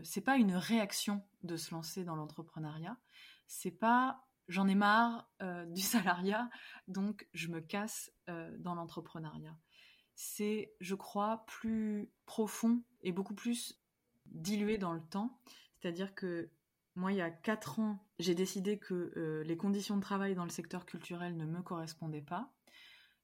c'est 0.04 0.22
pas 0.22 0.36
une 0.36 0.54
réaction 0.54 1.26
de 1.44 1.56
se 1.56 1.74
lancer 1.74 2.04
dans 2.04 2.16
l'entrepreneuriat, 2.16 2.98
c'est 3.50 3.72
pas 3.72 4.30
j'en 4.50 4.68
ai 4.68 4.76
marre 4.76 5.30
euh, 5.42 5.66
du 5.68 5.82
salariat, 5.82 6.50
donc 6.88 7.28
je 7.34 7.48
me 7.48 7.62
casse 7.62 8.12
euh, 8.30 8.54
dans 8.60 8.76
l'entrepreneuriat. 8.76 9.56
C'est, 10.16 10.74
je 10.82 10.96
crois, 10.96 11.46
plus 11.48 12.12
profond 12.26 12.84
et 13.04 13.14
beaucoup 13.14 13.36
plus 13.36 13.80
dilué 14.26 14.78
dans 14.78 14.92
le 14.92 15.02
temps. 15.02 15.40
C'est-à-dire 15.80 16.14
que 16.14 16.50
moi, 16.96 17.14
il 17.14 17.20
y 17.20 17.22
a 17.22 17.30
quatre 17.30 17.80
ans, 17.80 18.06
j'ai 18.18 18.36
décidé 18.36 18.78
que 18.78 19.14
euh, 19.16 19.44
les 19.44 19.56
conditions 19.56 19.96
de 19.96 20.02
travail 20.02 20.36
dans 20.36 20.44
le 20.44 20.50
secteur 20.50 20.86
culturel 20.86 21.38
ne 21.38 21.46
me 21.46 21.62
correspondaient 21.62 22.22
pas. 22.22 22.52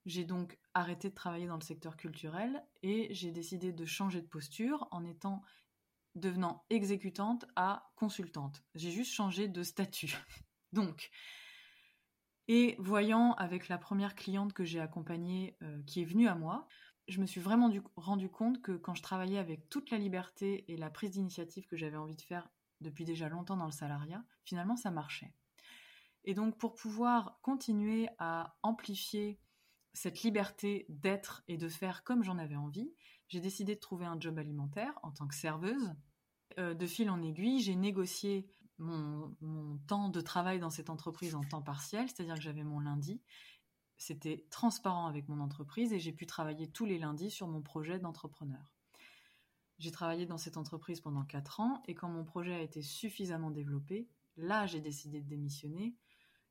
J'ai 0.06 0.24
donc 0.24 0.58
arrêté 0.74 1.10
de 1.10 1.16
travailler 1.16 1.48
dans 1.48 1.58
le 1.58 1.64
secteur 1.64 1.98
culturel 1.98 2.64
et 2.84 3.14
j'ai 3.14 3.32
décidé 3.32 3.74
de 3.74 3.86
changer 3.86 4.22
de 4.22 4.28
posture 4.28 4.88
en 4.92 5.04
étant 5.04 5.42
devenant 6.16 6.66
exécutante 6.70 7.46
à 7.56 7.92
consultante. 7.96 8.64
J'ai 8.74 8.92
juste 8.92 9.14
changé 9.14 9.48
de 9.48 9.64
statut. 9.64 10.16
Donc, 10.74 11.12
et 12.48 12.76
voyant 12.80 13.34
avec 13.34 13.68
la 13.70 13.78
première 13.78 14.16
cliente 14.16 14.54
que 14.54 14.64
j'ai 14.64 14.80
accompagnée 14.80 15.58
euh, 15.64 15.82
qui 15.84 16.02
est 16.02 16.06
venue 16.06 16.28
à 16.28 16.36
moi, 16.36 16.68
je 17.08 17.20
me 17.20 17.26
suis 17.26 17.42
vraiment 17.42 17.72
rendu 17.96 18.30
compte 18.30 18.62
que 18.62 18.74
quand 18.74 18.96
je 18.96 19.04
travaillais 19.04 19.38
avec 19.38 19.70
toute 19.70 19.92
la 19.92 19.98
liberté 19.98 20.66
et 20.68 20.78
la 20.78 20.90
prise 20.90 21.12
d'initiative 21.12 21.68
que 21.68 21.78
j'avais 21.78 21.98
envie 21.98 22.16
de 22.16 22.22
faire 22.22 22.50
depuis 22.82 23.06
déjà 23.06 23.30
longtemps 23.30 23.58
dans 23.58 23.66
le 23.66 23.72
salariat, 23.72 24.24
finalement 24.44 24.76
ça 24.76 24.92
marchait. 24.92 25.34
Et 26.24 26.34
donc 26.34 26.58
pour 26.58 26.74
pouvoir 26.74 27.40
continuer 27.42 28.10
à 28.18 28.58
amplifier 28.64 29.40
cette 29.94 30.24
liberté 30.24 30.86
d'être 30.90 31.44
et 31.48 31.58
de 31.58 31.70
faire 31.70 32.04
comme 32.04 32.24
j'en 32.24 32.38
avais 32.38 32.56
envie, 32.56 32.94
j'ai 33.28 33.40
décidé 33.40 33.76
de 33.76 33.80
trouver 33.80 34.06
un 34.06 34.20
job 34.20 34.38
alimentaire 34.38 34.98
en 35.04 35.12
tant 35.12 35.28
que 35.28 35.36
serveuse. 35.36 35.94
Euh, 36.60 36.74
de 36.74 36.86
fil 36.86 37.10
en 37.10 37.22
aiguille, 37.22 37.60
j'ai 37.62 37.76
négocié 37.76 38.48
mon, 38.78 39.36
temps 39.88 40.10
de 40.10 40.22
travail 40.22 40.60
dans 40.60 40.70
cette 40.70 40.90
entreprise 40.90 41.36
en 41.36 41.44
temps 41.44 41.62
partiel, 41.62 42.08
c'est-à-dire 42.10 42.36
que 42.36 42.42
j'avais 42.42 42.64
mon 42.64 42.80
lundi. 42.80 43.22
C'était 43.98 44.46
transparent 44.50 45.08
avec 45.08 45.30
mon 45.30 45.40
entreprise 45.40 45.94
et 45.94 46.00
j'ai 46.00 46.12
pu 46.12 46.26
travailler 46.26 46.68
tous 46.68 46.86
les 46.86 47.00
lundis 47.00 47.32
sur 47.32 47.48
mon 47.48 47.62
projet 47.62 48.00
d'entrepreneur. 48.00 48.74
J'ai 49.78 49.92
travaillé 49.92 50.26
dans 50.26 50.38
cette 50.38 50.58
entreprise 50.58 51.02
pendant 51.02 51.24
4 51.24 51.60
ans 51.60 51.84
et 51.88 51.96
quand 51.96 52.10
mon 52.10 52.24
projet 52.24 52.54
a 52.54 52.62
été 52.62 52.82
suffisamment 52.82 53.52
développé, 53.52 54.08
là 54.38 54.66
j'ai 54.68 54.82
décidé 54.82 55.22
de 55.22 55.28
démissionner 55.28 55.96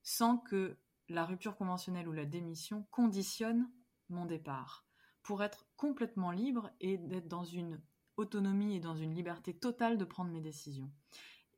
sans 0.03 0.39
que 0.39 0.79
la 1.09 1.25
rupture 1.25 1.57
conventionnelle 1.57 2.09
ou 2.09 2.13
la 2.13 2.27
démission 2.27 2.87
conditionne 2.91 3.71
mon 4.09 4.27
départ 4.27 4.87
pour 5.25 5.43
être 5.43 5.67
complètement 5.77 6.31
libre 6.31 6.71
et 6.81 6.99
d'être 6.99 7.29
dans 7.29 7.45
une 7.45 7.81
autonomie 8.17 8.77
et 8.77 8.81
dans 8.81 8.95
une 8.95 9.15
liberté 9.15 9.53
totale 9.53 9.99
de 9.99 10.05
prendre 10.05 10.31
mes 10.31 10.41
décisions. 10.41 10.93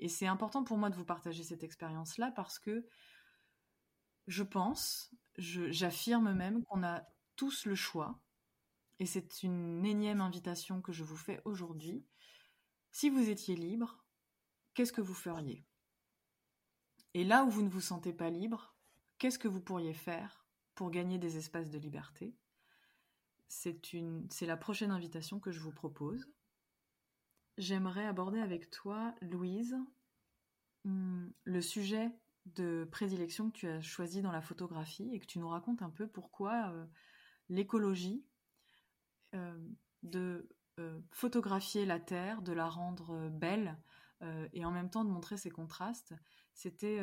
Et 0.01 0.09
c'est 0.09 0.27
important 0.27 0.65
pour 0.65 0.79
moi 0.79 0.89
de 0.89 0.97
vous 0.97 1.05
partager 1.05 1.43
cette 1.43 1.65
expérience-là 1.65 2.31
parce 2.31 2.59
que 2.59 2.87
je 4.27 4.43
pense, 4.43 5.15
j'affirme 5.37 6.33
même 6.33 6.65
qu'on 6.65 6.83
a 6.83 7.03
tous 7.37 7.67
le 7.67 7.75
choix, 7.75 8.21
et 8.99 9.07
c'est 9.07 9.43
une 9.43 9.85
énième 9.85 10.21
invitation 10.21 10.81
que 10.81 10.93
je 10.93 11.05
vous 11.05 11.17
fais 11.17 11.43
aujourd'hui. 11.45 12.05
Si 12.91 13.11
vous 13.11 13.29
étiez 13.29 13.55
libre, 13.55 14.05
qu'est-ce 14.75 14.93
que 14.93 15.03
vous 15.03 15.15
feriez? 15.15 15.67
Et 17.15 17.25
là 17.25 17.45
où 17.45 17.51
vous 17.51 17.63
ne 17.63 17.69
vous 17.69 17.81
sentez 17.81 18.13
pas 18.13 18.31
libre, 18.31 18.75
qu'est-ce 19.19 19.39
que 19.39 19.49
vous 19.49 19.61
pourriez 19.61 19.93
faire 19.93 20.47
pour 20.75 20.91
gagner 20.91 21.19
des 21.19 21.37
espaces 21.37 21.71
de 21.71 21.79
liberté? 21.79 22.35
C'est 23.49 24.47
la 24.47 24.57
prochaine 24.57 24.91
invitation 24.91 25.41
que 25.41 25.51
je 25.51 25.61
vous 25.61 25.73
propose. 25.73 26.29
J'aimerais 27.59 28.07
aborder 28.07 28.41
avec 28.41 28.71
toi, 28.71 29.15
Louise, 29.23 29.77
hmm, 30.85 31.29
le 31.45 31.61
sujet 31.63 32.11
de 32.47 32.87
prédilection 32.91 33.51
que 33.51 33.57
tu 33.57 33.69
as 33.69 33.81
choisi 33.81 34.23
dans 34.23 34.33
la 34.33 34.43
photographie 34.43 35.11
et 35.13 35.21
que 35.21 35.27
tu 35.27 35.39
nous 35.39 35.49
racontes 35.49 35.83
un 35.83 35.91
peu 35.91 36.07
pourquoi 36.07 36.71
euh, 36.71 36.87
l'écologie, 37.49 38.25
euh, 39.35 39.59
de 40.03 40.49
euh, 40.79 41.01
photographier 41.11 41.87
la 41.87 41.99
Terre, 41.99 42.43
de 42.43 42.53
la 42.53 42.69
rendre 42.69 43.29
belle 43.29 43.77
et 44.55 44.65
en 44.65 44.71
même 44.71 44.89
temps 44.89 45.05
de 45.05 45.11
montrer 45.11 45.37
ses 45.37 45.51
contrastes, 45.51 46.15
c'était 46.57 46.99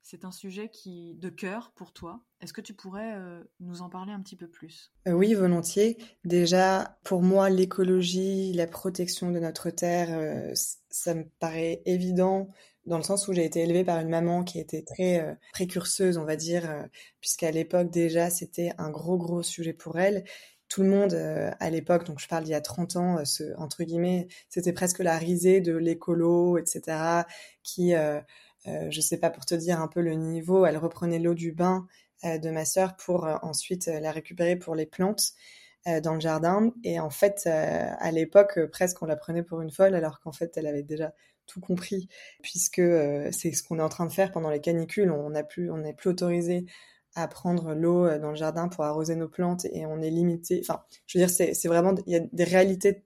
c'est 0.00 0.24
un 0.24 0.30
sujet 0.30 0.70
qui 0.70 1.14
de 1.16 1.28
cœur 1.28 1.72
pour 1.74 1.92
toi. 1.92 2.24
Est-ce 2.40 2.52
que 2.52 2.60
tu 2.60 2.72
pourrais 2.72 3.14
nous 3.60 3.82
en 3.82 3.90
parler 3.90 4.12
un 4.12 4.20
petit 4.20 4.36
peu 4.36 4.48
plus? 4.48 4.92
Oui, 5.06 5.34
volontiers. 5.34 5.98
Déjà, 6.24 6.98
pour 7.04 7.22
moi, 7.22 7.50
l'écologie, 7.50 8.52
la 8.52 8.66
protection 8.66 9.30
de 9.30 9.38
notre 9.38 9.70
terre, 9.70 10.54
ça 10.88 11.14
me 11.14 11.24
paraît 11.40 11.82
évident 11.84 12.48
dans 12.86 12.96
le 12.96 13.04
sens 13.04 13.28
où 13.28 13.32
j'ai 13.32 13.44
été 13.44 13.60
élevée 13.60 13.84
par 13.84 14.00
une 14.00 14.08
maman 14.08 14.44
qui 14.44 14.58
était 14.58 14.82
très 14.82 15.36
précurseuse, 15.52 16.16
on 16.16 16.24
va 16.24 16.36
dire, 16.36 16.88
puisqu'à 17.20 17.50
l'époque 17.50 17.90
déjà 17.90 18.30
c'était 18.30 18.72
un 18.78 18.90
gros 18.90 19.18
gros 19.18 19.42
sujet 19.42 19.72
pour 19.72 19.98
elle 19.98 20.24
tout 20.68 20.82
le 20.82 20.88
monde 20.88 21.12
à 21.60 21.68
l'époque, 21.68 22.06
donc 22.06 22.18
je 22.18 22.26
parle 22.26 22.44
d'il 22.44 22.52
y 22.52 22.54
a 22.54 22.62
30 22.62 22.96
ans, 22.96 23.22
entre 23.58 23.84
guillemets, 23.84 24.26
c'était 24.48 24.72
presque 24.72 25.00
la 25.00 25.18
risée 25.18 25.60
de 25.60 25.76
l'écolo, 25.76 26.56
etc., 26.56 27.26
qui 27.62 27.92
euh, 28.68 28.90
je 28.90 29.00
sais 29.00 29.18
pas 29.18 29.30
pour 29.30 29.44
te 29.44 29.54
dire 29.54 29.80
un 29.80 29.88
peu 29.88 30.00
le 30.00 30.14
niveau, 30.14 30.66
elle 30.66 30.76
reprenait 30.76 31.18
l'eau 31.18 31.34
du 31.34 31.52
bain 31.52 31.86
euh, 32.24 32.38
de 32.38 32.50
ma 32.50 32.64
sœur 32.64 32.96
pour 32.96 33.26
euh, 33.26 33.36
ensuite 33.42 33.86
la 33.86 34.10
récupérer 34.12 34.56
pour 34.56 34.74
les 34.74 34.86
plantes 34.86 35.32
dans 36.04 36.14
le 36.14 36.20
jardin. 36.20 36.72
Et 36.84 37.00
en 37.00 37.10
fait, 37.10 37.48
à 37.48 38.10
l'époque, 38.12 38.66
presque 38.70 39.02
on 39.02 39.06
la 39.06 39.16
prenait 39.16 39.42
pour 39.42 39.62
une 39.62 39.72
folle, 39.72 39.96
alors 39.96 40.20
qu'en 40.20 40.30
fait, 40.30 40.56
elle 40.56 40.68
avait 40.68 40.84
déjà 40.84 41.12
tout 41.46 41.60
compris, 41.60 42.06
puisque 42.40 42.80
c'est 43.32 43.52
ce 43.52 43.64
qu'on 43.64 43.80
est 43.80 43.82
en 43.82 43.88
train 43.88 44.06
de 44.06 44.12
faire 44.12 44.30
pendant 44.30 44.50
les 44.50 44.60
canicules. 44.60 45.10
On 45.10 45.30
n'a 45.30 45.42
plus, 45.42 45.72
on 45.72 45.78
n'est 45.78 45.92
plus 45.92 46.10
autorisé 46.10 46.66
à 47.16 47.26
prendre 47.26 47.74
l'eau 47.74 48.08
dans 48.20 48.30
le 48.30 48.36
jardin 48.36 48.68
pour 48.68 48.84
arroser 48.84 49.16
nos 49.16 49.26
plantes 49.26 49.64
et 49.72 49.84
on 49.84 50.00
est 50.00 50.10
limité. 50.10 50.60
Enfin, 50.62 50.84
je 51.08 51.18
veux 51.18 51.26
dire, 51.26 51.34
c'est 51.34 51.66
vraiment, 51.66 51.96
il 52.06 52.12
y 52.12 52.16
a 52.16 52.20
des 52.20 52.44
réalités 52.44 52.90
euh, 52.90 53.00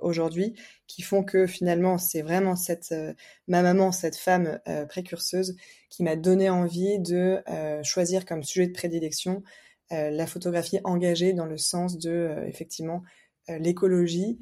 aujourd'hui 0.00 0.54
qui 0.86 1.02
font 1.02 1.22
que 1.22 1.46
finalement 1.46 1.98
c'est 1.98 2.22
vraiment 2.22 2.56
cette 2.56 2.92
euh, 2.92 3.14
ma 3.46 3.62
maman 3.62 3.92
cette 3.92 4.16
femme 4.16 4.60
euh, 4.68 4.86
précurseuse 4.86 5.56
qui 5.90 6.02
m'a 6.02 6.16
donné 6.16 6.50
envie 6.50 6.98
de 6.98 7.42
choisir 7.82 8.26
comme 8.26 8.42
sujet 8.42 8.66
de 8.66 8.72
prédilection 8.72 9.42
la 9.90 10.26
photographie 10.26 10.80
engagée 10.84 11.32
dans 11.32 11.46
le 11.46 11.56
sens 11.56 11.96
de 11.96 12.44
effectivement 12.46 13.02
l'écologie. 13.48 14.38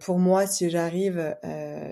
Pour 0.00 0.18
moi, 0.18 0.46
si 0.46 0.68
j'arrive, 0.68 1.34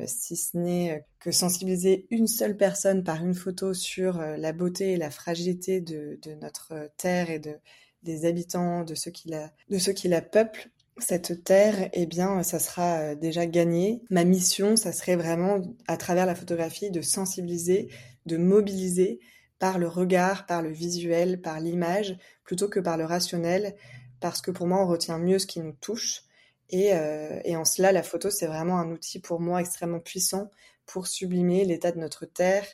si 0.06 0.36
ce 0.36 0.58
n'est 0.58 1.06
que 1.18 1.32
sensibiliser 1.32 2.06
une 2.10 2.26
seule 2.26 2.58
personne 2.58 3.02
par 3.02 3.24
une 3.24 3.34
photo 3.34 3.72
sur 3.72 4.18
la 4.18 4.52
beauté 4.52 4.92
et 4.92 4.96
la 4.98 5.10
fragilité 5.10 5.80
de, 5.80 6.18
de, 6.20 6.34
notre 6.34 6.90
terre 6.98 7.30
et 7.30 7.38
de, 7.38 7.56
des 8.02 8.24
habitants, 8.24 8.84
de 8.84 8.94
ceux 8.94 9.10
qui 9.10 9.28
la, 9.28 9.50
de 9.68 9.78
ceux 9.78 9.92
qui 9.92 10.08
la 10.08 10.22
peuplent, 10.22 10.70
cette 11.02 11.44
terre, 11.44 11.90
eh 11.92 12.06
bien, 12.06 12.42
ça 12.42 12.58
sera 12.58 12.98
euh, 12.98 13.14
déjà 13.14 13.46
gagné. 13.46 14.02
Ma 14.10 14.24
mission, 14.24 14.76
ça 14.76 14.92
serait 14.92 15.16
vraiment, 15.16 15.60
à 15.86 15.96
travers 15.96 16.26
la 16.26 16.34
photographie, 16.34 16.90
de 16.90 17.02
sensibiliser, 17.02 17.88
de 18.26 18.36
mobiliser 18.36 19.20
par 19.58 19.78
le 19.78 19.88
regard, 19.88 20.46
par 20.46 20.62
le 20.62 20.70
visuel, 20.70 21.40
par 21.40 21.60
l'image, 21.60 22.16
plutôt 22.44 22.68
que 22.68 22.80
par 22.80 22.96
le 22.96 23.04
rationnel, 23.04 23.76
parce 24.20 24.40
que 24.40 24.50
pour 24.50 24.66
moi, 24.66 24.82
on 24.82 24.86
retient 24.86 25.18
mieux 25.18 25.38
ce 25.38 25.46
qui 25.46 25.60
nous 25.60 25.74
touche. 25.80 26.22
Et, 26.70 26.94
euh, 26.94 27.40
en 27.48 27.64
cela, 27.64 27.92
la 27.92 28.02
photo, 28.02 28.30
c'est 28.30 28.46
vraiment 28.46 28.78
un 28.78 28.90
outil 28.90 29.18
pour 29.20 29.40
moi 29.40 29.60
extrêmement 29.60 30.00
puissant 30.00 30.50
pour 30.86 31.06
sublimer 31.06 31.64
l'état 31.64 31.92
de 31.92 31.98
notre 31.98 32.26
terre, 32.26 32.66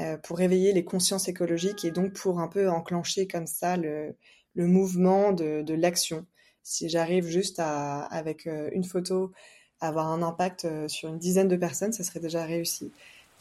euh, 0.00 0.16
pour 0.18 0.38
réveiller 0.38 0.72
les 0.72 0.84
consciences 0.84 1.28
écologiques 1.28 1.84
et 1.84 1.90
donc 1.90 2.12
pour 2.12 2.40
un 2.40 2.48
peu 2.48 2.68
enclencher 2.68 3.26
comme 3.26 3.46
ça 3.46 3.76
le, 3.76 4.16
mouvement 4.56 5.32
de 5.32 5.74
l'action 5.74 6.26
si 6.62 6.88
j'arrive 6.88 7.26
juste 7.26 7.58
à, 7.58 8.02
avec 8.04 8.46
euh, 8.46 8.70
une 8.72 8.84
photo, 8.84 9.32
avoir 9.80 10.08
un 10.08 10.22
impact 10.22 10.64
euh, 10.64 10.88
sur 10.88 11.08
une 11.08 11.18
dizaine 11.18 11.48
de 11.48 11.56
personnes, 11.56 11.92
ça 11.92 12.04
serait 12.04 12.20
déjà 12.20 12.44
réussi. 12.44 12.92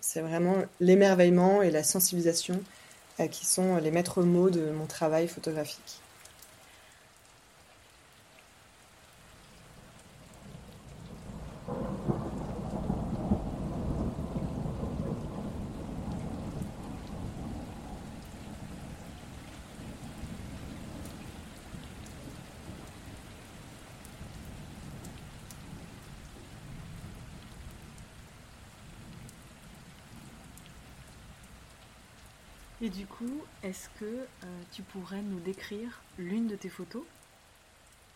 C'est 0.01 0.21
vraiment 0.21 0.55
l'émerveillement 0.79 1.61
et 1.61 1.71
la 1.71 1.83
sensibilisation 1.83 2.61
euh, 3.19 3.27
qui 3.27 3.45
sont 3.45 3.77
les 3.77 3.91
maîtres 3.91 4.23
mots 4.23 4.49
de 4.49 4.71
mon 4.71 4.85
travail 4.85 5.27
photographique. 5.27 6.01
Et 32.89 32.91
du 32.91 33.05
coup, 33.05 33.41
est-ce 33.61 33.87
que 33.99 34.05
euh, 34.05 34.27
tu 34.71 34.81
pourrais 34.81 35.21
nous 35.21 35.39
décrire 35.41 36.01
l'une 36.17 36.47
de 36.47 36.55
tes 36.55 36.69
photos 36.69 37.03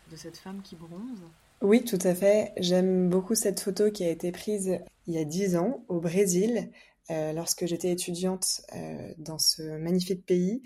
de 0.10 0.16
cette 0.16 0.38
femme 0.38 0.62
qui 0.64 0.76
bronze? 0.76 1.20
Oui, 1.62 1.84
tout 1.84 2.00
à 2.02 2.16
fait. 2.16 2.54
J'aime 2.58 3.08
beaucoup 3.08 3.36
cette 3.36 3.60
photo 3.60 3.92
qui 3.92 4.04
a 4.04 4.10
été 4.10 4.32
prise 4.32 4.80
il 5.06 5.14
y 5.14 5.20
a 5.20 5.26
dix 5.26 5.56
ans 5.58 5.86
au 5.90 6.00
Brésil, 6.00 6.72
euh, 7.12 7.34
lorsque 7.34 7.68
j'étais 7.68 7.92
étudiante 7.92 8.62
euh, 8.74 9.14
dans 9.20 9.38
ce 9.38 9.78
magnifique 9.78 10.26
pays, 10.26 10.64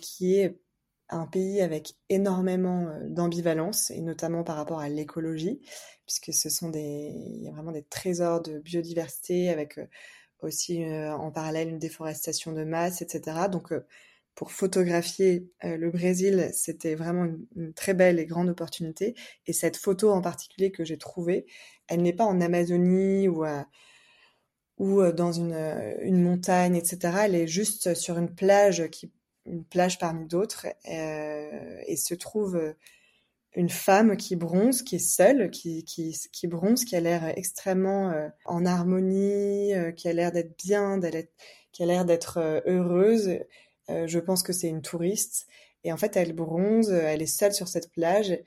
qui 0.00 0.36
est 0.36 0.60
un 1.08 1.26
pays 1.26 1.60
avec 1.62 1.96
énormément 2.10 2.96
d'ambivalence, 3.08 3.90
et 3.90 4.00
notamment 4.00 4.44
par 4.44 4.54
rapport 4.54 4.78
à 4.78 4.88
l'écologie, 4.88 5.60
puisque 6.06 6.32
ce 6.32 6.48
sont 6.48 6.70
il 6.72 7.42
y 7.42 7.48
a 7.48 7.50
vraiment 7.50 7.72
des 7.72 7.82
trésors 7.82 8.40
de 8.40 8.60
biodiversité 8.60 9.50
avec 9.50 9.80
aussi 10.42 10.84
euh, 10.84 11.14
en 11.14 11.30
parallèle 11.30 11.68
une 11.68 11.78
déforestation 11.78 12.52
de 12.52 12.64
masse, 12.64 13.02
etc. 13.02 13.48
Donc, 13.50 13.72
euh, 13.72 13.80
pour 14.34 14.52
photographier 14.52 15.50
euh, 15.64 15.76
le 15.76 15.90
Brésil, 15.90 16.50
c'était 16.52 16.94
vraiment 16.94 17.26
une, 17.56 17.74
très 17.74 17.94
belle 17.94 18.18
et 18.18 18.26
grande 18.26 18.48
opportunité. 18.48 19.14
Et 19.46 19.52
cette 19.52 19.76
photo 19.76 20.10
en 20.10 20.20
particulier 20.22 20.72
que 20.72 20.84
j'ai 20.84 20.98
trouvée, 20.98 21.46
elle 21.88 22.02
n'est 22.02 22.12
pas 22.12 22.24
en 22.24 22.40
Amazonie 22.40 23.28
ou, 23.28 23.44
ou 24.78 25.12
dans 25.12 25.32
une, 25.32 25.54
une, 26.00 26.22
montagne, 26.22 26.76
etc. 26.76 27.18
Elle 27.24 27.34
est 27.34 27.46
juste 27.46 27.94
sur 27.94 28.18
une 28.18 28.34
plage, 28.34 28.88
qui, 28.90 29.12
une 29.44 29.64
plage 29.64 29.98
parmi 29.98 30.26
d'autres, 30.26 30.66
et 30.86 31.96
se 31.96 32.14
trouve 32.14 32.74
une 33.54 33.68
femme 33.68 34.16
qui 34.16 34.36
bronze, 34.36 34.82
qui 34.82 34.96
est 34.96 34.98
seule, 34.98 35.50
qui, 35.50 35.84
qui, 35.84 36.16
qui 36.32 36.46
bronze, 36.46 36.84
qui 36.84 36.96
a 36.96 37.00
l'air 37.00 37.24
extrêmement 37.36 38.10
euh, 38.10 38.28
en 38.46 38.64
harmonie, 38.64 39.74
euh, 39.74 39.92
qui 39.92 40.08
a 40.08 40.12
l'air 40.12 40.32
d'être 40.32 40.56
bien, 40.56 40.98
qui 41.72 41.82
a 41.82 41.86
l'air 41.86 42.04
d'être 42.04 42.38
euh, 42.38 42.60
heureuse. 42.66 43.38
je 43.88 44.18
pense 44.18 44.42
que 44.42 44.52
c'est 44.52 44.68
une 44.68 44.82
touriste. 44.82 45.46
Et 45.84 45.92
en 45.92 45.96
fait, 45.96 46.16
elle 46.16 46.32
bronze, 46.32 46.90
elle 46.90 47.22
est 47.22 47.26
seule 47.26 47.52
sur 47.52 47.68
cette 47.68 47.90
plage 47.90 48.38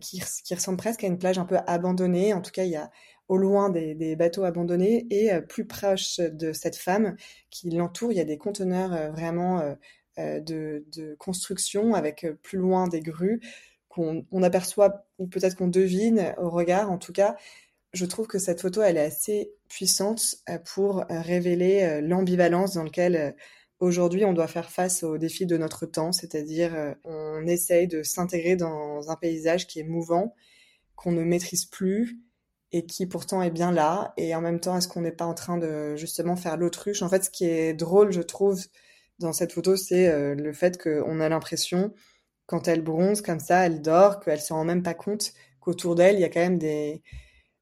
qui, 0.00 0.22
qui, 0.44 0.54
ressemble 0.54 0.78
presque 0.78 1.04
à 1.04 1.06
une 1.06 1.18
plage 1.18 1.38
un 1.38 1.44
peu 1.44 1.58
abandonnée. 1.66 2.32
En 2.32 2.40
tout 2.40 2.50
cas, 2.50 2.64
il 2.64 2.70
y 2.70 2.76
a 2.76 2.90
au 3.28 3.36
loin 3.36 3.68
des, 3.68 3.94
des 3.94 4.16
bateaux 4.16 4.44
abandonnés 4.44 5.06
et 5.10 5.30
plus 5.42 5.66
proche 5.66 6.18
de 6.18 6.52
cette 6.52 6.76
femme 6.76 7.16
qui 7.50 7.70
l'entoure, 7.70 8.12
il 8.12 8.18
y 8.18 8.20
a 8.20 8.24
des 8.24 8.38
conteneurs 8.38 9.12
vraiment 9.12 9.76
de, 10.16 10.84
de 10.96 11.14
construction 11.18 11.94
avec 11.94 12.26
plus 12.42 12.58
loin 12.58 12.88
des 12.88 13.00
grues 13.00 13.40
qu'on 13.92 14.42
aperçoit 14.42 15.04
ou 15.18 15.26
peut-être 15.26 15.56
qu'on 15.56 15.68
devine 15.68 16.34
au 16.38 16.48
regard. 16.48 16.90
En 16.90 16.96
tout 16.96 17.12
cas, 17.12 17.36
je 17.92 18.06
trouve 18.06 18.26
que 18.26 18.38
cette 18.38 18.62
photo, 18.62 18.80
elle 18.80 18.96
est 18.96 19.04
assez 19.04 19.52
puissante 19.68 20.36
euh, 20.48 20.58
pour 20.58 21.00
euh, 21.00 21.04
révéler 21.20 21.82
euh, 21.82 22.00
l'ambivalence 22.00 22.74
dans 22.74 22.84
laquelle 22.84 23.36
aujourd'hui 23.80 24.24
on 24.24 24.32
doit 24.32 24.46
faire 24.46 24.70
face 24.70 25.02
aux 25.02 25.18
défis 25.18 25.44
de 25.44 25.58
notre 25.58 25.84
temps, 25.84 26.12
c'est-à-dire 26.12 26.94
on 27.04 27.46
essaye 27.46 27.88
de 27.88 28.02
s'intégrer 28.04 28.54
dans 28.54 29.10
un 29.10 29.16
paysage 29.16 29.66
qui 29.66 29.80
est 29.80 29.84
mouvant, 29.84 30.34
qu'on 30.94 31.12
ne 31.12 31.24
maîtrise 31.24 31.66
plus 31.66 32.20
et 32.70 32.86
qui 32.86 33.06
pourtant 33.06 33.42
est 33.42 33.50
bien 33.50 33.72
là. 33.72 34.14
Et 34.16 34.34
en 34.36 34.40
même 34.40 34.60
temps, 34.60 34.78
est-ce 34.78 34.86
qu'on 34.86 35.00
n'est 35.00 35.10
pas 35.10 35.26
en 35.26 35.34
train 35.34 35.58
de 35.58 35.96
justement 35.96 36.36
faire 36.36 36.56
l'autruche? 36.56 37.02
En 37.02 37.08
fait, 37.08 37.24
ce 37.24 37.30
qui 37.30 37.44
est 37.44 37.74
drôle, 37.74 38.12
je 38.12 38.22
trouve, 38.22 38.62
dans 39.18 39.32
cette 39.32 39.52
photo, 39.52 39.74
c'est 39.74 40.34
le 40.36 40.52
fait 40.52 40.80
qu'on 40.80 41.18
a 41.18 41.28
l'impression 41.28 41.92
quand 42.46 42.68
elle 42.68 42.82
bronze 42.82 43.22
comme 43.22 43.40
ça, 43.40 43.66
elle 43.66 43.82
dort, 43.82 44.20
qu'elle 44.20 44.40
se 44.40 44.52
rend 44.52 44.64
même 44.64 44.82
pas 44.82 44.94
compte 44.94 45.32
qu'autour 45.60 45.94
d'elle, 45.94 46.16
il 46.16 46.20
y 46.20 46.24
a 46.24 46.28
quand 46.28 46.40
même 46.40 46.58
des, 46.58 47.02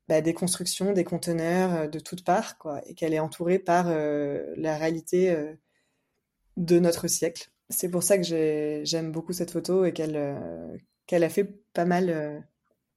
bah, 0.08 0.20
constructions, 0.32 0.92
des 0.92 1.04
conteneurs 1.04 1.72
euh, 1.74 1.86
de 1.88 2.00
toutes 2.00 2.24
parts, 2.24 2.58
quoi, 2.58 2.80
et 2.86 2.94
qu'elle 2.94 3.14
est 3.14 3.20
entourée 3.20 3.60
par 3.60 3.86
euh, 3.88 4.44
la 4.56 4.76
réalité 4.76 5.30
euh, 5.30 5.54
de 6.56 6.80
notre 6.80 7.06
siècle. 7.08 7.50
C'est 7.68 7.90
pour 7.90 8.02
ça 8.02 8.18
que 8.18 8.24
j'aime 8.24 9.12
beaucoup 9.12 9.32
cette 9.32 9.52
photo 9.52 9.84
et 9.84 9.92
qu'elle 9.92 10.18
qu'elle 11.06 11.22
a 11.24 11.28
fait 11.28 11.44
pas 11.72 11.84
mal 11.84 12.44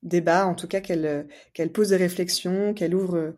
débat, 0.02 0.48
en 0.48 0.56
tout 0.56 0.68
cas 0.68 0.82
qu'elle 0.82 1.28
qu'elle 1.54 1.72
pose 1.72 1.90
des 1.90 1.98
réflexions, 1.98 2.74
qu'elle 2.74 2.96
ouvre 2.96 3.36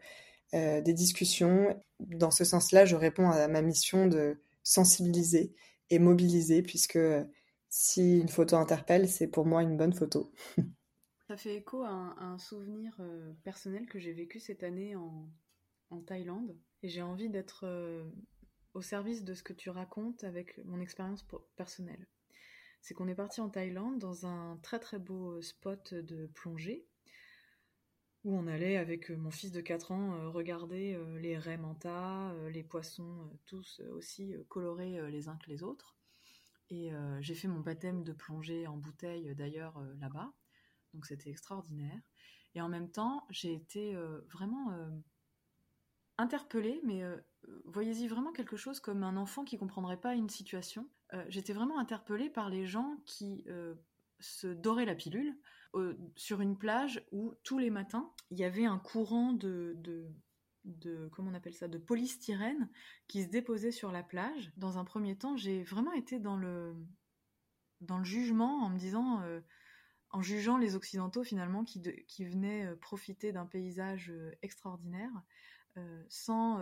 des 0.54 0.94
discussions. 0.94 1.78
Dans 2.00 2.32
ce 2.32 2.46
sens-là, 2.46 2.86
je 2.86 2.96
réponds 2.96 3.30
à 3.30 3.50
ma 3.50 3.62
mission 3.62 4.08
de 4.08 4.38
sensibiliser 4.64 5.54
et 5.90 6.00
mobiliser, 6.00 6.62
puisque 6.62 7.00
si 7.78 8.20
une 8.20 8.30
photo 8.30 8.56
interpelle, 8.56 9.10
c'est 9.10 9.28
pour 9.28 9.46
moi 9.46 9.62
une 9.62 9.76
bonne 9.76 9.92
photo. 9.92 10.32
Ça 11.28 11.36
fait 11.36 11.58
écho 11.58 11.84
à 11.84 11.90
un, 11.90 12.38
souvenir 12.38 12.96
euh, 13.02 13.34
personnel 13.44 13.86
que 13.88 14.00
j'ai 14.00 14.14
vécu 14.14 14.40
cette 14.40 14.64
année 14.64 14.96
en, 14.96 15.30
Thaïlande. 16.08 16.58
Et 16.84 16.90
j'ai 16.90 17.02
envie 17.02 17.30
d'être 17.30 17.66
euh, 17.66 18.10
au 18.74 18.82
service 18.82 19.24
de 19.26 19.34
ce 19.34 19.44
que 19.44 19.52
tu 19.52 19.70
racontes 19.70 20.24
avec 20.24 20.58
mon 20.64 20.80
expérience 20.80 21.26
personnelle. 21.58 22.08
C'est 22.82 22.94
qu'on 22.94 23.10
est 23.10 23.16
parti 23.16 23.42
en 23.42 23.50
Thaïlande 23.50 24.00
dans 24.00 24.26
un 24.26 24.58
très 24.64 24.80
très 24.80 25.00
beau 25.00 25.32
euh, 25.32 25.42
spot 25.42 25.94
de 25.94 26.28
plongée 26.28 26.86
où 28.24 28.38
on 28.38 28.48
allait 28.48 28.78
avec 28.78 29.10
mon 29.10 29.32
fils 29.32 29.52
de 29.52 29.62
4 29.62 29.92
ans 29.92 30.32
regarder 30.32 31.00
les 31.20 31.38
raies 31.38 31.58
manta, 31.58 32.34
les 32.50 32.64
poissons 32.64 33.30
tous 33.46 33.82
aussi 33.92 34.34
colorés 34.50 35.12
les 35.12 35.28
uns 35.28 35.38
que 35.38 35.48
les 35.48 35.62
autres. 35.62 35.95
Et 36.70 36.94
euh, 36.94 37.22
j'ai 37.22 37.36
fait 37.36 37.48
mon 37.48 37.60
baptême 37.60 38.04
de 38.04 38.14
plongée 38.14 38.68
en 38.68 38.78
bouteille 38.78 39.30
euh, 39.30 39.36
d'ailleurs 39.36 39.78
euh, 39.78 39.94
là-bas. 40.00 40.34
Donc 40.94 41.06
c'était 41.06 41.30
extraordinaire. 41.30 42.00
Et 42.54 42.62
en 42.62 42.70
même 42.70 42.90
temps, 42.90 43.26
j'ai 43.30 43.54
été 43.54 43.98
vraiment 44.32 44.72
interpellée, 46.18 46.80
mais 46.86 47.04
voyez-y 47.66 48.08
vraiment 48.08 48.32
quelque 48.32 48.56
chose 48.56 48.80
comme 48.80 49.04
un 49.04 49.18
enfant 49.18 49.44
qui 49.44 49.58
comprendrait 49.58 50.00
pas 50.00 50.16
une 50.16 50.30
situation. 50.30 50.90
J'étais 51.28 51.52
vraiment 51.52 51.80
interpellée 51.80 52.30
par 52.30 52.48
les 52.48 52.66
gens 52.66 52.96
qui 53.06 53.46
se 54.22 54.48
doraient 54.48 54.86
la 54.86 54.96
pilule 54.96 55.38
sur 56.16 56.40
une 56.40 56.58
plage 56.58 57.06
où 57.12 57.34
tous 57.44 57.60
les 57.60 57.72
matins, 57.72 58.10
il 58.32 58.40
y 58.40 58.46
avait 58.46 58.66
un 58.66 58.80
courant 58.80 59.34
de, 59.34 59.74
de 59.76 60.08
comment 61.12 61.32
on 61.32 61.34
appelle 61.34 61.54
ça 61.54 61.68
de 61.68 61.78
polystyrène 61.78 62.70
qui 63.08 63.24
se 63.24 63.30
déposait 63.30 63.72
sur 63.72 63.92
la 63.92 64.04
plage. 64.04 64.52
Dans 64.58 64.78
un 64.78 64.84
premier 64.84 65.18
temps, 65.18 65.38
j'ai 65.38 65.64
vraiment 65.64 65.94
été 65.94 66.20
dans 66.20 66.38
le 66.38 66.76
dans 67.82 67.98
le 67.98 68.04
jugement 68.04 68.64
en 68.64 68.70
me 68.70 68.78
disant 68.78 69.22
euh, 69.22 69.42
en 70.10 70.22
jugeant 70.22 70.58
les 70.58 70.76
occidentaux 70.76 71.24
finalement 71.24 71.64
qui, 71.64 71.82
qui 72.08 72.26
venaient 72.26 72.66
euh, 72.66 72.76
profiter 72.76 73.32
d'un 73.32 73.46
paysage 73.46 74.10
euh, 74.10 74.32
extraordinaire 74.42 75.12
sans 76.08 76.62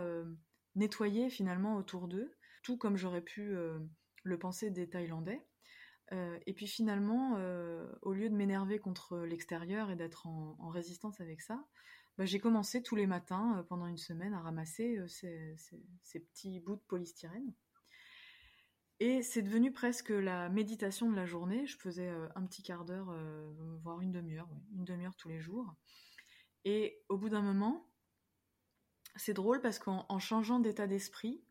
nettoyer 0.74 1.30
finalement 1.30 1.76
autour 1.76 2.08
d'eux, 2.08 2.34
tout 2.64 2.76
comme 2.76 2.96
j'aurais 2.96 3.20
pu 3.20 3.54
le 4.24 4.38
penser 4.40 4.70
des 4.70 4.90
Thaïlandais. 4.90 5.46
et 6.10 6.52
puis 6.52 6.66
finalement, 6.66 7.38
au 8.02 8.12
lieu 8.12 8.28
de 8.28 8.34
m'énerver 8.34 8.80
contre 8.80 9.18
l'extérieur 9.18 9.92
et 9.92 9.94
d'être 9.94 10.26
en, 10.26 10.68
résistance 10.68 11.20
avec 11.20 11.42
ça, 11.42 11.64
bah, 12.16 12.24
j'ai 12.24 12.38
commencé 12.38 12.82
tous 12.82 12.94
les 12.94 13.06
matins 13.06 13.58
euh, 13.58 13.62
pendant 13.64 13.86
une 13.86 13.98
semaine 13.98 14.34
à 14.34 14.40
ramasser 14.40 14.98
euh, 14.98 15.08
ces, 15.08 16.20
petits 16.20 16.60
bouts 16.60 16.76
de 16.76 16.82
polystyrène. 16.86 17.52
Et 19.00 19.22
c'est 19.22 19.42
devenu 19.42 19.72
presque 19.72 20.10
la 20.10 20.48
méditation 20.48 21.10
de 21.10 21.16
la 21.16 21.26
journée. 21.26 21.66
Je 21.66 21.76
faisais 21.76 22.08
euh, 22.08 22.28
un 22.36 22.46
petit 22.46 22.62
quart 22.62 22.84
d'heure, 22.84 23.12
voire 23.82 24.00
une 24.00 24.12
demi-heure, 24.12 24.48
une 24.72 24.84
demi-heure 24.84 25.16
tous 25.16 25.28
les 25.28 25.40
jours. 25.40 25.74
Et 26.64 27.02
au 27.08 27.18
bout 27.18 27.28
d'un 27.28 27.42
moment, 27.42 27.90
c'est 29.16 29.34
drôle 29.34 29.60
parce 29.60 29.78
qu'en 29.78 30.18
changeant 30.18 30.60
d'état 30.60 30.86
d'esprit, 30.86 31.44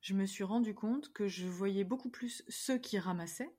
je 0.00 0.14
me 0.14 0.26
suis 0.26 0.44
rendu 0.44 0.74
compte 0.74 1.12
que 1.12 1.26
je 1.26 1.46
voyais 1.46 1.84
beaucoup 1.84 2.10
plus 2.10 2.44
ceux 2.48 2.78
qui 2.78 2.98
ramassaient, 2.98 3.54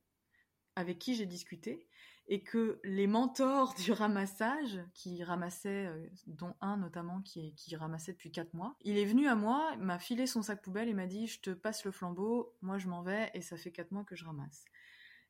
avec 0.75 0.99
qui 0.99 1.15
j'ai 1.15 1.25
discuté, 1.25 1.87
et 2.27 2.41
que 2.41 2.79
les 2.83 3.07
mentors 3.07 3.73
du 3.75 3.91
ramassage, 3.91 4.79
qui 4.93 5.23
ramassaient, 5.23 5.87
euh, 5.87 6.07
dont 6.27 6.55
un 6.61 6.77
notamment 6.77 7.21
qui, 7.21 7.53
ramassait 7.75 8.13
depuis 8.13 8.31
quatre 8.31 8.53
mois, 8.53 8.75
il 8.81 8.97
est 8.97 9.05
venu 9.05 9.27
à 9.27 9.35
moi, 9.35 9.75
m'a 9.77 9.99
filé 9.99 10.25
son 10.25 10.41
sac 10.41 10.61
poubelle 10.61 10.89
et 10.89 10.93
m'a 10.93 11.07
dit 11.07 11.27
je 11.27 11.39
te 11.39 11.51
passe 11.51 11.85
le 11.85 11.91
flambeau, 11.91 12.55
moi 12.61 12.77
je 12.77 12.87
m'en 12.87 13.01
vais 13.01 13.29
et 13.33 13.41
ça 13.41 13.57
fait 13.57 13.71
quatre 13.71 13.91
mois 13.91 14.03
que 14.03 14.15
je 14.15 14.25
ramasse. 14.25 14.65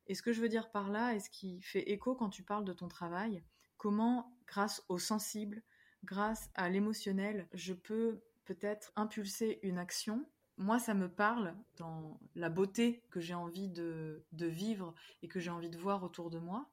Et 0.08 0.16
ce 0.16 0.22
que 0.22 0.32
je 0.32 0.42
veux 0.42 0.50
dire 0.50 0.72
par 0.72 0.90
là, 0.90 1.14
et 1.14 1.20
ce 1.20 1.30
qui 1.30 1.62
fait 1.62 1.92
écho 1.92 2.16
quand 2.16 2.30
tu 2.30 2.44
parles 2.44 2.66
de 2.66 2.74
ton 2.74 2.88
travail, 2.88 3.44
comment 3.78 4.32
grâce 4.48 4.84
au 4.88 5.00
sensible, 5.00 5.64
grâce 6.04 6.50
à 6.54 6.70
l'émotionnel, 6.70 7.48
je 7.54 7.74
peux 7.74 8.22
peut-être 8.46 8.92
impulser 8.96 9.60
une 9.64 9.80
action 9.80 10.26
moi, 10.58 10.80
ça 10.80 10.94
me 10.94 11.10
parle 11.10 11.54
dans 11.78 12.18
la 12.36 12.50
beauté 12.50 13.04
que 13.10 13.20
j'ai 13.20 13.34
envie 13.34 13.68
de, 13.68 14.24
vivre 14.32 14.94
et 15.22 15.28
que 15.28 15.40
j'ai 15.40 15.50
envie 15.50 15.70
de 15.70 15.78
voir 15.78 16.04
autour 16.04 16.30
de 16.30 16.40
moi. 16.40 16.66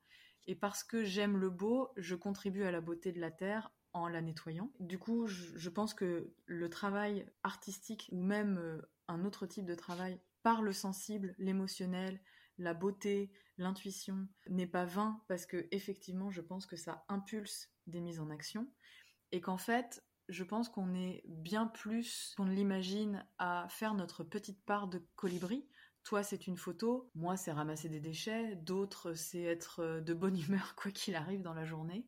Et 0.47 0.55
parce 0.55 0.84
que 0.84 1.05
j'aime 1.05 1.36
le 1.36 1.51
beau, 1.51 1.90
je 1.97 2.14
contribue 2.14 2.64
à 2.64 2.70
la 2.70 2.80
beauté 2.80 3.12
de 3.12 3.20
la 3.20 3.30
Terre 3.30 3.70
en 3.93 4.09
la 4.09 4.22
nettoyant. 4.22 4.72
Du 4.80 4.99
coup, 4.99 5.26
je, 5.26 5.68
pense 5.68 5.95
que 5.95 6.32
le 6.47 6.70
travail 6.70 7.26
artistique 7.43 8.09
ou 8.12 8.22
même 8.22 8.59
euh, 8.59 8.80
un 9.09 9.24
autre 9.24 9.47
type 9.47 9.66
de 9.66 9.74
travail 9.74 10.18
par 10.43 10.62
le 10.62 10.72
sensible, 10.72 11.34
l'émotionnel, 11.38 12.20
la 12.59 12.74
beauté, 12.74 13.30
l'intuition 13.59 14.26
n'est 14.49 14.66
pas 14.66 14.84
vain 14.84 15.20
parce 15.28 15.47
que 15.47 15.68
effectivement, 15.70 16.30
je 16.30 16.40
pense 16.40 16.66
que 16.66 16.76
ça 16.76 17.05
impulse 17.09 17.70
des 17.86 18.01
mises 18.01 18.20
en 18.20 18.30
action 18.30 18.68
et 19.30 19.40
qu'en 19.40 19.59
fait, 19.59 20.05
je 20.28 20.45
pense 20.45 20.68
qu'on 20.68 20.95
est 20.95 21.22
bien 21.26 21.66
plus 21.66 22.34
qu'on 22.36 22.45
ne 22.45 22.55
l'imagine 22.55 23.26
à 23.38 23.66
faire 23.68 23.95
notre 23.95 24.24
petite 24.24 24.64
part 24.64 24.88
de 24.88 25.03
colibri 25.16 25.66
toi, 26.05 26.22
c'est 26.22 26.46
une 26.46 26.57
photo, 26.57 27.11
moi, 27.14 27.36
c'est 27.36 27.53
ramasser 27.53 27.88
des 27.88 28.00
déchets, 28.00 28.57
d'autres, 28.57 29.14
c'est 29.14 29.42
être 29.42 30.00
de 30.00 30.14
bonne 30.14 30.38
humeur 30.38 30.74
quoi 30.76 30.90
qu'il 30.90 31.14
arrive 31.14 31.42
dans 31.42 31.55
la 31.55 31.64
journée. 31.64 32.07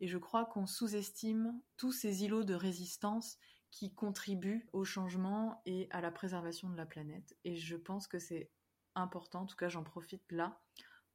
Et 0.00 0.08
je 0.08 0.18
crois 0.18 0.46
qu'on 0.46 0.66
sous-estime 0.66 1.60
tous 1.76 1.92
ces 1.92 2.24
îlots 2.24 2.44
de 2.44 2.54
résistance 2.54 3.38
qui 3.70 3.94
contribuent 3.94 4.66
au 4.72 4.84
changement 4.84 5.62
et 5.66 5.88
à 5.90 6.00
la 6.00 6.10
préservation 6.10 6.68
de 6.70 6.76
la 6.76 6.86
planète. 6.86 7.36
Et 7.44 7.56
je 7.56 7.76
pense 7.76 8.08
que 8.08 8.18
c'est 8.18 8.50
important, 8.94 9.42
en 9.42 9.46
tout 9.46 9.56
cas 9.56 9.68
j'en 9.68 9.84
profite 9.84 10.32
là 10.32 10.60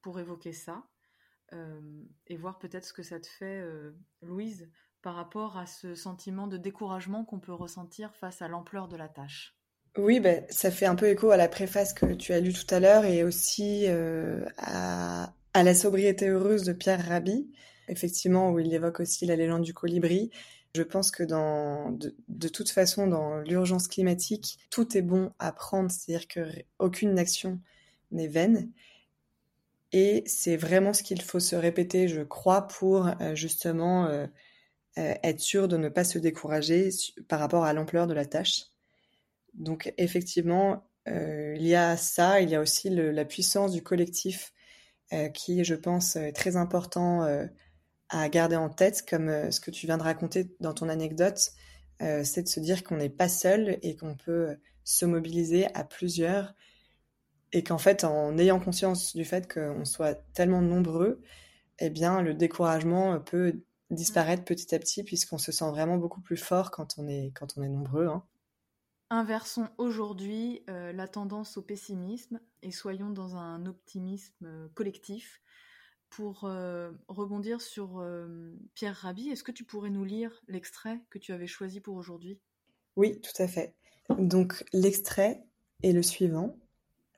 pour 0.01 0.19
évoquer 0.19 0.53
ça 0.53 0.87
euh, 1.53 2.03
et 2.27 2.37
voir 2.37 2.57
peut-être 2.57 2.85
ce 2.85 2.93
que 2.93 3.03
ça 3.03 3.19
te 3.19 3.27
fait, 3.27 3.61
euh, 3.61 3.91
Louise, 4.21 4.71
par 5.01 5.15
rapport 5.15 5.57
à 5.57 5.65
ce 5.65 5.93
sentiment 5.95 6.47
de 6.47 6.57
découragement 6.57 7.25
qu'on 7.25 7.39
peut 7.39 7.53
ressentir 7.53 8.15
face 8.15 8.41
à 8.41 8.47
l'ampleur 8.47 8.87
de 8.87 8.95
la 8.95 9.09
tâche. 9.09 9.54
Oui, 9.97 10.19
ben, 10.19 10.45
ça 10.49 10.71
fait 10.71 10.85
un 10.85 10.95
peu 10.95 11.07
écho 11.07 11.31
à 11.31 11.37
la 11.37 11.47
préface 11.47 11.93
que 11.93 12.13
tu 12.13 12.33
as 12.33 12.41
lue 12.41 12.51
tout 12.51 12.73
à 12.73 12.81
l'heure 12.81 13.05
et 13.05 13.23
aussi 13.23 13.85
euh, 13.87 14.45
à, 14.57 15.33
la 15.53 15.73
sobriété 15.73 16.27
heureuse 16.27 16.63
de 16.63 16.73
Pierre 16.73 17.05
Rabhi, 17.07 17.49
effectivement, 17.87 18.51
où 18.51 18.59
il 18.59 18.73
évoque 18.73 18.99
aussi 18.99 19.25
la 19.25 19.37
légende 19.37 19.61
du 19.61 19.73
colibri. 19.73 20.31
Je 20.75 20.83
pense 20.83 21.11
que 21.11 21.23
dans, 21.23 21.97
de, 22.27 22.47
toute 22.49 22.69
façon, 22.69 23.07
dans 23.07 23.39
l'urgence 23.39 23.87
climatique, 23.87 24.59
tout 24.69 24.97
est 24.97 25.01
bon 25.01 25.31
à 25.39 25.53
prendre, 25.53 25.89
c'est-à-dire 25.89 26.27
qu'aucune 26.27 27.17
action 27.17 27.61
n'est 28.11 28.27
vaine. 28.27 28.69
Et 29.93 30.23
c'est 30.27 30.57
vraiment 30.57 30.91
ce 30.91 31.03
qu'il 31.03 31.21
faut 31.21 31.39
se 31.39 31.55
répéter, 31.55 32.09
je 32.09 32.21
crois, 32.21 32.67
pour 32.67 33.07
euh, 33.21 33.33
justement 33.33 34.07
euh, 34.07 34.27
être 34.95 35.39
sûr 35.39 35.69
de 35.69 35.77
ne 35.77 35.87
pas 35.87 36.03
se 36.03 36.19
décourager 36.19 36.89
par 37.29 37.39
rapport 37.39 37.63
à 37.63 37.71
l'ampleur 37.71 38.07
de 38.07 38.13
la 38.13 38.25
tâche. 38.25 38.74
Donc 39.55 39.93
effectivement, 39.97 40.87
il 41.07 41.65
y 41.65 41.75
a 41.75 41.97
ça, 41.97 42.41
il 42.41 42.49
y 42.49 42.55
a 42.55 42.61
aussi 42.61 42.89
le, 42.89 43.11
la 43.11 43.25
puissance 43.25 43.71
du 43.71 43.83
collectif 43.83 44.53
qui, 45.33 45.63
je 45.63 45.75
pense, 45.75 46.15
est 46.15 46.33
très 46.33 46.55
important 46.55 47.25
à 48.09 48.29
garder 48.29 48.55
en 48.55 48.69
tête, 48.69 49.05
comme 49.07 49.29
euh, 49.29 49.51
ce 49.51 49.59
que 49.59 49.71
tu 49.71 49.85
viens 49.87 49.97
de 49.97 50.03
raconter 50.03 50.55
dans 50.59 50.73
ton 50.73 50.89
anecdote, 50.89 51.51
euh, 52.01 52.23
c'est 52.23 52.43
de 52.43 52.47
se 52.47 52.59
dire 52.59 52.83
qu'on 52.83 52.97
n'est 52.97 53.09
pas 53.09 53.29
seul 53.29 53.79
et 53.81 53.95
qu'on 53.95 54.15
peut 54.15 54.57
se 54.83 55.05
mobiliser 55.05 55.73
à 55.73 55.83
plusieurs 55.83 56.53
et 57.51 57.63
qu'en 57.63 57.77
fait, 57.77 58.03
en 58.03 58.37
ayant 58.37 58.59
conscience 58.59 59.15
du 59.15 59.25
fait 59.25 59.51
qu'on 59.51 59.85
soit 59.85 60.15
tellement 60.33 60.61
nombreux, 60.61 61.21
eh 61.79 61.89
bien, 61.89 62.21
le 62.21 62.33
découragement 62.33 63.19
peut 63.19 63.61
disparaître 63.91 64.43
petit 64.43 64.75
à 64.75 64.79
petit 64.79 65.03
puisqu'on 65.03 65.37
se 65.37 65.51
sent 65.51 65.69
vraiment 65.69 65.97
beaucoup 65.97 66.21
plus 66.21 66.37
fort 66.37 66.71
quand 66.71 66.95
on 66.97 67.07
est, 67.07 67.31
quand 67.33 67.57
on 67.57 67.63
est 67.63 67.69
nombreux. 67.69 68.07
Hein. 68.07 68.23
Inversons 69.09 69.69
aujourd'hui 69.77 70.63
euh, 70.69 70.91
la 70.91 71.07
tendance 71.07 71.57
au 71.57 71.61
pessimisme 71.61 72.39
et 72.63 72.71
soyons 72.71 73.11
dans 73.11 73.35
un 73.35 73.65
optimisme 73.65 74.69
collectif 74.73 75.41
pour 76.09 76.45
euh, 76.45 76.91
rebondir 77.07 77.61
sur 77.61 77.99
euh, 77.99 78.53
Pierre 78.73 78.95
Rabhi, 78.95 79.29
est-ce 79.29 79.43
que 79.43 79.51
tu 79.51 79.63
pourrais 79.63 79.89
nous 79.89 80.05
lire 80.05 80.41
l'extrait 80.47 81.01
que 81.09 81.19
tu 81.19 81.33
avais 81.33 81.47
choisi 81.47 81.81
pour 81.81 81.95
aujourd'hui? 81.95 82.39
Oui, 82.95 83.19
tout 83.21 83.41
à 83.41 83.47
fait. 83.47 83.75
Donc 84.17 84.63
l'extrait 84.71 85.43
est 85.83 85.91
le 85.91 86.01
suivant. 86.01 86.57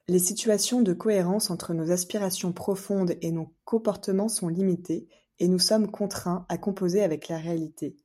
Les 0.07 0.19
situations 0.19 0.81
de 0.81 0.93
cohérence 0.93 1.51
entre 1.51 1.73
nos 1.73 1.91
aspirations 1.91 2.53
profondes 2.53 3.15
et 3.21 3.31
nos 3.31 3.53
comportements 3.65 4.29
sont 4.29 4.47
limitées 4.47 5.07
et 5.39 5.47
nous 5.47 5.59
sommes 5.59 5.91
contraints 5.91 6.45
à 6.49 6.57
composer 6.57 7.03
avec 7.03 7.27
la 7.27 7.37
réalité. 7.37 7.95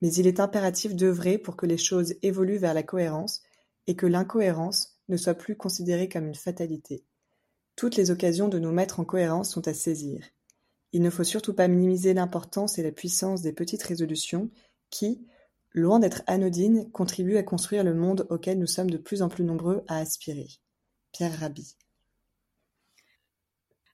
Mais 0.00 0.12
il 0.12 0.26
est 0.26 0.40
impératif 0.40 0.94
d'œuvrer 0.94 1.38
pour 1.38 1.56
que 1.56 1.66
les 1.66 1.78
choses 1.78 2.14
évoluent 2.22 2.58
vers 2.58 2.74
la 2.74 2.82
cohérence 2.82 3.42
et 3.86 3.96
que 3.96 4.06
l'incohérence 4.06 4.98
ne 5.08 5.16
soit 5.16 5.34
plus 5.34 5.56
considérée 5.56 6.08
comme 6.08 6.26
une 6.26 6.34
fatalité. 6.34 7.04
Toutes 7.76 7.96
les 7.96 8.10
occasions 8.10 8.48
de 8.48 8.58
nous 8.58 8.72
mettre 8.72 9.00
en 9.00 9.04
cohérence 9.04 9.50
sont 9.50 9.66
à 9.66 9.74
saisir. 9.74 10.24
Il 10.92 11.02
ne 11.02 11.10
faut 11.10 11.24
surtout 11.24 11.54
pas 11.54 11.68
minimiser 11.68 12.14
l'importance 12.14 12.78
et 12.78 12.82
la 12.82 12.92
puissance 12.92 13.42
des 13.42 13.52
petites 13.52 13.82
résolutions 13.82 14.50
qui, 14.90 15.26
loin 15.72 15.98
d'être 15.98 16.22
anodines, 16.26 16.90
contribuent 16.90 17.36
à 17.36 17.42
construire 17.42 17.84
le 17.84 17.94
monde 17.94 18.26
auquel 18.30 18.58
nous 18.58 18.66
sommes 18.66 18.90
de 18.90 18.98
plus 18.98 19.22
en 19.22 19.28
plus 19.28 19.44
nombreux 19.44 19.84
à 19.86 19.98
aspirer. 19.98 20.48
Pierre 21.12 21.38
Rabhi. 21.38 21.76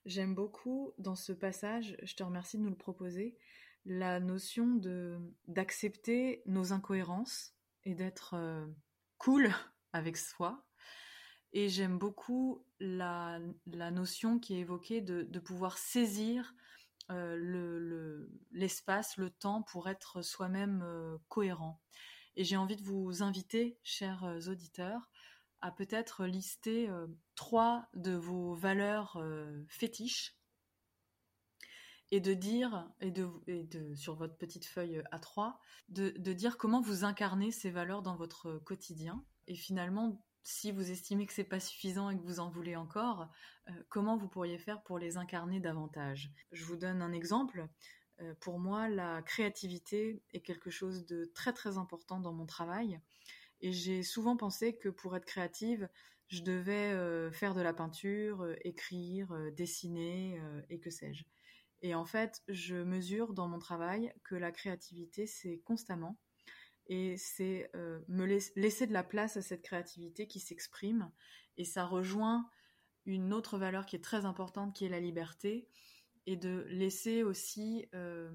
J'aime 0.05 0.35
beaucoup 0.35 0.93
dans 0.97 1.15
ce 1.15 1.33
passage, 1.33 1.97
je 2.01 2.15
te 2.15 2.23
remercie 2.23 2.57
de 2.57 2.63
nous 2.63 2.69
le 2.69 2.75
proposer, 2.75 3.35
la 3.87 4.19
notion 4.19 4.75
de 4.75 5.17
d'accepter 5.47 6.43
nos 6.45 6.73
incohérences 6.73 7.55
et 7.85 7.95
d'être 7.95 8.33
euh, 8.35 8.67
cool 9.17 9.49
avec 9.93 10.17
soi 10.17 10.65
et 11.53 11.69
j'aime 11.69 11.97
beaucoup 11.97 12.65
la, 12.81 13.39
notion 13.65 14.37
qui 14.37 14.55
est 14.55 14.59
évoquée 14.59 15.01
de, 15.01 15.39
pouvoir 15.39 15.77
saisir 15.77 16.53
euh, 17.09 18.27
l'espace, 18.51 19.15
le, 19.15 19.29
temps 19.29 19.63
pour 19.63 19.87
être 19.87 20.21
soi-même 20.21 20.83
euh, 20.83 21.17
cohérent. 21.29 21.81
Et 22.35 22.43
j'ai 22.43 22.57
envie 22.57 22.75
de 22.75 22.83
vous 22.83 23.23
inviter, 23.23 23.79
chers 23.81 24.23
auditeurs, 24.47 25.09
à 25.61 25.71
peut-être 25.71 26.25
lister 26.25 26.87
trois 27.33 27.87
de 27.95 28.11
vos 28.11 28.53
valeurs 28.53 29.19
fétiches 29.69 30.36
et 32.11 32.21
de 32.21 32.33
dire, 32.33 32.89
et 33.01 33.11
de, 33.11 33.27
et 33.47 33.63
de, 33.63 33.93
sur 33.95 34.15
votre 34.15 34.37
petite 34.37 34.65
feuille 34.65 35.03
A3, 35.11 35.55
de, 35.89 36.13
de 36.17 36.33
dire 36.33 36.57
comment 36.57 36.81
vous 36.81 37.03
incarnez 37.03 37.51
ces 37.51 37.69
valeurs 37.69 38.01
dans 38.01 38.15
votre 38.15 38.59
quotidien 38.59 39.23
et 39.47 39.55
finalement 39.55 40.21
si 40.49 40.71
vous 40.71 40.91
estimez 40.91 41.25
que 41.25 41.33
c'est 41.33 41.43
pas 41.43 41.59
suffisant 41.59 42.09
et 42.09 42.17
que 42.17 42.23
vous 42.23 42.39
en 42.39 42.49
voulez 42.49 42.77
encore, 42.77 43.27
euh, 43.69 43.73
comment 43.89 44.15
vous 44.15 44.29
pourriez 44.29 44.57
faire 44.57 44.81
pour 44.83 44.97
les 44.97 45.17
incarner 45.17 45.59
davantage? 45.59 46.31
Je 46.53 46.63
vous 46.63 46.77
donne 46.77 47.01
un 47.01 47.11
exemple. 47.11 47.67
Euh, 48.21 48.33
pour 48.39 48.57
moi, 48.57 48.87
la 48.87 49.21
créativité 49.23 50.23
est 50.31 50.39
quelque 50.39 50.69
chose 50.69 51.05
de 51.05 51.25
très 51.35 51.51
très 51.51 51.77
important 51.77 52.21
dans 52.21 52.31
mon 52.31 52.45
travail. 52.45 52.97
Et 53.59 53.73
j'ai 53.73 54.03
souvent 54.03 54.37
pensé 54.37 54.77
que 54.77 54.87
pour 54.87 55.17
être 55.17 55.25
créative, 55.25 55.89
je 56.29 56.41
devais 56.41 56.93
euh, 56.93 57.29
faire 57.29 57.53
de 57.53 57.61
la 57.61 57.73
peinture, 57.73 58.47
écrire, 58.63 59.37
dessiner 59.51 60.41
et 60.69 60.79
que 60.79 60.89
sais-je. 60.89 61.25
Et 61.81 61.95
en 61.95 62.05
fait, 62.05 62.41
je 62.47 62.75
mesure 62.75 63.33
dans 63.33 63.47
mon 63.47 63.59
travail 63.59 64.13
que 64.23 64.35
la 64.35 64.51
créativité, 64.51 65.27
c'est 65.27 65.59
constamment. 65.59 66.17
Et 66.87 67.17
c'est 67.17 67.69
euh, 67.75 67.99
me 68.07 68.25
laisser 68.25 68.87
de 68.87 68.93
la 68.93 69.03
place 69.03 69.37
à 69.37 69.41
cette 69.41 69.61
créativité 69.61 70.27
qui 70.27 70.39
s'exprime. 70.39 71.11
Et 71.57 71.65
ça 71.65 71.85
rejoint 71.85 72.49
une 73.05 73.33
autre 73.33 73.57
valeur 73.57 73.85
qui 73.85 73.95
est 73.95 74.03
très 74.03 74.25
importante 74.25 74.75
qui 74.75 74.85
est 74.85 74.89
la 74.89 74.99
liberté. 74.99 75.67
Et 76.25 76.35
de 76.35 76.65
laisser 76.69 77.23
aussi 77.23 77.87
euh, 77.93 78.31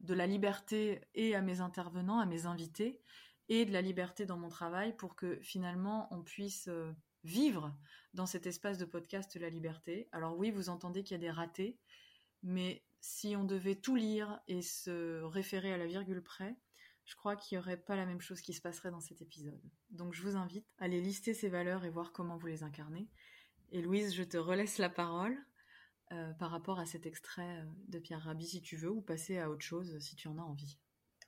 de 0.00 0.14
la 0.14 0.26
liberté 0.26 1.00
et 1.14 1.34
à 1.34 1.42
mes 1.42 1.60
intervenants, 1.60 2.18
à 2.18 2.26
mes 2.26 2.46
invités 2.46 3.00
et 3.48 3.64
de 3.64 3.72
la 3.72 3.82
liberté 3.82 4.26
dans 4.26 4.38
mon 4.38 4.48
travail 4.48 4.96
pour 4.96 5.16
que 5.16 5.38
finalement 5.42 6.08
on 6.10 6.22
puisse 6.22 6.68
euh, 6.68 6.92
vivre 7.24 7.76
dans 8.14 8.26
cet 8.26 8.46
espace 8.46 8.78
de 8.78 8.84
podcast 8.84 9.36
la 9.36 9.50
liberté. 9.50 10.08
Alors 10.12 10.38
oui, 10.38 10.50
vous 10.50 10.68
entendez 10.68 11.02
qu'il 11.02 11.14
y 11.14 11.20
a 11.20 11.26
des 11.26 11.30
ratés, 11.30 11.78
mais 12.44 12.82
si 13.00 13.34
on 13.36 13.44
devait 13.44 13.74
tout 13.74 13.96
lire 13.96 14.40
et 14.46 14.62
se 14.62 15.22
référer 15.22 15.72
à 15.72 15.76
la 15.76 15.86
virgule 15.86 16.22
près, 16.22 16.54
je 17.04 17.16
crois 17.16 17.36
qu'il 17.36 17.56
n'y 17.56 17.62
aurait 17.62 17.76
pas 17.76 17.96
la 17.96 18.06
même 18.06 18.20
chose 18.20 18.40
qui 18.40 18.52
se 18.52 18.60
passerait 18.60 18.90
dans 18.90 19.00
cet 19.00 19.20
épisode. 19.20 19.60
Donc 19.90 20.14
je 20.14 20.22
vous 20.22 20.36
invite 20.36 20.66
à 20.78 20.84
aller 20.84 21.00
lister 21.00 21.34
ces 21.34 21.48
valeurs 21.48 21.84
et 21.84 21.90
voir 21.90 22.12
comment 22.12 22.36
vous 22.36 22.46
les 22.46 22.62
incarnez. 22.62 23.08
Et 23.72 23.82
Louise, 23.82 24.14
je 24.14 24.22
te 24.22 24.36
relaisse 24.36 24.78
la 24.78 24.88
parole 24.88 25.36
euh, 26.12 26.32
par 26.38 26.50
rapport 26.50 26.78
à 26.78 26.86
cet 26.86 27.06
extrait 27.06 27.42
euh, 27.42 27.64
de 27.88 27.98
Pierre 27.98 28.22
Rabhi 28.22 28.46
si 28.46 28.62
tu 28.62 28.76
veux, 28.76 28.90
ou 28.90 29.00
passer 29.00 29.38
à 29.38 29.50
autre 29.50 29.64
chose 29.64 29.98
si 30.00 30.16
tu 30.16 30.28
en 30.28 30.38
as 30.38 30.42
envie. 30.42 30.78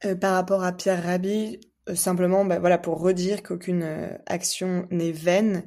Euh, 0.05 0.14
par 0.14 0.35
rapport 0.35 0.62
à 0.62 0.73
Pierre 0.73 1.03
Rabhi, 1.03 1.61
simplement 1.95 2.45
bah, 2.45 2.59
voilà, 2.59 2.79
pour 2.79 3.01
redire 3.01 3.43
qu'aucune 3.43 3.83
action 4.27 4.87
n'est 4.91 5.12
vaine, 5.12 5.67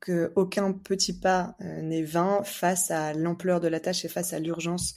qu'aucun 0.00 0.72
petit 0.72 1.18
pas 1.18 1.56
n'est 1.60 2.02
vain 2.02 2.42
face 2.44 2.90
à 2.90 3.12
l'ampleur 3.12 3.60
de 3.60 3.68
la 3.68 3.80
tâche 3.80 4.04
et 4.04 4.08
face 4.08 4.32
à 4.32 4.38
l'urgence. 4.38 4.94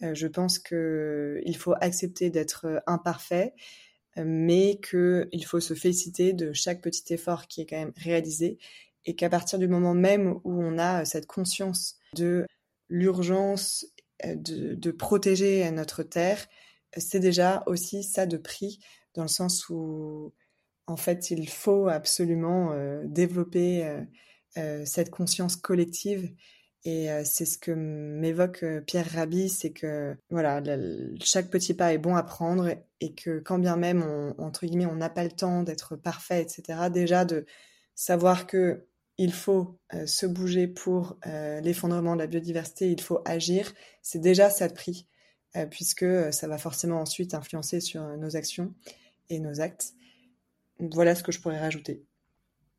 je 0.00 0.26
pense 0.26 0.58
qu'il 0.58 1.56
faut 1.56 1.74
accepter 1.80 2.30
d'être 2.30 2.82
imparfait 2.86 3.54
mais 4.16 4.78
qu'il 4.80 5.44
faut 5.44 5.60
se 5.60 5.74
féliciter 5.74 6.32
de 6.32 6.52
chaque 6.52 6.80
petit 6.80 7.12
effort 7.12 7.48
qui 7.48 7.62
est 7.62 7.66
quand 7.66 7.78
même 7.78 7.92
réalisé 7.96 8.58
et 9.06 9.16
qu'à 9.16 9.28
partir 9.28 9.58
du 9.58 9.68
moment 9.68 9.94
même 9.94 10.38
où 10.44 10.62
on 10.62 10.78
a 10.78 11.04
cette 11.04 11.26
conscience 11.26 11.98
de 12.14 12.46
l'urgence 12.88 13.86
euh, 14.24 14.34
de, 14.36 14.90
protéger 14.90 15.68
notre 15.70 16.02
terre, 16.02 16.46
c'est 16.96 17.20
déjà 17.20 17.62
aussi 17.66 18.02
ça 18.04 18.26
de 18.26 18.36
prix 18.36 18.78
dans 19.14 19.22
le 19.22 19.28
sens 19.28 19.68
où 19.68 20.32
en 20.86 20.96
fait 20.96 21.30
il 21.30 21.48
faut 21.48 21.88
absolument 21.88 22.72
euh, 22.72 23.02
développer 23.06 23.84
euh, 23.84 24.00
euh 24.00 24.04
cette 24.84 25.10
conscience 25.10 25.56
collective 25.56 26.32
et 26.84 27.10
euh, 27.10 27.22
c'est 27.24 27.46
ce 27.46 27.56
que 27.56 27.70
m'évoque 27.70 28.62
euh, 28.62 28.80
Pierre 28.82 29.10
Rabhi, 29.10 29.48
c'est 29.48 29.70
que 29.70 30.16
voilà, 30.28 30.62
chaque 31.22 31.48
petit 31.48 31.72
pas 31.72 31.94
est 31.94 31.98
bon 31.98 32.14
à 32.14 32.22
prendre 32.22 32.68
et 33.00 33.14
que 33.14 33.38
quand 33.38 33.58
bien 33.58 33.76
même 33.76 34.02
on, 34.02 34.34
entre 34.38 34.66
guillemets 34.66 34.86
on 34.86 34.96
n'a 34.96 35.08
pas 35.08 35.24
le 35.24 35.30
temps 35.30 35.62
d'être 35.62 35.96
parfait, 35.96 36.42
etc. 36.42 36.90
Déjà 36.92 37.24
de 37.24 37.46
savoir 37.94 38.46
que 38.46 38.86
il 39.16 39.32
faut 39.32 39.78
se 40.06 40.26
bouger 40.26 40.66
pour 40.66 41.20
l'effondrement 41.62 42.14
de 42.16 42.20
la 42.20 42.26
biodiversité, 42.26 42.90
il 42.90 43.00
faut 43.00 43.20
agir, 43.24 43.72
c'est 44.02 44.18
déjà 44.18 44.50
ça 44.50 44.66
de 44.66 44.72
prix, 44.72 45.06
puisque 45.70 46.04
ça 46.32 46.48
va 46.48 46.58
forcément 46.58 47.00
ensuite 47.00 47.32
influencer 47.32 47.78
sur 47.78 48.02
nos 48.16 48.34
actions 48.34 48.74
et 49.30 49.38
nos 49.38 49.60
actes. 49.60 49.92
Voilà 50.80 51.14
ce 51.14 51.22
que 51.22 51.30
je 51.30 51.40
pourrais 51.40 51.60
rajouter. 51.60 52.04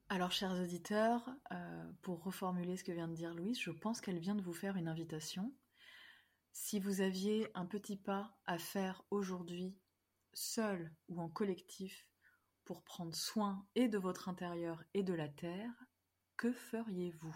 Alors, 0.08 0.32
chers 0.32 0.52
auditeurs, 0.52 1.28
pour 2.04 2.24
reformuler 2.24 2.78
ce 2.78 2.84
que 2.84 2.92
vient 2.92 3.08
de 3.08 3.16
dire 3.16 3.34
Louise, 3.34 3.60
je 3.60 3.72
pense 3.72 4.02
qu'elle 4.02 4.20
vient 4.20 4.36
de 4.36 4.42
vous 4.44 4.54
faire 4.54 4.78
une 4.78 4.88
invitation. 4.88 5.52
Si 6.54 6.80
vous 6.80 7.02
aviez 7.02 7.50
un 7.56 7.66
petit 7.66 7.98
pas 7.98 8.38
à 8.46 8.60
faire 8.60 9.04
aujourd'hui, 9.10 9.76
seul 10.34 10.94
ou 11.10 11.20
en 11.20 11.28
collectif, 11.28 12.08
pour 12.66 12.84
prendre 12.84 13.16
soin 13.16 13.66
et 13.76 13.88
de 13.88 13.98
votre 13.98 14.30
intérieur 14.30 14.84
et 14.94 15.02
de 15.02 15.14
la 15.14 15.28
terre, 15.28 15.72
que 16.38 16.52
feriez-vous? 16.52 17.36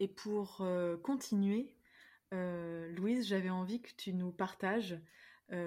Et 0.00 0.08
pour 0.08 0.60
euh, 0.60 0.96
continuer, 0.98 1.78
euh, 2.34 2.88
Louise, 2.92 3.26
j'avais 3.26 3.50
envie 3.50 3.80
que 3.80 3.94
tu 3.96 4.12
nous 4.12 4.32
partages 4.32 4.92
euh, 4.92 5.00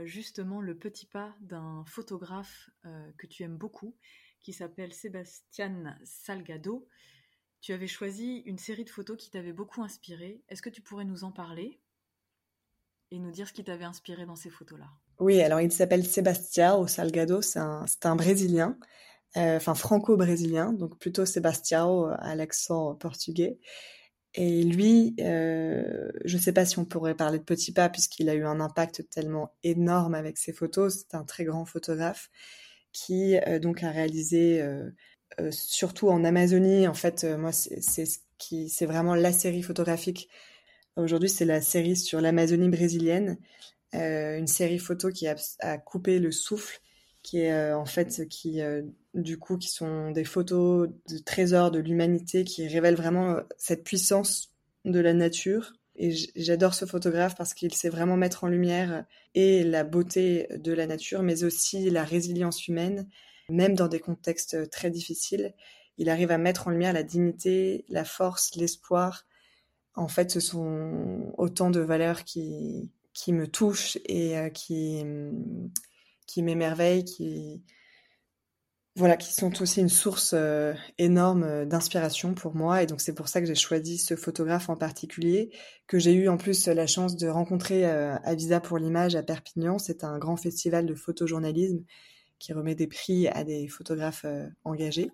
justement 0.03 0.61
le 0.61 0.77
petit 0.77 1.05
pas 1.05 1.35
d'un 1.41 1.83
photographe 1.85 2.69
que 3.17 3.27
tu 3.27 3.43
aimes 3.43 3.57
beaucoup, 3.57 3.95
qui 4.41 4.53
s'appelle 4.53 4.93
Sébastien 4.93 5.97
Salgado. 6.03 6.87
Tu 7.61 7.73
avais 7.73 7.87
choisi 7.87 8.43
une 8.45 8.59
série 8.59 8.83
de 8.83 8.89
photos 8.89 9.17
qui 9.17 9.31
t'avait 9.31 9.53
beaucoup 9.53 9.81
inspiré. 9.81 10.43
Est-ce 10.49 10.61
que 10.61 10.69
tu 10.69 10.81
pourrais 10.81 11.05
nous 11.05 11.23
en 11.23 11.31
parler 11.31 11.79
et 13.09 13.19
nous 13.19 13.31
dire 13.31 13.47
ce 13.47 13.53
qui 13.53 13.63
t'avait 13.63 13.85
inspiré 13.85 14.25
dans 14.25 14.35
ces 14.35 14.51
photos-là? 14.51 14.87
Oui, 15.19 15.41
alors 15.41 15.61
il 15.61 15.71
s'appelle 15.71 16.05
Sebastião 16.05 16.85
Salgado, 16.87 17.41
c'est 17.41 17.59
un, 17.59 17.85
un, 18.03 18.15
Brésilien, 18.15 18.77
euh, 19.37 19.57
enfin 19.57 19.73
franco-brésilien, 19.73 20.73
donc 20.73 20.99
plutôt 20.99 21.25
Sebastião 21.25 22.05
à 22.19 22.35
l'accent 22.35 22.95
portugais. 22.95 23.59
Et 24.37 24.63
lui, 24.63 25.15
euh, 25.21 26.11
je 26.25 26.35
ne 26.35 26.41
sais 26.41 26.51
pas 26.51 26.65
si 26.65 26.77
on 26.77 26.83
pourrait 26.83 27.15
parler 27.15 27.39
de 27.39 27.43
petit 27.43 27.71
pas 27.71 27.87
puisqu'il 27.87 28.29
a 28.29 28.35
eu 28.35 28.43
un 28.43 28.59
impact 28.59 29.09
tellement 29.09 29.55
énorme 29.63 30.13
avec 30.13 30.37
ses 30.37 30.51
photos. 30.51 31.05
C'est 31.09 31.15
un 31.15 31.23
très 31.23 31.45
grand 31.45 31.63
photographe 31.65 32.29
qui 32.91 33.37
euh, 33.47 33.59
donc 33.59 33.81
a 33.83 33.91
réalisé, 33.91 34.61
euh, 34.61 34.91
surtout 35.51 36.09
en 36.09 36.25
Amazonie, 36.25 36.87
en 36.87 36.93
fait, 36.93 37.23
moi 37.23 37.51
c'est 37.53 37.81
ce 37.81 38.19
qui, 38.37 38.69
c'est 38.69 38.85
vraiment 38.85 39.15
la 39.15 39.31
série 39.31 39.63
photographique. 39.63 40.29
Aujourd'hui, 40.97 41.29
c'est 41.29 41.45
la 41.45 41.61
série 41.61 41.95
sur 41.95 42.21
l'Amazonie 42.21 42.69
brésilienne, 42.69 43.37
une 43.93 44.47
série 44.47 44.79
photo 44.79 45.09
qui 45.09 45.27
a, 45.27 45.77
coupé 45.77 46.19
le 46.19 46.31
souffle, 46.31 46.79
qui 47.25 47.39
est 47.39 47.51
euh, 47.51 47.75
en 47.75 47.85
fait 47.85 48.27
qui 48.29 48.61
euh, 48.61 48.83
du 49.15 49.39
coup 49.39 49.57
qui 49.57 49.67
sont 49.67 50.11
des 50.11 50.23
photos 50.23 50.89
de 51.09 51.17
trésors 51.17 51.71
de 51.71 51.79
l'humanité 51.79 52.43
qui 52.43 52.67
révèlent 52.67 52.95
vraiment 52.95 53.31
euh, 53.31 53.41
cette 53.57 53.83
puissance 53.83 54.53
de 54.85 54.99
la 54.99 55.13
nature. 55.13 55.73
Et 55.95 56.13
j'adore 56.35 56.75
ce 56.75 56.85
photographe 56.85 57.35
parce 57.35 57.55
qu'il 57.55 57.73
sait 57.73 57.89
vraiment 57.89 58.15
mettre 58.15 58.43
en 58.43 58.47
lumière 58.47 59.05
et 59.33 59.63
la 59.63 59.83
beauté 59.83 60.47
de 60.51 60.71
la 60.71 60.85
nature, 60.85 61.23
mais 61.23 61.43
aussi 61.43 61.89
la 61.89 62.03
résilience 62.03 62.67
humaine, 62.67 63.07
même 63.49 63.75
dans 63.75 63.87
des 63.87 64.01
contextes 64.01 64.69
très 64.69 64.91
difficiles. 64.91 65.55
Il 65.97 66.09
arrive 66.09 66.31
à 66.31 66.37
mettre 66.37 66.67
en 66.67 66.71
lumière 66.71 66.91
la 66.93 67.03
dignité, 67.03 67.85
la 67.87 68.03
force, 68.03 68.55
l'espoir, 68.55 69.25
en 69.95 70.09
fait, 70.09 70.31
ce 70.31 70.41
sont 70.41 71.33
autant 71.37 71.71
de 71.71 71.79
valeurs 71.79 72.25
qui, 72.25 72.91
qui 73.13 73.31
me 73.31 73.47
touchent 73.47 73.97
et 74.03 74.35
qui, 74.53 75.01
qui 76.27 76.43
m'émerveillent, 76.43 77.05
qui, 77.05 77.63
voilà, 78.95 79.17
qui 79.17 79.33
sont 79.33 79.61
aussi 79.61 79.81
une 79.81 79.89
source 79.89 80.31
euh, 80.33 80.73
énorme 80.97 81.65
d'inspiration 81.65 82.33
pour 82.33 82.55
moi. 82.55 82.83
Et 82.83 82.85
donc, 82.85 83.01
c'est 83.01 83.13
pour 83.13 83.27
ça 83.27 83.41
que 83.41 83.47
j'ai 83.47 83.55
choisi 83.55 83.97
ce 83.97 84.15
photographe 84.15 84.69
en 84.69 84.75
particulier, 84.75 85.51
que 85.87 85.99
j'ai 85.99 86.13
eu 86.13 86.29
en 86.29 86.37
plus 86.37 86.67
la 86.67 86.87
chance 86.87 87.15
de 87.15 87.27
rencontrer 87.27 87.85
euh, 87.85 88.15
à 88.23 88.35
Visa 88.35 88.59
pour 88.59 88.77
l'image 88.77 89.15
à 89.15 89.23
Perpignan. 89.23 89.79
C'est 89.79 90.03
un 90.03 90.17
grand 90.17 90.37
festival 90.37 90.85
de 90.85 90.95
photojournalisme 90.95 91.83
qui 92.39 92.53
remet 92.53 92.75
des 92.75 92.87
prix 92.87 93.27
à 93.27 93.43
des 93.43 93.67
photographes 93.67 94.25
engagés. 94.63 95.11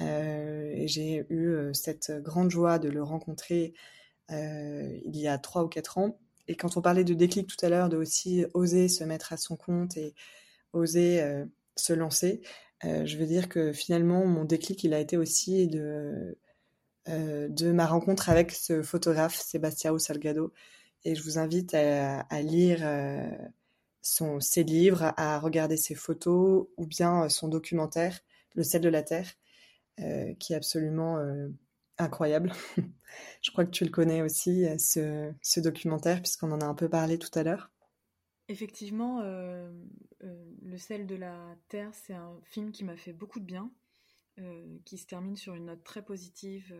Euh, 0.00 0.72
et 0.74 0.88
j'ai 0.88 1.26
eu 1.28 1.48
euh, 1.48 1.72
cette 1.74 2.10
grande 2.22 2.50
joie 2.50 2.78
de 2.78 2.88
le 2.88 3.02
rencontrer 3.02 3.74
euh, 4.30 4.98
il 5.04 5.16
y 5.16 5.28
a 5.28 5.38
trois 5.38 5.64
ou 5.64 5.68
quatre 5.68 5.98
ans. 5.98 6.18
Et 6.50 6.56
quand 6.56 6.76
on 6.76 6.82
parlait 6.82 7.04
de 7.04 7.14
déclic 7.14 7.46
tout 7.46 7.64
à 7.64 7.68
l'heure, 7.68 7.88
de 7.88 7.96
aussi 7.96 8.44
oser 8.54 8.88
se 8.88 9.04
mettre 9.04 9.32
à 9.32 9.36
son 9.36 9.56
compte 9.56 9.96
et 9.96 10.14
oser 10.72 11.24
se 11.76 11.92
lancer, 11.92 12.40
je 12.82 13.16
veux 13.16 13.26
dire 13.26 13.48
que 13.48 13.72
finalement, 13.72 14.26
mon 14.26 14.44
déclic, 14.44 14.82
il 14.82 14.92
a 14.92 14.98
été 14.98 15.16
aussi 15.16 15.68
de, 15.68 16.36
de 17.06 17.70
ma 17.70 17.86
rencontre 17.86 18.30
avec 18.30 18.50
ce 18.50 18.82
photographe, 18.82 19.36
Sébastien 19.36 19.96
Salgado. 19.98 20.52
Et 21.04 21.14
je 21.14 21.22
vous 21.22 21.38
invite 21.38 21.72
à, 21.74 22.42
lire 22.42 22.80
ses 24.02 24.64
livres, 24.64 25.12
à 25.16 25.38
regarder 25.38 25.76
ses 25.76 25.94
photos 25.94 26.66
ou 26.76 26.86
bien 26.86 27.28
son 27.28 27.46
documentaire, 27.46 28.18
Le 28.56 28.64
sel 28.64 28.80
de 28.80 28.88
la 28.88 29.04
terre, 29.04 29.28
euh, 30.00 30.34
qui 30.38 30.52
est 30.52 30.56
absolument 30.56 31.18
euh, 31.18 31.48
incroyable. 32.00 32.52
Je 33.42 33.50
crois 33.50 33.64
que 33.64 33.70
tu 33.70 33.84
le 33.84 33.90
connais 33.90 34.22
aussi, 34.22 34.66
euh, 34.66 35.32
ce, 35.42 35.60
documentaire, 35.60 36.20
puisqu'on 36.22 36.52
en 36.52 36.60
a 36.60 36.66
un 36.66 36.74
peu 36.74 36.88
parlé 36.88 37.18
tout 37.18 37.30
à 37.38 37.42
l'heure. 37.42 37.70
Effectivement, 38.48 39.20
euh, 39.20 39.70
euh, 40.24 40.50
Le 40.62 40.78
sel 40.78 41.06
de 41.06 41.14
la 41.14 41.56
terre, 41.68 41.94
c'est 41.94 42.14
un 42.14 42.40
film 42.44 42.72
qui 42.72 42.84
m'a 42.84 42.96
fait 42.96 43.12
beaucoup 43.12 43.40
de 43.40 43.44
bien, 43.44 43.70
qui 44.86 44.96
se 44.96 45.06
termine 45.06 45.36
sur 45.36 45.54
une 45.54 45.66
note 45.66 45.84
très 45.84 46.02
positive 46.02 46.74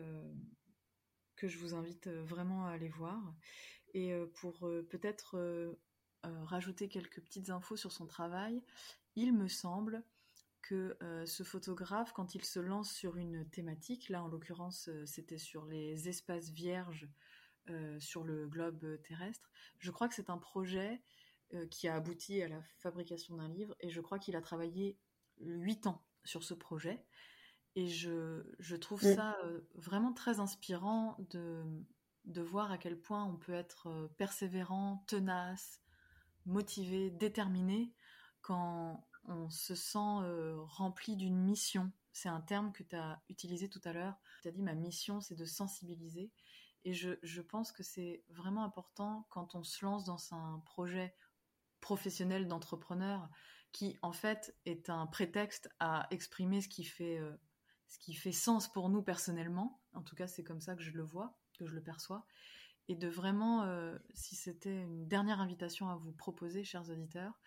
que 1.36 1.46
je 1.46 1.58
vous 1.58 1.74
invite 1.74 2.08
vraiment 2.08 2.64
à 2.64 2.70
aller 2.70 2.88
voir. 2.88 3.34
Et 3.92 4.14
pour 4.36 4.60
peut-être 4.88 5.76
rajouter 6.22 6.88
quelques 6.88 7.20
petites 7.20 7.50
infos 7.50 7.76
sur 7.76 7.92
son 7.92 8.06
travail, 8.06 8.62
il 9.14 9.34
me 9.34 9.46
semble 9.46 10.02
que 10.70 10.96
euh, 11.02 11.26
ce 11.26 11.42
photographe, 11.42 12.12
quand 12.12 12.36
il 12.36 12.44
se 12.44 12.60
lance 12.60 12.92
sur 12.92 13.16
une 13.16 13.44
thématique, 13.50 14.08
là 14.08 14.22
en 14.22 14.28
l'occurrence 14.28 14.88
euh, 14.88 15.04
c'était 15.04 15.36
sur 15.36 15.66
les 15.66 16.08
espaces 16.08 16.50
vierges 16.50 17.08
euh, 17.70 17.98
sur 17.98 18.22
le 18.22 18.46
globe 18.46 19.02
terrestre, 19.02 19.50
je 19.78 19.90
crois 19.90 20.06
que 20.08 20.14
c'est 20.14 20.30
un 20.30 20.38
projet 20.38 21.02
qui 21.72 21.88
a 21.88 21.96
abouti 21.96 22.40
à 22.42 22.48
la 22.48 22.62
fabrication 22.78 23.34
d'un 23.34 23.48
livre 23.48 23.74
et 23.80 23.90
je 23.90 24.00
crois 24.00 24.20
qu'il 24.20 24.36
a 24.36 24.40
travaillé 24.40 24.96
huit 25.40 25.84
ans 25.88 26.06
sur 26.22 26.44
ce 26.44 26.54
projet. 26.54 27.04
Et 27.74 27.88
je, 27.88 28.44
je 28.60 28.76
trouve 28.76 29.02
ça 29.02 29.36
vraiment 29.74 30.12
très 30.12 30.38
inspirant 30.38 31.16
de, 31.30 31.64
de 32.24 32.40
voir 32.40 32.70
à 32.70 32.78
quel 32.78 32.96
point 32.96 33.24
on 33.24 33.36
peut 33.36 33.52
être 33.52 34.12
persévérant, 34.16 35.02
tenace, 35.08 35.82
motivé, 36.46 37.10
déterminé 37.10 37.92
quand 38.42 39.09
on 39.24 39.50
se 39.50 39.74
sent 39.74 39.98
euh, 39.98 40.56
rempli 40.62 41.16
d'une 41.16 41.36
mission. 41.36 41.92
C'est 42.12 42.28
un 42.28 42.40
terme 42.40 42.72
que 42.72 42.82
tu 42.82 42.96
as 42.96 43.22
utilisé 43.28 43.68
tout 43.68 43.80
à 43.84 43.92
l'heure. 43.92 44.14
Tu 44.42 44.48
as 44.48 44.52
dit 44.52 44.62
ma 44.62 44.74
mission, 44.74 45.20
c'est 45.20 45.36
de 45.36 45.44
sensibiliser. 45.44 46.30
Et 46.84 46.94
je, 46.94 47.10
je 47.22 47.42
pense 47.42 47.72
que 47.72 47.82
c'est 47.82 48.24
vraiment 48.30 48.64
important 48.64 49.26
quand 49.30 49.54
on 49.54 49.62
se 49.62 49.84
lance 49.84 50.04
dans 50.04 50.34
un 50.34 50.60
projet 50.64 51.14
professionnel 51.80 52.48
d'entrepreneur 52.48 53.28
qui, 53.72 53.98
en 54.02 54.12
fait, 54.12 54.54
est 54.66 54.90
un 54.90 55.06
prétexte 55.06 55.68
à 55.78 56.06
exprimer 56.10 56.60
ce 56.60 56.68
qui 56.68 56.84
fait, 56.84 57.18
euh, 57.18 57.32
ce 57.86 57.98
qui 57.98 58.14
fait 58.14 58.32
sens 58.32 58.70
pour 58.72 58.88
nous 58.88 59.02
personnellement. 59.02 59.80
En 59.94 60.02
tout 60.02 60.16
cas, 60.16 60.26
c'est 60.26 60.42
comme 60.42 60.60
ça 60.60 60.74
que 60.74 60.82
je 60.82 60.92
le 60.92 61.02
vois, 61.02 61.36
que 61.58 61.66
je 61.66 61.74
le 61.74 61.82
perçois. 61.82 62.26
Et 62.88 62.96
de 62.96 63.08
vraiment, 63.08 63.62
euh, 63.62 63.96
si 64.14 64.34
c'était 64.34 64.82
une 64.82 65.06
dernière 65.06 65.40
invitation 65.40 65.88
à 65.88 65.96
vous 65.96 66.12
proposer, 66.12 66.64
chers 66.64 66.90
auditeurs, 66.90 67.38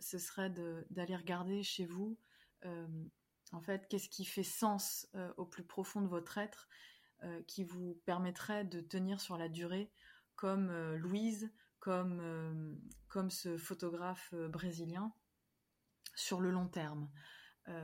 ce 0.00 0.18
serait 0.18 0.50
d'aller 0.90 1.16
regarder 1.16 1.62
chez 1.62 1.86
vous, 1.86 2.18
euh, 2.64 2.86
en 3.52 3.60
fait, 3.60 3.88
qu'est-ce 3.88 4.08
qui 4.08 4.24
fait 4.24 4.42
sens 4.42 5.08
euh, 5.14 5.32
au 5.36 5.46
plus 5.46 5.64
profond 5.64 6.00
de 6.00 6.08
votre 6.08 6.38
être, 6.38 6.68
qui 7.48 7.64
vous 7.64 8.00
permettrait 8.06 8.64
de 8.64 8.80
tenir 8.80 9.20
sur 9.20 9.36
la 9.36 9.48
durée, 9.48 9.90
comme 10.36 10.70
Louise, 10.94 11.52
comme 11.80 13.28
ce 13.28 13.58
photographe 13.58 14.32
brésilien, 14.32 15.12
sur 16.14 16.40
le 16.40 16.52
long 16.52 16.68
terme. 16.68 17.10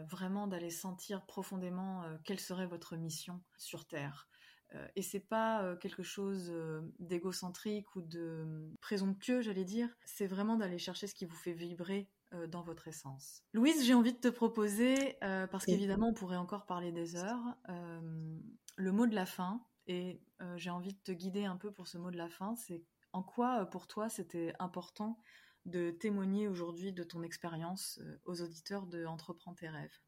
vraiment 0.09 0.47
d'aller 0.47 0.70
sentir 0.70 1.26
profondément 1.26 2.05
quelle 2.22 2.38
serait 2.38 2.68
votre 2.68 2.97
mission 2.97 3.42
sur 3.57 3.88
Terre. 3.88 4.28
Euh, 4.75 4.87
et 4.97 5.03
c'est 5.03 5.20
pas 5.20 5.62
euh, 5.62 5.77
quelque 5.77 6.03
chose 6.03 6.51
euh, 6.51 6.81
d'égocentrique 6.99 7.95
ou 7.97 8.03
de 8.03 8.70
présomptueux, 8.81 9.41
j'allais 9.41 9.64
dire. 9.64 9.89
C'est 10.05 10.27
vraiment 10.27 10.57
d'aller 10.57 10.79
chercher 10.79 11.07
ce 11.07 11.14
qui 11.14 11.25
vous 11.25 11.37
fait 11.37 11.53
vibrer 11.53 12.09
dans 12.49 12.62
votre 12.62 12.89
essence. 12.89 13.45
Louise, 13.53 13.85
j'ai 13.85 13.95
envie 13.95 14.12
de 14.12 14.18
te 14.18 14.27
proposer, 14.27 15.16
parce 15.20 15.66
qu'évidemment 15.66 16.09
on 16.09 16.14
pourrait 16.14 16.37
encore 16.37 16.66
parler 16.66 16.91
des 16.91 17.14
heures, 17.14 17.57
le 17.68 18.91
mot 18.91 19.07
de 19.07 19.14
la 19.14 19.25
fin. 19.25 19.64
Et 19.87 20.20
j'ai 20.57 20.70
envie 20.70 20.95
de 20.95 20.99
te 20.99 21.12
guider 21.12 21.45
un 21.45 21.55
peu 21.57 21.70
pour 21.70 21.87
ce 21.87 21.97
mot 21.97 22.11
de 22.11 22.16
la 22.16 22.29
fin. 22.29 22.57
C'est 22.57 22.83
en 23.12 23.22
quoi 23.22 23.66
pour 23.66 23.87
toi 23.87 24.09
c'était 24.09 24.53
important 24.59 25.16
de 25.64 25.93
témoigner 25.93 26.49
aujourd'hui 26.49 26.93
de 26.93 27.05
ton 27.05 27.22
expérience 27.22 28.01
aux 28.25 28.43
auditeurs 28.43 28.89
de 28.89 29.07
Entreprends 29.07 29.55
tes 29.55 29.68
rêves? 29.68 30.01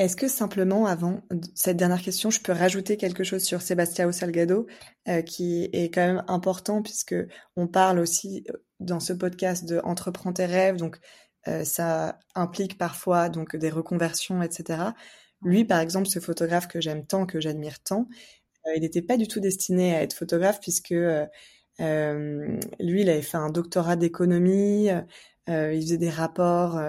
Est-ce 0.00 0.16
que 0.16 0.28
simplement, 0.28 0.86
avant 0.86 1.20
cette 1.54 1.76
dernière 1.76 2.00
question, 2.00 2.30
je 2.30 2.40
peux 2.40 2.52
rajouter 2.52 2.96
quelque 2.96 3.22
chose 3.22 3.42
sur 3.44 3.60
Sebastião 3.60 4.10
Salgado, 4.12 4.66
euh, 5.08 5.20
qui 5.20 5.68
est 5.74 5.92
quand 5.92 6.06
même 6.06 6.24
important 6.26 6.80
puisque 6.80 7.14
on 7.54 7.66
parle 7.66 7.98
aussi 7.98 8.42
euh, 8.48 8.54
dans 8.78 8.98
ce 8.98 9.12
podcast 9.12 9.66
de 9.68 9.78
entreprendre 9.84 10.36
tes 10.36 10.46
rêves, 10.46 10.76
donc 10.76 10.98
euh, 11.48 11.64
ça 11.64 12.18
implique 12.34 12.78
parfois 12.78 13.28
donc 13.28 13.56
des 13.56 13.68
reconversions, 13.68 14.42
etc. 14.42 14.94
Lui, 15.42 15.66
par 15.66 15.80
exemple, 15.80 16.08
ce 16.08 16.18
photographe 16.18 16.66
que 16.66 16.80
j'aime 16.80 17.04
tant, 17.06 17.26
que 17.26 17.38
j'admire 17.38 17.78
tant, 17.80 18.08
il 18.74 18.80
n'était 18.80 19.02
pas 19.02 19.18
du 19.18 19.28
tout 19.28 19.40
destiné 19.40 19.94
à 19.94 20.02
être 20.02 20.14
photographe 20.14 20.60
puisque 20.60 20.92
lui, 20.92 21.30
il 21.78 23.10
avait 23.10 23.20
fait 23.20 23.36
un 23.36 23.50
doctorat 23.50 23.96
d'économie, 23.96 24.88
il 25.46 25.82
faisait 25.82 25.98
des 25.98 26.10
rapports. 26.10 26.80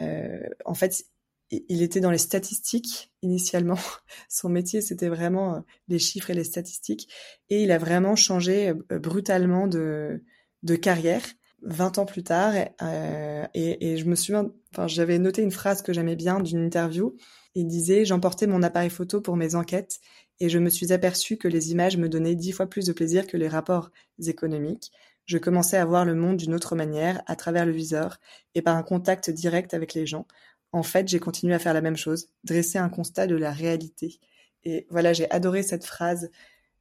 en 0.00 0.74
fait, 0.74 1.04
il 1.50 1.82
était 1.82 2.00
dans 2.00 2.10
les 2.10 2.18
statistiques 2.18 3.12
initialement. 3.22 3.78
Son 4.28 4.48
métier, 4.48 4.80
c'était 4.80 5.08
vraiment 5.08 5.56
euh, 5.56 5.60
les 5.88 5.98
chiffres 5.98 6.30
et 6.30 6.34
les 6.34 6.44
statistiques. 6.44 7.08
Et 7.50 7.62
il 7.62 7.70
a 7.70 7.78
vraiment 7.78 8.16
changé 8.16 8.70
euh, 8.70 8.98
brutalement 8.98 9.66
de, 9.66 10.22
de 10.62 10.76
carrière 10.76 11.22
20 11.62 11.98
ans 11.98 12.06
plus 12.06 12.22
tard. 12.22 12.54
Euh, 12.82 13.46
et, 13.54 13.92
et, 13.92 13.96
je 13.96 14.04
me 14.04 14.14
souviens, 14.14 14.50
enfin, 14.72 14.86
j'avais 14.86 15.18
noté 15.18 15.42
une 15.42 15.50
phrase 15.50 15.82
que 15.82 15.92
j'aimais 15.92 16.16
bien 16.16 16.40
d'une 16.40 16.64
interview. 16.64 17.16
Il 17.54 17.66
disait, 17.66 18.04
j'emportais 18.04 18.46
mon 18.46 18.62
appareil 18.62 18.90
photo 18.90 19.20
pour 19.20 19.36
mes 19.36 19.54
enquêtes 19.54 20.00
et 20.40 20.48
je 20.48 20.58
me 20.58 20.68
suis 20.68 20.92
aperçu 20.92 21.36
que 21.36 21.48
les 21.48 21.70
images 21.70 21.96
me 21.96 22.08
donnaient 22.08 22.34
dix 22.34 22.52
fois 22.52 22.66
plus 22.66 22.86
de 22.86 22.92
plaisir 22.92 23.26
que 23.26 23.36
les 23.36 23.48
rapports 23.48 23.90
économiques. 24.26 24.90
Je 25.26 25.38
commençais 25.38 25.78
à 25.78 25.84
voir 25.86 26.04
le 26.04 26.14
monde 26.14 26.36
d'une 26.36 26.54
autre 26.54 26.76
manière, 26.76 27.22
à 27.26 27.36
travers 27.36 27.64
le 27.64 27.72
viseur 27.72 28.18
et 28.54 28.60
par 28.60 28.76
un 28.76 28.82
contact 28.82 29.30
direct 29.30 29.72
avec 29.72 29.94
les 29.94 30.06
gens. 30.06 30.26
En 30.74 30.82
fait, 30.82 31.06
j'ai 31.06 31.20
continué 31.20 31.54
à 31.54 31.60
faire 31.60 31.72
la 31.72 31.80
même 31.80 31.96
chose, 31.96 32.30
dresser 32.42 32.78
un 32.78 32.88
constat 32.88 33.28
de 33.28 33.36
la 33.36 33.52
réalité. 33.52 34.18
Et 34.64 34.88
voilà, 34.90 35.12
j'ai 35.12 35.30
adoré 35.30 35.62
cette 35.62 35.84
phrase 35.84 36.32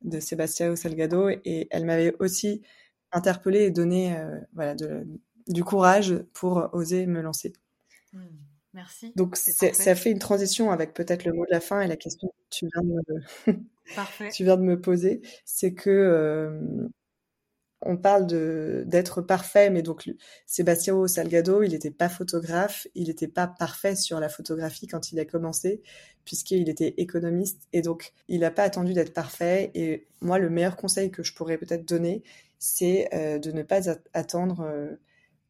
de 0.01 0.19
Sébastien 0.19 0.75
Salgado 0.75 1.29
et 1.29 1.67
elle 1.69 1.85
m'avait 1.85 2.15
aussi 2.17 2.63
interpellée 3.11 3.65
et 3.65 3.69
donné 3.69 4.17
euh, 4.17 4.39
voilà, 4.53 4.75
du 5.47 5.63
courage 5.63 6.15
pour 6.33 6.69
oser 6.73 7.05
me 7.05 7.21
lancer. 7.21 7.53
Hmm, 8.13 8.25
merci. 8.73 9.13
Donc 9.15 9.35
ça 9.35 9.93
fait 9.93 10.09
une 10.09 10.17
transition 10.17 10.71
avec 10.71 10.95
peut-être 10.95 11.23
le 11.23 11.33
mot 11.33 11.45
de 11.45 11.51
la 11.51 11.59
fin 11.59 11.79
et 11.79 11.87
la 11.87 11.95
question 11.95 12.29
que 12.29 12.43
tu 12.49 12.67
viens 12.73 12.81
de 12.81 13.53
me, 13.53 14.31
tu 14.31 14.43
viens 14.43 14.57
de 14.57 14.63
me 14.63 14.81
poser. 14.81 15.21
C'est 15.45 15.75
que 15.75 15.91
euh, 15.91 16.87
on 17.85 17.97
parle 17.97 18.27
d'être 18.85 19.21
parfait, 19.21 19.69
mais 19.69 19.81
donc 19.81 20.09
Sébastien 20.45 21.07
Salgado, 21.07 21.63
il 21.63 21.71
n'était 21.71 21.91
pas 21.91 22.09
photographe, 22.09 22.87
il 22.95 23.07
n'était 23.07 23.27
pas 23.27 23.47
parfait 23.47 23.95
sur 23.95 24.19
la 24.19 24.29
photographie 24.29 24.87
quand 24.87 25.11
il 25.11 25.19
a 25.19 25.25
commencé, 25.25 25.81
puisqu'il 26.25 26.69
était 26.69 26.93
économiste, 26.97 27.67
et 27.73 27.81
donc 27.81 28.13
il 28.27 28.41
n'a 28.41 28.51
pas 28.51 28.63
attendu 28.63 28.93
d'être 28.93 29.13
parfait. 29.13 29.71
Et 29.75 30.07
moi, 30.21 30.39
le 30.39 30.49
meilleur 30.49 30.75
conseil 30.75 31.11
que 31.11 31.23
je 31.23 31.33
pourrais 31.33 31.57
peut-être 31.57 31.87
donner, 31.87 32.23
c'est 32.59 33.09
euh, 33.13 33.39
de 33.39 33.51
ne 33.51 33.63
pas 33.63 33.89
attendre 34.13 34.61
euh, 34.61 34.95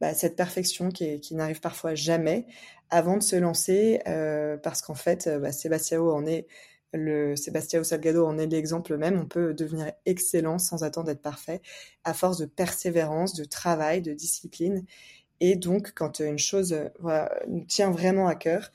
bah, 0.00 0.14
cette 0.14 0.36
perfection 0.36 0.90
qui, 0.90 1.20
n'arrive 1.32 1.60
parfois 1.60 1.94
jamais 1.94 2.46
avant 2.90 3.16
de 3.16 3.22
se 3.22 3.36
lancer, 3.36 4.00
euh, 4.08 4.56
parce 4.56 4.82
qu'en 4.82 4.94
fait, 4.94 5.28
bah, 5.40 5.52
Sébastien 5.52 6.00
en 6.00 6.26
est 6.26 6.46
le 6.94 7.36
Sébastien 7.36 7.82
Salgado 7.84 8.26
en 8.26 8.38
est 8.38 8.46
l'exemple 8.46 8.96
même. 8.96 9.18
On 9.18 9.26
peut 9.26 9.52
devenir 9.54 9.92
excellent 10.06 10.58
sans 10.58 10.84
attendre 10.84 11.06
d'être 11.06 11.22
parfait, 11.22 11.60
à 12.04 12.14
force 12.14 12.38
de 12.38 12.46
persévérance, 12.46 13.34
de 13.34 13.44
travail, 13.44 14.00
de 14.00 14.12
discipline. 14.12 14.84
Et 15.40 15.56
donc, 15.56 15.92
quand 15.94 16.20
une 16.20 16.38
chose 16.38 16.76
nous 17.48 17.64
tient 17.64 17.90
vraiment 17.90 18.28
à 18.28 18.34
cœur, 18.34 18.70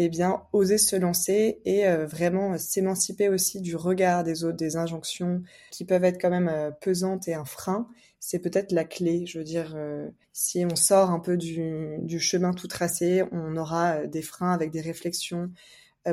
eh 0.00 0.08
bien, 0.08 0.42
oser 0.52 0.78
se 0.78 0.94
lancer 0.94 1.60
et 1.64 1.88
euh, 1.88 2.06
vraiment 2.06 2.56
s'émanciper 2.56 3.28
aussi 3.28 3.60
du 3.60 3.74
regard 3.74 4.22
des 4.22 4.44
autres, 4.44 4.56
des 4.56 4.76
injonctions 4.76 5.42
qui 5.72 5.84
peuvent 5.84 6.04
être 6.04 6.20
quand 6.20 6.30
même 6.30 6.48
euh, 6.48 6.70
pesantes 6.70 7.26
et 7.26 7.34
un 7.34 7.44
frein, 7.44 7.88
c'est 8.20 8.38
peut-être 8.38 8.72
la 8.72 8.84
clé. 8.84 9.26
Je 9.26 9.38
veux 9.38 9.44
dire, 9.44 9.72
euh, 9.74 10.08
si 10.32 10.64
on 10.64 10.76
sort 10.76 11.10
un 11.10 11.18
peu 11.18 11.36
du, 11.36 12.20
chemin 12.20 12.52
tout 12.52 12.68
tracé, 12.68 13.24
on 13.32 13.56
aura 13.56 14.06
des 14.06 14.22
freins 14.22 14.52
avec 14.52 14.70
des 14.70 14.80
réflexions, 14.80 15.44
euh, 15.44 15.48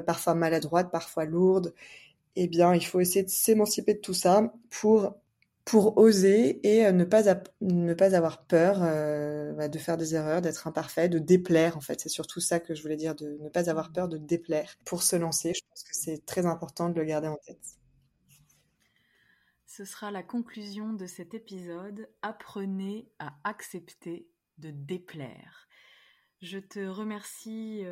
parfois 0.01 0.35
maladroite, 0.35 0.91
parfois 0.91 1.25
lourde, 1.25 1.73
eh 2.35 2.47
bien, 2.47 2.73
il 2.75 2.85
faut 2.85 2.99
essayer 2.99 3.23
de 3.23 3.29
s'émanciper 3.29 3.93
de 3.95 3.99
tout 3.99 4.13
ça 4.13 4.53
pour 4.69 5.15
pour 5.65 5.97
oser 5.97 6.59
et 6.63 6.85
euh, 6.85 6.91
ne 6.91 7.03
pas 7.03 7.23
ne 7.61 7.93
pas 7.95 8.15
avoir 8.15 8.45
peur 8.45 8.77
euh, 8.83 9.51
bah, 9.53 9.67
de 9.67 9.79
faire 9.79 9.97
des 9.97 10.13
erreurs, 10.13 10.41
d'être 10.41 10.67
imparfait, 10.67 11.09
de 11.09 11.17
déplaire 11.17 11.75
en 11.75 11.81
fait. 11.81 11.99
C'est 11.99 12.09
surtout 12.09 12.39
ça 12.39 12.59
que 12.59 12.75
je 12.75 12.83
voulais 12.83 12.95
dire, 12.95 13.15
de 13.15 13.37
ne 13.41 13.49
pas 13.49 13.69
avoir 13.69 13.91
peur 13.91 14.07
de 14.07 14.17
déplaire 14.17 14.75
pour 14.85 15.01
se 15.01 15.15
lancer. 15.15 15.53
Je 15.55 15.61
pense 15.67 15.83
que 15.83 15.95
c'est 15.95 16.23
très 16.25 16.45
important 16.45 16.89
de 16.89 16.99
le 16.99 17.05
garder 17.05 17.27
en 17.27 17.37
tête. 17.37 17.79
Ce 19.65 19.83
sera 19.85 20.11
la 20.11 20.23
conclusion 20.23 20.93
de 20.93 21.07
cet 21.07 21.33
épisode. 21.33 22.07
Apprenez 22.21 23.09
à 23.17 23.33
accepter 23.43 24.29
de 24.59 24.69
déplaire. 24.69 25.67
Je 26.41 26.59
te 26.59 26.79
remercie 26.79 27.83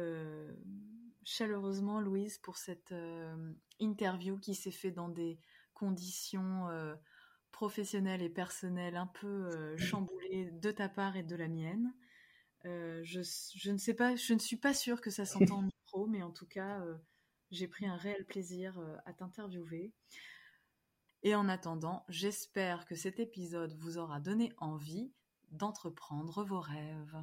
chaleureusement, 1.23 1.99
Louise, 1.99 2.37
pour 2.37 2.57
cette 2.57 2.91
euh, 2.91 3.53
interview 3.79 4.37
qui 4.37 4.55
s'est 4.55 4.71
faite 4.71 4.95
dans 4.95 5.09
des 5.09 5.39
conditions 5.73 6.67
euh, 6.69 6.95
professionnelles 7.51 8.21
et 8.21 8.29
personnelles 8.29 8.95
un 8.95 9.07
peu 9.07 9.27
euh, 9.27 9.77
chamboulées 9.77 10.51
de 10.51 10.71
ta 10.71 10.89
part 10.89 11.15
et 11.15 11.23
de 11.23 11.35
la 11.35 11.47
mienne. 11.47 11.93
Je, 12.65 13.69
ne 13.69 13.77
sais 13.77 13.93
pas, 13.93 14.15
je 14.15 14.33
ne 14.33 14.39
suis 14.39 14.55
pas 14.55 14.73
sûre 14.73 15.01
que 15.01 15.09
ça 15.09 15.25
s'entend 15.25 15.57
en 15.57 15.61
micro, 15.85 16.07
mais 16.07 16.23
en 16.23 16.31
tout 16.31 16.47
cas, 16.47 16.81
j'ai 17.51 17.67
pris 17.67 17.85
un 17.85 17.97
réel 17.97 18.25
plaisir 18.25 18.79
à 19.05 19.11
t'interviewer. 19.11 19.91
Et 21.23 21.35
en 21.35 21.49
attendant, 21.49 22.05
j'espère 22.07 22.85
que 22.85 22.95
cet 22.95 23.19
épisode 23.19 23.73
vous 23.79 23.97
aura 23.97 24.21
donné 24.21 24.53
envie 24.57 25.11
d'entreprendre 25.51 26.45
vos 26.45 26.61
rêves. 26.61 27.17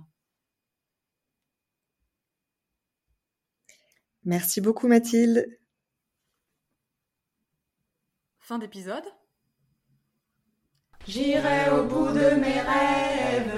Merci 4.25 4.61
beaucoup 4.61 4.87
Mathilde. 4.87 5.59
Fin 8.39 8.59
d'épisode. 8.59 9.05
J'irai 11.07 11.71
au 11.71 11.85
bout 11.85 12.09
de 12.09 12.35
mes 12.35 12.61
rêves. 12.61 13.55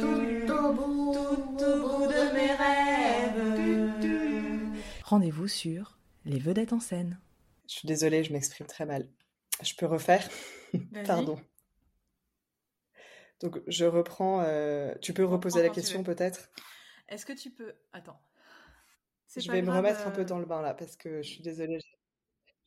Tout 0.00 0.52
au 0.52 0.72
bout, 0.72 1.12
de 2.08 2.32
mes 2.32 2.52
rêves. 2.52 3.36
Rendez-vous 5.04 5.48
sur 5.48 5.98
Les 6.24 6.38
Vedettes 6.38 6.72
en 6.72 6.80
scène. 6.80 7.20
Je 7.68 7.74
suis 7.74 7.86
désolée, 7.86 8.24
je 8.24 8.32
m'exprime 8.32 8.66
très 8.66 8.86
mal. 8.86 9.06
Je 9.62 9.74
peux 9.74 9.86
refaire? 9.86 10.26
Pardon. 11.04 11.38
Donc 13.40 13.60
je 13.66 13.84
reprends. 13.84 14.40
Euh, 14.40 14.94
tu 15.02 15.12
peux 15.12 15.24
reposer 15.24 15.62
la 15.62 15.68
question 15.68 16.02
peut-être? 16.02 16.48
Est-ce 17.08 17.26
que 17.26 17.34
tu 17.34 17.50
peux. 17.50 17.74
Attends. 17.92 18.18
Je 19.34 19.50
vais 19.50 19.62
me 19.62 19.70
remettre 19.70 20.06
un 20.06 20.10
peu 20.10 20.22
euh 20.22 20.24
dans 20.24 20.38
le 20.38 20.46
bain 20.46 20.62
là 20.62 20.74
parce 20.74 20.96
que 20.96 21.22
je 21.22 21.28
suis 21.28 21.42
désolée. 21.42 21.80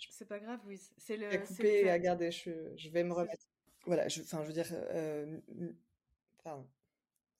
C'est 0.09 0.27
pas 0.27 0.39
grave, 0.39 0.59
oui. 0.65 0.79
C'est 0.97 1.17
le. 1.17 1.27
À 1.29 1.37
couper 1.37 1.81
et 1.81 1.89
à 1.89 1.99
garder. 1.99 2.31
Je, 2.31 2.51
je 2.75 2.89
vais 2.89 3.03
me 3.03 3.13
remettre. 3.13 3.45
Voilà. 3.85 4.07
Je, 4.07 4.21
enfin, 4.21 4.41
je 4.43 4.47
veux 4.47 4.53
dire. 4.53 4.67
Euh, 4.71 5.39
pardon. 6.43 6.67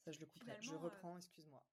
Ça, 0.03 0.11
je 0.11 0.20
le 0.20 0.26
couperai. 0.26 0.57
Je 0.61 0.72
euh 0.72 0.78
reprends. 0.78 1.17
Excuse-moi. 1.17 1.63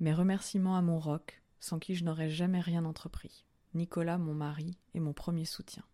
Mes 0.00 0.14
remerciements 0.14 0.76
à 0.76 0.82
mon 0.82 0.98
rock, 0.98 1.42
sans 1.58 1.78
qui 1.78 1.94
je 1.94 2.04
n'aurais 2.04 2.30
jamais 2.30 2.60
rien 2.60 2.84
entrepris. 2.84 3.44
Nicolas, 3.74 4.18
mon 4.18 4.34
mari, 4.34 4.78
et 4.94 5.00
mon 5.00 5.12
premier 5.12 5.44
soutien. 5.44 5.84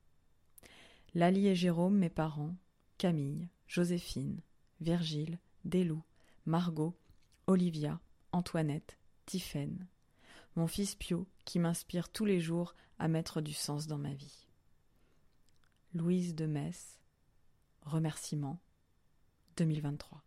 Lali 1.14 1.48
et 1.48 1.54
Jérôme, 1.56 1.96
mes 1.96 2.10
parents. 2.10 2.54
Camille, 2.98 3.48
Joséphine, 3.66 4.40
Virgile, 4.80 5.38
Délou, 5.64 6.02
Margot, 6.46 6.96
Olivia, 7.46 8.00
Antoinette, 8.32 8.96
Tiphaine, 9.26 9.88
mon 10.54 10.68
fils 10.68 10.94
Pio, 10.94 11.26
qui 11.44 11.58
m'inspire 11.58 12.08
tous 12.08 12.24
les 12.24 12.40
jours 12.40 12.76
à 12.98 13.08
mettre 13.08 13.40
du 13.40 13.52
sens 13.52 13.88
dans 13.88 13.98
ma 13.98 14.14
vie. 14.14 14.46
Louise 15.94 16.34
de 16.36 16.46
Metz, 16.46 17.00
remerciement 17.82 18.60
2023. 19.56 20.25